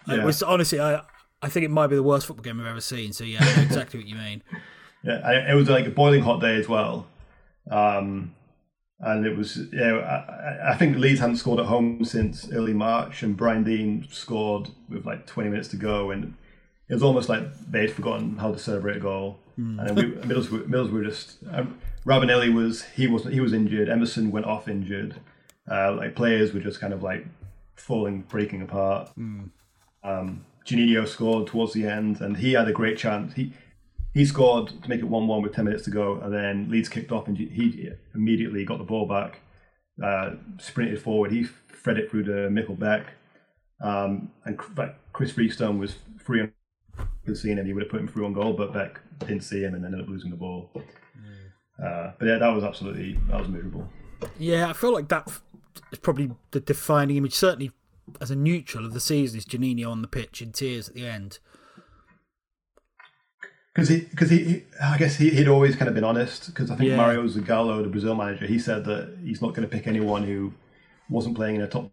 Yeah. 0.08 0.15
It 0.15 0.24
was 0.24 0.41
honestly, 0.41 0.80
I 0.80 1.02
I 1.41 1.50
think 1.50 1.65
it 1.65 1.71
might 1.71 1.88
be 1.88 1.95
the 1.95 2.04
worst 2.04 2.28
football 2.28 2.43
game 2.43 2.60
I've 2.60 2.67
ever 2.67 2.82
seen. 2.82 3.13
So 3.13 3.24
yeah, 3.24 3.39
I 3.41 3.56
know 3.58 3.63
exactly 3.63 4.00
what 4.00 4.08
you 4.08 4.15
mean. 4.15 4.43
Yeah, 5.04 5.21
I, 5.24 5.52
it 5.52 5.54
was 5.54 5.69
like 5.69 5.86
a 5.86 5.91
boiling 5.91 6.24
hot 6.24 6.41
day 6.41 6.56
as 6.56 6.67
well. 6.67 7.06
Um, 7.69 8.34
and 9.00 9.24
it 9.24 9.38
was 9.38 9.60
yeah. 9.71 9.98
I, 9.98 10.71
I, 10.71 10.76
think 10.78 10.98
Leeds 10.98 11.19
hadn't 11.19 11.36
scored 11.36 11.60
at 11.60 11.67
home 11.67 12.04
since 12.04 12.52
early 12.52 12.74
March, 12.74 13.21
and 13.21 13.38
Brian 13.38 13.63
Deane 13.63 14.08
scored 14.10 14.69
with 14.89 15.06
like 15.06 15.28
20 15.28 15.50
minutes 15.50 15.67
to 15.69 15.78
go, 15.78 16.10
and 16.10 16.34
it 16.88 16.93
was 16.93 17.04
almost 17.04 17.30
like 17.30 17.43
they'd 17.69 17.91
forgotten 17.91 18.38
how 18.38 18.52
to 18.52 18.60
celebrate 18.60 18.98
a 18.98 19.00
goal. 19.00 19.39
Mm. 19.60 19.80
And 19.80 19.88
then 19.88 19.95
we, 19.95 20.04
Middlesbrough, 20.21 20.67
Middlesbrough 20.67 21.06
just 21.06 21.38
um, 21.52 21.80
Ravanelli 22.06 22.54
was 22.54 22.84
he 22.84 23.08
was 23.08 23.26
he 23.26 23.39
was 23.39 23.54
injured. 23.54 23.89
Emerson 23.89 24.32
went 24.32 24.45
off 24.45 24.67
injured. 24.67 25.15
Uh, 25.69 25.95
like 25.95 26.15
players 26.15 26.54
were 26.54 26.60
just 26.60 26.80
kind 26.80 26.93
of 26.93 27.02
like 27.02 27.26
falling, 27.76 28.21
breaking 28.21 28.62
apart. 28.62 29.10
Mm. 29.17 29.50
Um, 30.04 30.45
Juninho 30.65 31.08
scored 31.08 31.48
towards 31.48 31.74
the 31.74 31.88
end, 31.88 32.21
and 32.21 32.38
he 32.38 32.54
had 32.54 32.67
a 32.67 32.74
great 32.74 32.98
chance. 32.98 33.34
He 33.34 33.54
he 34.13 34.26
scored 34.26 34.67
to 34.84 34.89
make 34.89 35.02
it 35.02 35.06
1 35.06 35.28
1 35.28 35.41
with 35.41 35.54
10 35.54 35.65
minutes 35.65 35.84
to 35.86 35.89
go, 35.89 36.19
and 36.21 36.34
then 36.34 36.69
Leeds 36.69 36.88
kicked 36.88 37.12
off, 37.12 37.28
and 37.28 37.38
he 37.38 37.91
immediately 38.13 38.63
got 38.63 38.78
the 38.78 38.84
ball 38.84 39.06
back, 39.06 39.41
uh, 40.02 40.32
sprinted 40.58 41.02
forward. 41.02 41.32
He 41.32 41.43
fed 41.43 41.98
it 41.98 42.10
through 42.10 42.24
to 42.24 42.32
Mikkel 42.50 42.80
Beck, 42.80 43.08
um, 43.82 44.32
and 44.45 44.58
Chris 45.12 45.32
Freestone 45.32 45.80
was 45.80 45.95
free 46.17 46.48
on 47.26 47.34
the 47.34 47.40
scene, 47.40 47.58
and 47.58 47.68
he 47.68 47.74
would 47.74 47.84
have 47.84 47.92
put 47.92 48.02
him 48.02 48.08
through 48.08 48.26
on 48.26 48.34
goal, 48.34 48.54
but 48.54 48.74
Beck 48.74 49.00
didn't 49.20 49.42
see 49.42 49.62
him 49.62 49.74
and 49.74 49.86
ended 49.86 50.02
up 50.02 50.08
losing 50.08 50.32
the 50.32 50.38
ball. 50.38 50.72
Uh, 51.82 52.12
but 52.18 52.26
yeah, 52.26 52.38
that 52.38 52.50
was 52.50 52.64
absolutely 52.64 53.20
that 53.30 53.40
was 53.40 53.50
miserable. 53.50 53.90
Yeah, 54.40 54.70
I 54.70 54.74
feel 54.74 54.94
like 54.94 55.10
that 55.10 55.30
is 55.92 56.00
probably 56.00 56.32
the 56.52 56.60
defining 56.60 57.18
image, 57.18 57.34
certainly 57.34 57.72
as 58.22 58.32
a 58.32 58.36
neutral 58.36 58.86
of 58.86 58.94
the 58.94 59.00
season, 59.00 59.38
is 59.38 59.46
Juninho 59.46 59.90
on 59.90 60.02
the 60.02 60.08
pitch 60.08 60.42
in 60.42 60.52
tears 60.52 60.88
at 60.88 60.96
the 60.96 61.06
end 61.06 61.40
because 63.76 63.90
he 63.90 64.00
because 64.00 64.30
he, 64.30 64.44
he, 64.44 64.64
I 64.82 64.98
guess 64.98 65.18
he, 65.18 65.30
would 65.38 65.50
always 65.50 65.76
kind 65.76 65.90
of 65.90 65.96
been 65.96 66.06
honest 66.06 66.48
because 66.48 66.72
I 66.72 66.78
think 66.78 66.90
yeah. 66.90 66.96
Mario 66.96 67.28
Zagallo, 67.28 67.84
the 67.84 67.90
Brazil 67.90 68.16
manager, 68.16 68.46
he 68.48 68.58
said 68.58 68.86
that 68.86 69.18
he's 69.22 69.42
not 69.42 69.54
going 69.54 69.68
to 69.68 69.76
pick 69.76 69.86
anyone 69.86 70.24
who 70.24 70.54
wasn't 71.10 71.36
playing 71.36 71.56
in 71.56 71.62
a 71.62 71.68
top. 71.68 71.92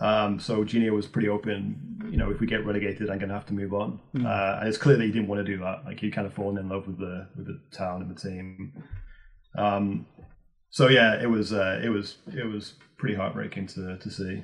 Um, 0.00 0.40
so 0.40 0.64
Juninho 0.64 0.92
was 0.92 1.06
pretty 1.06 1.28
open. 1.28 2.08
You 2.10 2.16
know, 2.16 2.30
if 2.30 2.40
we 2.40 2.46
get 2.46 2.64
relegated, 2.64 3.10
I'm 3.10 3.18
going 3.18 3.28
to 3.28 3.34
have 3.34 3.46
to 3.46 3.52
move 3.52 3.74
on. 3.74 4.00
Mm. 4.14 4.26
Uh, 4.26 4.60
and 4.60 4.68
it's 4.68 4.78
clear 4.78 4.96
that 4.96 5.04
he 5.04 5.12
didn't 5.12 5.28
want 5.28 5.44
to 5.44 5.52
do 5.52 5.58
that. 5.58 5.84
Like 5.84 6.00
he'd 6.00 6.12
kind 6.12 6.26
of 6.26 6.32
fallen 6.32 6.58
in 6.58 6.68
love 6.68 6.86
with 6.86 6.98
the 6.98 7.28
with 7.36 7.46
the 7.46 7.60
town 7.70 8.02
and 8.02 8.10
the 8.10 8.20
team. 8.20 8.82
Um, 9.56 10.06
so 10.70 10.88
yeah, 10.88 11.20
it 11.20 11.26
was 11.26 11.52
uh, 11.52 11.80
it 11.82 11.90
was 11.90 12.18
it 12.34 12.46
was 12.46 12.74
pretty 12.96 13.14
heartbreaking 13.14 13.66
to 13.68 13.98
to 13.98 14.10
see. 14.10 14.42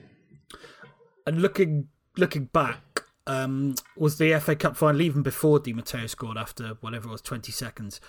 And 1.27 1.41
looking 1.41 1.89
looking 2.17 2.47
back, 2.47 3.05
um, 3.27 3.75
was 3.97 4.19
the 4.19 4.39
FA 4.41 4.57
Cup 4.57 4.77
final 4.77 5.01
even 5.01 5.23
before 5.23 5.59
Di 5.59 5.73
Matteo 5.73 6.07
scored 6.07 6.37
after 6.37 6.77
whatever 6.81 7.09
it 7.09 7.13
was, 7.13 7.23
20 7.23 7.51
seconds. 7.53 8.01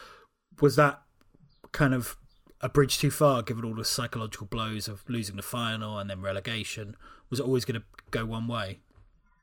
Was 0.61 0.75
that 0.75 1.01
kind 1.71 1.93
of 1.93 2.17
a 2.61 2.69
bridge 2.69 2.97
too 2.97 3.11
far 3.11 3.43
given 3.43 3.63
all 3.63 3.75
the 3.75 3.85
psychological 3.85 4.47
blows 4.47 4.87
of 4.87 5.03
losing 5.07 5.35
the 5.35 5.41
final 5.41 5.97
and 5.97 6.09
then 6.09 6.21
relegation? 6.21 6.95
Was 7.29 7.39
it 7.39 7.45
always 7.45 7.65
going 7.65 7.81
to 7.81 7.85
go 8.11 8.25
one 8.25 8.47
way? 8.47 8.79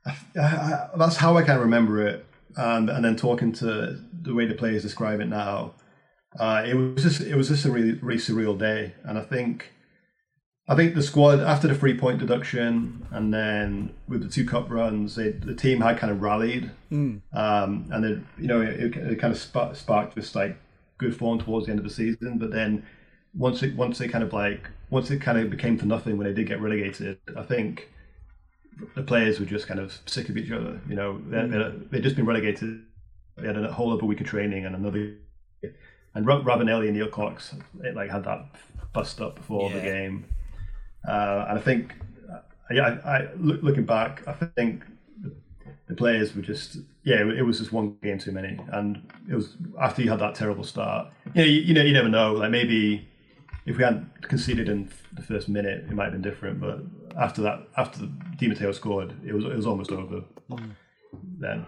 I, 0.07 0.17
I, 0.39 0.89
that's 0.97 1.17
how 1.17 1.37
I 1.37 1.43
can 1.43 1.59
remember 1.59 2.07
it. 2.07 2.27
And, 2.57 2.89
and 2.89 3.05
then 3.05 3.17
talking 3.17 3.53
to 3.55 4.01
the 4.23 4.35
way 4.35 4.47
the 4.47 4.55
players 4.55 4.83
describe 4.83 5.21
it 5.21 5.27
now, 5.27 5.75
uh, 6.39 6.65
it 6.67 6.75
was 6.75 7.03
just 7.03 7.21
it 7.21 7.37
was 7.37 7.49
just 7.49 7.65
a 7.65 7.71
really 7.71 7.93
really 7.95 8.21
surreal 8.21 8.59
day. 8.59 8.95
And 9.05 9.19
I 9.19 9.23
think 9.23 9.73
I 10.67 10.75
think 10.75 10.95
the 10.95 11.03
squad 11.03 11.41
after 11.41 11.69
the 11.69 11.75
three 11.75 11.97
point 11.97 12.19
deduction 12.19 13.07
and 13.11 13.33
then 13.33 13.95
with 14.09 14.23
the 14.23 14.29
two 14.29 14.47
cup 14.47 14.71
runs, 14.71 15.17
they, 15.17 15.31
the 15.31 15.55
team 15.55 15.81
had 15.81 15.99
kind 15.99 16.11
of 16.11 16.23
rallied, 16.23 16.71
mm. 16.91 17.21
um, 17.33 17.87
and 17.93 18.05
then 18.05 18.27
you 18.39 18.49
know 18.49 18.63
it, 18.63 18.97
it 18.97 19.19
kind 19.21 19.33
of 19.33 19.39
sparked, 19.39 19.77
sparked 19.77 20.15
just 20.15 20.35
like 20.35 20.57
good 20.99 21.17
form 21.17 21.39
towards 21.39 21.67
the 21.67 21.73
end 21.73 21.81
of 21.81 21.85
the 21.85 21.93
season. 21.93 22.39
But 22.39 22.51
then 22.51 22.85
once 23.37 23.63
it 23.63 23.75
once 23.77 24.01
it 24.01 24.09
kind 24.09 24.25
of 24.25 24.33
like 24.33 24.69
once 24.91 25.11
it 25.11 25.21
kind 25.21 25.39
of 25.39 25.51
became 25.51 25.79
for 25.79 25.87
nothing 25.87 26.17
when 26.17 26.27
they 26.27 26.33
did 26.33 26.47
get 26.47 26.61
relegated, 26.61 27.19
I 27.37 27.43
think 27.43 27.91
the 28.95 29.03
players 29.03 29.41
were 29.41 29.47
just 29.47 29.67
kind 29.67 29.81
of 29.81 29.99
sick 30.07 30.29
of 30.29 30.37
each 30.37 30.51
other. 30.51 30.81
You 30.89 30.97
know, 30.97 31.15
mm. 31.15 31.91
they, 31.91 31.97
would 31.97 32.03
just 32.03 32.17
been 32.17 32.27
relegated. 32.27 32.83
They 33.37 33.47
had 33.47 33.57
a 33.57 33.73
whole 33.73 33.93
other 33.93 34.07
week 34.07 34.21
of 34.21 34.27
training 34.27 34.65
and 34.65 34.77
another. 34.77 35.15
And 36.17 36.25
Ravanelli 36.25 36.87
and 36.87 36.97
Neil 36.97 37.09
Cox, 37.09 37.55
it 37.83 37.97
like 37.97 38.09
had 38.11 38.25
that 38.25 38.47
bust 38.93 39.21
up 39.21 39.35
before 39.35 39.69
yeah. 39.71 39.77
the 39.77 39.81
game 39.81 40.25
uh, 41.07 41.47
and 41.49 41.59
I 41.59 41.61
think, 41.61 41.95
uh, 42.33 42.39
yeah, 42.71 42.99
I, 43.05 43.09
I 43.09 43.29
look, 43.37 43.63
looking 43.63 43.85
back, 43.85 44.27
I 44.27 44.33
think 44.33 44.85
the 45.87 45.95
players 45.95 46.35
were 46.35 46.43
just 46.43 46.79
yeah, 47.03 47.17
it 47.17 47.43
was 47.43 47.59
just 47.59 47.73
one 47.73 47.97
game 48.03 48.19
too 48.19 48.33
many, 48.33 48.59
and 48.73 49.03
it 49.31 49.35
was 49.35 49.57
after 49.81 50.03
you 50.03 50.09
had 50.09 50.21
that 50.21 50.35
terrible 50.35 50.65
start. 50.65 51.09
You 51.35 51.43
know, 51.43 51.49
you, 51.49 51.61
you 51.61 51.75
know, 51.75 51.83
you 51.83 51.93
never 51.93 52.09
know. 52.09 52.33
Like 52.33 52.51
maybe 52.51 53.07
if 53.67 53.77
we 53.77 53.85
hadn't 53.85 54.23
conceded 54.23 54.69
in 54.69 54.91
the 55.13 55.23
first 55.23 55.49
minute, 55.49 55.85
it 55.89 55.93
might 55.93 56.05
have 56.05 56.13
been 56.13 56.23
different. 56.23 56.61
But 56.61 56.81
after 57.19 57.43
that, 57.43 57.67
after 57.77 58.09
Di 58.37 58.49
Matteo 58.49 58.73
scored, 58.73 59.15
it 59.27 59.33
was 59.33 59.45
it 59.45 59.57
was 59.57 59.67
almost 59.67 59.91
over. 59.91 60.23
Mm. 60.51 60.71
Then 61.39 61.67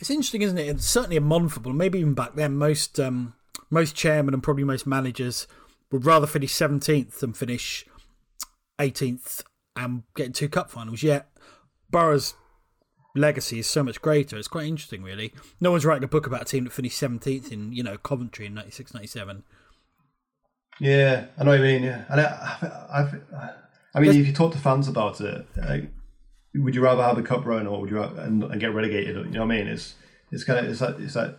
it's 0.00 0.10
interesting, 0.10 0.42
isn't 0.42 0.58
it? 0.58 0.68
It's 0.68 0.86
certainly 0.86 1.16
a 1.16 1.20
modern 1.20 1.48
football. 1.48 1.72
Maybe 1.72 1.98
even 2.00 2.14
back 2.14 2.34
then, 2.34 2.56
most 2.56 2.98
um, 2.98 3.34
most 3.70 3.94
chairmen 3.94 4.34
and 4.34 4.42
probably 4.42 4.64
most 4.64 4.86
managers 4.86 5.46
would 5.90 6.04
rather 6.04 6.26
finish 6.26 6.52
seventeenth 6.52 7.20
than 7.20 7.32
finish 7.32 7.86
18th 8.78 9.42
and 9.76 10.02
get 10.14 10.34
two 10.34 10.48
cup 10.48 10.70
finals. 10.70 11.02
Yet 11.02 11.28
Boro's 11.90 12.34
legacy 13.14 13.58
is 13.58 13.66
so 13.68 13.82
much 13.82 14.00
greater. 14.00 14.36
It's 14.36 14.48
quite 14.48 14.66
interesting, 14.66 15.02
really. 15.02 15.32
No 15.60 15.70
one's 15.70 15.84
writing 15.84 16.04
a 16.04 16.08
book 16.08 16.26
about 16.26 16.42
a 16.42 16.44
team 16.44 16.64
that 16.64 16.72
finished 16.72 17.00
17th 17.00 17.50
in, 17.50 17.72
you 17.72 17.82
know, 17.82 17.96
Coventry 17.98 18.46
in 18.46 18.54
96 18.54 18.94
97. 18.94 19.42
Yeah, 20.80 21.26
I 21.36 21.44
know 21.44 21.50
what 21.50 21.60
you 21.60 21.64
mean. 21.64 21.82
Yeah, 21.82 22.04
and 22.08 22.20
I, 22.20 22.56
I, 22.92 23.50
I 23.94 24.00
mean, 24.00 24.10
if 24.10 24.26
you 24.26 24.32
talk 24.32 24.52
to 24.52 24.58
fans 24.58 24.86
about 24.86 25.20
it, 25.20 25.46
like, 25.56 25.90
would 26.54 26.74
you 26.74 26.80
rather 26.80 27.02
have 27.02 27.16
the 27.16 27.22
cup 27.22 27.44
run 27.44 27.66
or 27.66 27.80
would 27.80 27.90
you 27.90 27.96
rather, 27.96 28.20
and, 28.20 28.44
and 28.44 28.60
get 28.60 28.72
relegated? 28.72 29.16
You 29.16 29.24
know 29.24 29.46
what 29.46 29.54
I 29.54 29.58
mean? 29.58 29.68
It's 29.68 29.94
it's 30.30 30.44
kind 30.44 30.58
of 30.64 30.70
it's 30.70 30.80
that 30.80 31.00
it's 31.00 31.14
that 31.14 31.38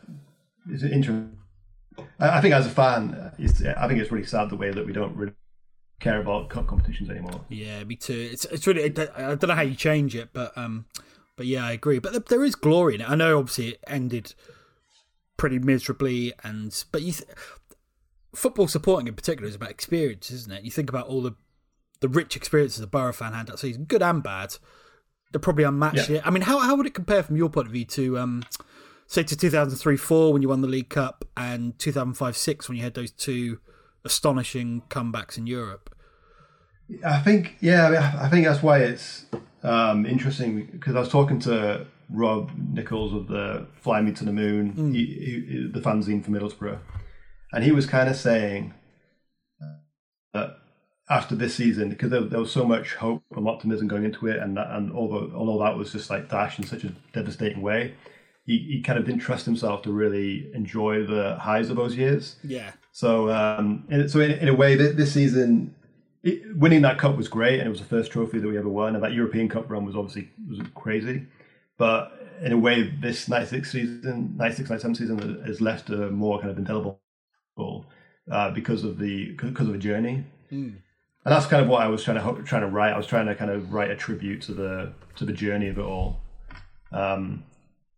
it's 0.69 0.83
interesting. 0.83 1.37
I, 2.19 2.37
I 2.37 2.41
think 2.41 2.53
as 2.53 2.65
a 2.65 2.69
fan, 2.69 3.31
it's, 3.37 3.63
I 3.63 3.87
think 3.87 4.01
it's 4.01 4.11
really 4.11 4.25
sad 4.25 4.49
the 4.49 4.55
way 4.57 4.71
that 4.71 4.85
we 4.85 4.93
don't 4.93 5.15
really 5.15 5.33
care 5.99 6.19
about 6.19 6.49
cup 6.49 6.67
competitions 6.67 7.09
anymore. 7.09 7.41
Yeah, 7.49 7.83
me 7.83 7.95
too. 7.95 8.29
It's 8.31 8.45
it's 8.45 8.67
really 8.67 8.83
I 8.85 8.89
don't 8.89 9.47
know 9.47 9.55
how 9.55 9.61
you 9.61 9.75
change 9.75 10.15
it, 10.15 10.29
but 10.33 10.57
um, 10.57 10.85
but 11.37 11.45
yeah, 11.45 11.65
I 11.65 11.71
agree. 11.71 11.99
But 11.99 12.27
there 12.27 12.43
is 12.43 12.55
glory 12.55 12.95
in 12.95 13.01
it. 13.01 13.09
I 13.09 13.15
know, 13.15 13.39
obviously, 13.39 13.69
it 13.69 13.83
ended 13.87 14.33
pretty 15.37 15.59
miserably, 15.59 16.33
and 16.43 16.83
but 16.91 17.03
you. 17.03 17.13
Th- 17.13 17.29
football 18.33 18.67
supporting 18.67 19.07
in 19.07 19.15
particular 19.15 19.47
is 19.47 19.55
about 19.55 19.71
experience, 19.71 20.31
isn't 20.31 20.51
it? 20.51 20.63
You 20.63 20.71
think 20.71 20.89
about 20.89 21.07
all 21.07 21.21
the 21.21 21.35
the 22.01 22.07
rich 22.07 22.37
experiences 22.37 22.79
a 22.79 22.87
Boro 22.87 23.11
fan 23.11 23.33
had 23.33 23.47
that 23.47 23.59
season, 23.59 23.83
good 23.83 24.01
and 24.01 24.23
bad. 24.23 24.55
They're 25.31 25.39
probably 25.39 25.65
unmatched. 25.65 26.09
Yeah. 26.09 26.21
I 26.23 26.29
mean, 26.29 26.43
how 26.43 26.59
how 26.59 26.75
would 26.75 26.85
it 26.85 26.93
compare 26.93 27.23
from 27.23 27.37
your 27.37 27.49
point 27.49 27.67
of 27.67 27.73
view 27.73 27.85
to 27.85 28.17
um, 28.17 28.43
say 29.07 29.23
to 29.23 29.35
2003 29.35 29.97
4 29.97 30.33
when 30.33 30.41
you 30.41 30.49
won 30.49 30.61
the 30.61 30.67
League 30.67 30.89
Cup 30.89 31.25
and 31.35 31.77
2005 31.79 32.37
6 32.37 32.69
when 32.69 32.77
you 32.77 32.83
had 32.83 32.93
those 32.93 33.11
two 33.11 33.59
astonishing 34.05 34.83
comebacks 34.89 35.37
in 35.37 35.45
Europe? 35.45 35.93
I 37.05 37.19
think, 37.19 37.55
yeah, 37.59 37.85
I, 37.85 37.89
mean, 37.89 38.01
I 38.01 38.29
think 38.29 38.45
that's 38.47 38.63
why 38.63 38.79
it's 38.79 39.25
um, 39.63 40.05
interesting 40.05 40.67
because 40.71 40.95
I 40.95 40.99
was 40.99 41.09
talking 41.09 41.39
to 41.41 41.85
Rob 42.09 42.51
Nichols 42.73 43.13
of 43.13 43.27
the 43.27 43.67
Fly 43.81 44.01
Me 44.01 44.11
to 44.13 44.25
the 44.25 44.33
Moon, 44.33 44.73
mm. 44.73 44.95
he, 44.95 45.05
he, 45.05 45.69
the 45.71 45.79
fanzine 45.79 46.23
for 46.23 46.31
Middlesbrough, 46.31 46.79
and 47.53 47.63
he 47.63 47.71
was 47.71 47.85
kind 47.85 48.09
of 48.09 48.15
saying 48.15 48.73
that 50.33 50.57
after 51.09 51.35
this 51.35 51.55
season, 51.55 51.89
because 51.89 52.11
there, 52.11 52.21
there, 52.21 52.39
was 52.39 52.51
so 52.51 52.63
much 52.63 52.95
hope 52.95 53.23
and 53.35 53.47
optimism 53.47 53.87
going 53.87 54.03
into 54.03 54.27
it, 54.27 54.37
and 54.37 54.55
that, 54.57 54.69
and 54.71 54.91
although 54.91 55.31
all 55.35 55.57
that 55.59 55.75
was 55.75 55.91
just 55.91 56.09
like 56.09 56.29
dashed 56.29 56.59
in 56.59 56.65
such 56.65 56.83
a 56.83 56.93
devastating 57.13 57.61
way, 57.61 57.95
he, 58.45 58.57
he 58.59 58.81
kind 58.81 58.99
of 58.99 59.05
didn't 59.05 59.21
trust 59.21 59.45
himself 59.45 59.81
to 59.83 59.91
really 59.91 60.51
enjoy 60.53 61.05
the 61.05 61.35
highs 61.39 61.69
of 61.69 61.77
those 61.77 61.95
years. 61.95 62.35
Yeah. 62.43 62.71
So 62.91 63.29
um, 63.31 63.87
so 64.07 64.19
in, 64.19 64.31
in 64.31 64.47
a 64.49 64.53
way, 64.53 64.75
this 64.75 65.13
season, 65.13 65.73
it, 66.21 66.55
winning 66.55 66.81
that 66.83 66.99
cup 66.99 67.17
was 67.17 67.27
great, 67.27 67.59
and 67.59 67.67
it 67.67 67.71
was 67.71 67.79
the 67.79 67.85
first 67.85 68.11
trophy 68.11 68.39
that 68.39 68.47
we 68.47 68.57
ever 68.57 68.69
won, 68.69 68.93
and 68.93 69.03
that 69.03 69.13
European 69.13 69.49
Cup 69.49 69.69
run 69.69 69.85
was 69.85 69.95
obviously 69.95 70.29
was 70.47 70.59
crazy. 70.75 71.25
But 71.77 72.37
in 72.43 72.51
a 72.51 72.57
way, 72.57 72.83
this 72.83 73.27
96 73.27 73.71
season, 73.71 74.35
96, 74.37 74.69
97 74.69 74.95
season 74.95 75.43
has 75.45 75.59
left 75.59 75.89
a 75.89 76.09
more 76.11 76.39
kind 76.39 76.51
of 76.51 76.57
indelible 76.57 76.99
uh, 78.31 78.51
because 78.51 78.83
of 78.83 78.97
the 78.97 79.31
because 79.31 79.67
of 79.67 79.73
the 79.73 79.79
journey. 79.79 80.23
Mm. 80.51 80.75
And 81.25 81.35
that's 81.35 81.45
kind 81.45 81.61
of 81.61 81.69
what 81.69 81.81
I 81.81 81.87
was 81.87 82.03
trying 82.03 82.17
to 82.17 82.43
trying 82.43 82.61
to 82.61 82.67
write. 82.67 82.93
I 82.93 82.97
was 82.97 83.07
trying 83.07 83.27
to 83.27 83.35
kind 83.35 83.51
of 83.51 83.73
write 83.73 83.91
a 83.91 83.95
tribute 83.95 84.41
to 84.43 84.53
the 84.53 84.93
to 85.17 85.25
the 85.25 85.33
journey 85.33 85.67
of 85.67 85.77
it 85.77 85.83
all. 85.83 86.21
Um, 86.91 87.43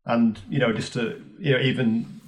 and 0.06 0.40
you 0.50 0.60
know, 0.60 0.74
just 0.74 0.94
to 0.94 1.22
you 1.40 1.54
know, 1.54 1.60
even 1.60 2.22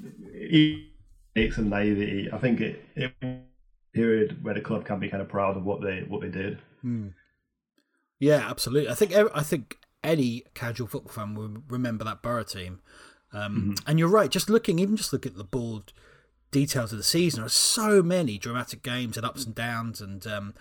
make 1.35 1.53
some 1.53 1.69
naivety. 1.69 2.29
I 2.31 2.37
think 2.37 2.61
it, 2.61 2.85
it 2.95 3.13
period 3.93 4.43
where 4.43 4.53
the 4.53 4.61
club 4.61 4.85
can 4.85 4.99
be 4.99 5.09
kind 5.09 5.21
of 5.21 5.29
proud 5.29 5.57
of 5.57 5.63
what 5.63 5.81
they 5.81 6.01
what 6.07 6.21
they 6.21 6.29
did. 6.29 6.59
Hmm. 6.81 7.09
Yeah, 8.19 8.47
absolutely. 8.49 8.89
I 8.89 8.95
think 8.95 9.13
I 9.13 9.43
think 9.43 9.77
any 10.03 10.43
casual 10.53 10.87
football 10.87 11.11
fan 11.11 11.35
will 11.35 11.63
remember 11.67 12.03
that 12.03 12.21
Boro 12.21 12.43
team. 12.43 12.81
Um, 13.33 13.55
mm-hmm. 13.55 13.89
And 13.89 13.99
you're 13.99 14.09
right. 14.09 14.29
Just 14.29 14.49
looking, 14.49 14.77
even 14.77 14.95
just 14.95 15.11
look 15.11 15.25
at 15.25 15.35
the 15.35 15.43
board 15.43 15.91
details 16.53 16.91
of 16.91 16.97
the 16.97 17.03
season. 17.03 17.41
There 17.41 17.47
are 17.47 17.49
so 17.49 18.01
many 18.01 18.37
dramatic 18.37 18.83
games 18.83 19.17
and 19.17 19.25
ups 19.25 19.45
and 19.45 19.53
downs 19.53 19.99
and 19.99 20.25
um, 20.25 20.53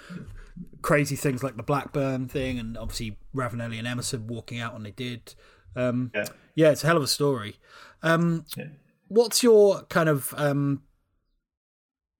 crazy 0.80 1.14
things 1.14 1.43
like 1.43 1.57
the 1.57 1.62
Blackburn 1.62 2.28
thing, 2.28 2.59
and 2.59 2.76
obviously 2.76 3.18
Ravanelli 3.34 3.78
and 3.78 3.86
Emerson 3.86 4.26
walking 4.26 4.59
out 4.59 4.72
when 4.72 4.82
they 4.82 4.90
did. 4.90 5.34
Um, 5.76 6.11
yeah. 6.14 6.24
yeah, 6.55 6.70
it's 6.70 6.82
a 6.82 6.86
hell 6.88 6.97
of 6.97 7.03
a 7.03 7.09
story. 7.09 7.59
Um, 8.03 8.45
yeah. 8.57 8.66
What's 9.09 9.43
your 9.43 9.82
kind 9.84 10.09
of 10.09 10.34
um, 10.36 10.82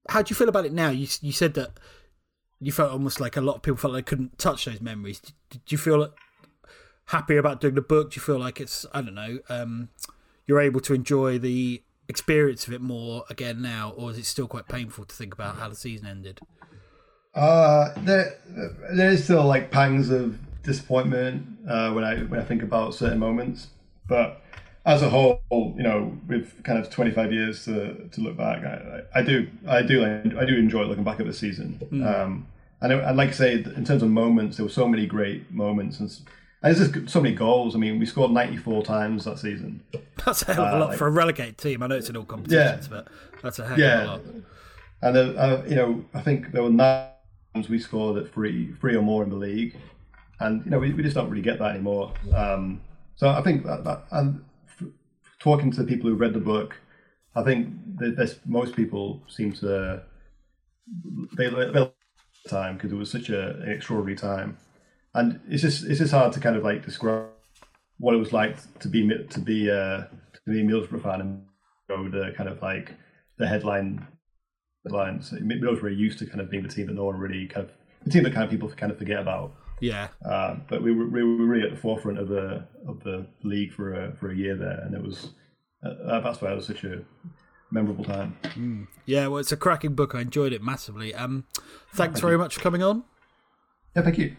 how 0.09 0.23
do 0.23 0.31
you 0.31 0.37
feel 0.37 0.49
about 0.49 0.66
it 0.66 0.73
now? 0.73 0.91
You 0.91 1.09
you 1.20 1.33
said 1.33 1.55
that 1.55 1.79
you 2.61 2.70
felt 2.70 2.93
almost 2.93 3.20
like 3.20 3.37
a 3.37 3.41
lot 3.41 3.57
of 3.57 3.62
people 3.62 3.79
felt 3.79 3.95
they 3.95 4.03
couldn't 4.03 4.39
touch 4.39 4.66
those 4.66 4.81
memories. 4.81 5.18
Did, 5.18 5.35
did 5.51 5.73
you 5.73 5.79
feel 5.79 6.12
happy 7.07 7.37
about 7.37 7.61
doing 7.61 7.75
the 7.75 7.83
book? 7.83 8.12
Do 8.12 8.16
you 8.16 8.23
feel 8.23 8.39
like 8.39 8.61
it's 8.61 8.87
I 8.93 9.03
don't 9.03 9.14
know 9.14 9.39
um, 9.49 9.89
you're 10.47 10.61
able 10.61 10.81
to 10.81 10.95
enjoy 10.95 11.39
the 11.39 11.83
experience 12.09 12.66
of 12.66 12.72
it 12.72 12.80
more 12.80 13.24
again 13.30 13.62
now, 13.62 13.92
or 13.96 14.11
is 14.11 14.18
it 14.18 14.26
still 14.26 14.48
quite 14.48 14.68
painful 14.68 15.05
to 15.05 15.14
think 15.14 15.32
about 15.32 15.57
how 15.57 15.68
the 15.68 15.76
season 15.76 16.07
ended? 16.07 16.40
Uh, 17.34 17.92
there 17.98 18.38
there 18.92 19.11
is 19.11 19.24
still 19.24 19.44
like 19.44 19.70
pangs 19.70 20.11
of 20.11 20.38
disappointment 20.62 21.46
uh, 21.68 21.92
when 21.92 22.05
I 22.05 22.18
when 22.20 22.40
I 22.40 22.44
think 22.44 22.62
about 22.62 22.94
certain 22.94 23.18
moments. 23.18 23.68
But 24.07 24.42
as 24.84 25.03
a 25.03 25.09
whole, 25.09 25.40
you 25.50 25.82
know, 25.82 26.18
with 26.26 26.62
kind 26.64 26.78
of 26.78 26.90
25 26.90 27.32
years 27.32 27.64
to, 27.66 28.09
to 28.09 28.20
look 28.20 28.36
back, 28.36 28.64
I, 28.64 29.03
I 29.14 29.22
do 29.22 29.48
I 29.66 29.82
do 29.82 30.05
I 30.38 30.44
do 30.44 30.55
enjoy 30.57 30.84
looking 30.84 31.05
back 31.05 31.20
at 31.20 31.26
the 31.26 31.32
season. 31.32 31.80
Mm. 31.90 32.07
Um, 32.07 32.46
and, 32.80 32.92
I, 32.92 32.96
and 32.96 33.16
like 33.16 33.28
I 33.28 33.32
say, 33.32 33.55
in 33.55 33.84
terms 33.84 34.03
of 34.03 34.11
moments, 34.11 34.57
there 34.57 34.66
were 34.66 34.72
so 34.72 34.88
many 34.88 35.07
great 35.07 35.50
moments 35.50 36.00
and. 36.00 36.11
And 36.63 36.77
there's 36.77 36.91
just 36.91 37.11
so 37.11 37.21
many 37.21 37.35
goals. 37.35 37.75
I 37.75 37.79
mean, 37.79 37.99
we 37.99 38.07
scored 38.07 38.31
94 38.31 38.85
times 38.85 39.25
that 39.25 39.39
season. 39.39 39.83
That's 40.25 40.43
a 40.43 40.55
hell 40.55 40.65
of 40.65 40.75
a 40.75 40.79
lot 40.79 40.83
uh, 40.83 40.89
like, 40.91 40.99
for 40.99 41.09
a 41.09 41.11
relegated 41.11 41.59
team. 41.59 41.83
I 41.83 41.89
know 41.89 41.97
it's 41.97 42.09
in 42.09 42.17
all 42.17 42.25
competitions, 42.25 42.89
yeah, 42.89 43.03
but 43.03 43.09
that's 43.43 43.59
a 43.59 43.67
heck 43.67 43.79
yeah. 43.79 44.03
of 44.03 44.05
a 44.05 44.13
lot. 44.13 44.21
And, 45.03 45.17
uh, 45.17 45.21
uh, 45.41 45.65
you 45.69 45.75
know, 45.75 46.05
I 46.15 46.21
think 46.21 46.53
there 46.53 46.63
were 46.63 46.71
nine 46.71 47.09
times 47.55 47.69
we 47.69 47.81
scored 47.81 48.25
at 48.25 48.33
three, 48.33 48.73
three 48.81 48.95
or 48.95 49.03
more 49.03 49.25
in 49.25 49.31
the 49.31 49.37
league 49.37 49.77
and 50.43 50.65
you 50.65 50.71
know 50.71 50.79
we, 50.79 50.93
we 50.93 51.03
just 51.03 51.15
don't 51.15 51.31
really 51.31 51.43
get 51.43 51.59
that 51.59 51.71
anymore. 51.71 52.13
Um, 52.35 52.81
so 53.17 53.29
I 53.29 53.43
think 53.43 53.65
that, 53.65 53.85
that 53.85 54.05
and 54.11 54.45
f- 54.69 54.89
talking 55.39 55.71
to 55.71 55.83
the 55.83 55.87
people 55.87 56.11
who 56.11 56.17
read 56.17 56.35
the 56.35 56.41
book, 56.41 56.77
I 57.35 57.43
think 57.43 57.69
that 57.99 58.39
most 58.47 58.75
people 58.75 59.23
seem 59.29 59.53
to 59.55 60.03
they 61.37 61.49
they 61.49 61.93
time 62.49 62.77
because 62.77 62.93
it 62.93 62.97
was 62.97 63.11
such 63.11 63.31
a, 63.31 63.57
an 63.61 63.71
extraordinary 63.71 64.17
time, 64.17 64.59
and 65.15 65.41
it's 65.49 65.63
just 65.63 65.85
it's 65.85 65.99
just 65.99 66.13
hard 66.13 66.33
to 66.33 66.41
kind 66.41 66.57
of 66.57 66.63
like 66.63 66.85
describe 66.85 67.29
what 67.99 68.15
it 68.15 68.19
was 68.19 68.33
like 68.33 68.57
to 68.81 68.89
be 68.89 69.09
to 69.31 69.41
be 69.41 69.71
uh, 69.71 70.05
to 70.05 70.41
be 70.47 70.61
a 70.61 70.65
Middlesbrough 70.65 71.03
fan 71.03 71.21
and 71.21 71.45
go 71.89 72.09
the 72.09 72.33
kind 72.37 72.49
of 72.49 72.61
like 72.63 72.95
the 73.39 73.47
headline 73.47 74.07
headlines. 74.85 75.31
Middlesbrough 75.33 75.83
were 75.83 75.91
used 75.91 76.19
to 76.21 76.27
kind 76.27 76.41
of 76.41 76.51
being 76.51 76.63
the 76.63 76.69
team 76.69 76.87
that 76.87 76.95
no 76.95 77.05
one 77.05 77.17
really 77.17 77.47
kind 77.47 77.67
of 77.67 77.73
the 78.05 78.11
team 78.11 78.25
that 78.25 78.33
kind 78.33 78.45
of 78.45 78.51
people 78.51 78.69
kind 78.71 78.91
of 78.93 78.99
forget 78.99 79.21
about. 79.21 79.55
Yeah. 79.81 80.09
Uh, 80.25 80.57
but 80.69 80.83
we 80.83 80.93
were, 80.93 81.09
we 81.09 81.23
were 81.25 81.45
really 81.45 81.65
at 81.65 81.75
the 81.75 81.81
forefront 81.81 82.19
of 82.19 82.29
the 82.29 82.67
of 82.87 83.03
the 83.03 83.27
league 83.43 83.73
for 83.73 83.95
a 83.95 84.13
for 84.17 84.31
a 84.31 84.37
year 84.37 84.57
there, 84.57 84.81
and 84.81 84.95
it 84.95 85.03
was 85.03 85.31
uh, 85.85 86.21
that's 86.21 86.41
why 86.41 86.53
it 86.53 86.57
was 86.57 86.67
such 86.67 86.85
a 86.85 87.03
memorable 87.71 88.05
time. 88.05 88.37
Mm. 88.43 88.87
Yeah, 89.07 89.27
well, 89.27 89.39
it's 89.39 89.53
a 89.53 89.57
cracking 89.57 89.95
book. 89.95 90.15
I 90.15 90.21
enjoyed 90.21 90.53
it 90.53 90.63
massively. 90.63 91.15
Um, 91.15 91.45
thanks 91.95 92.21
very 92.21 92.39
much 92.39 92.55
for 92.55 92.61
coming 92.61 92.83
on. 92.83 93.05
Yeah, 93.97 94.03
thank 94.03 94.19
you. 94.19 94.37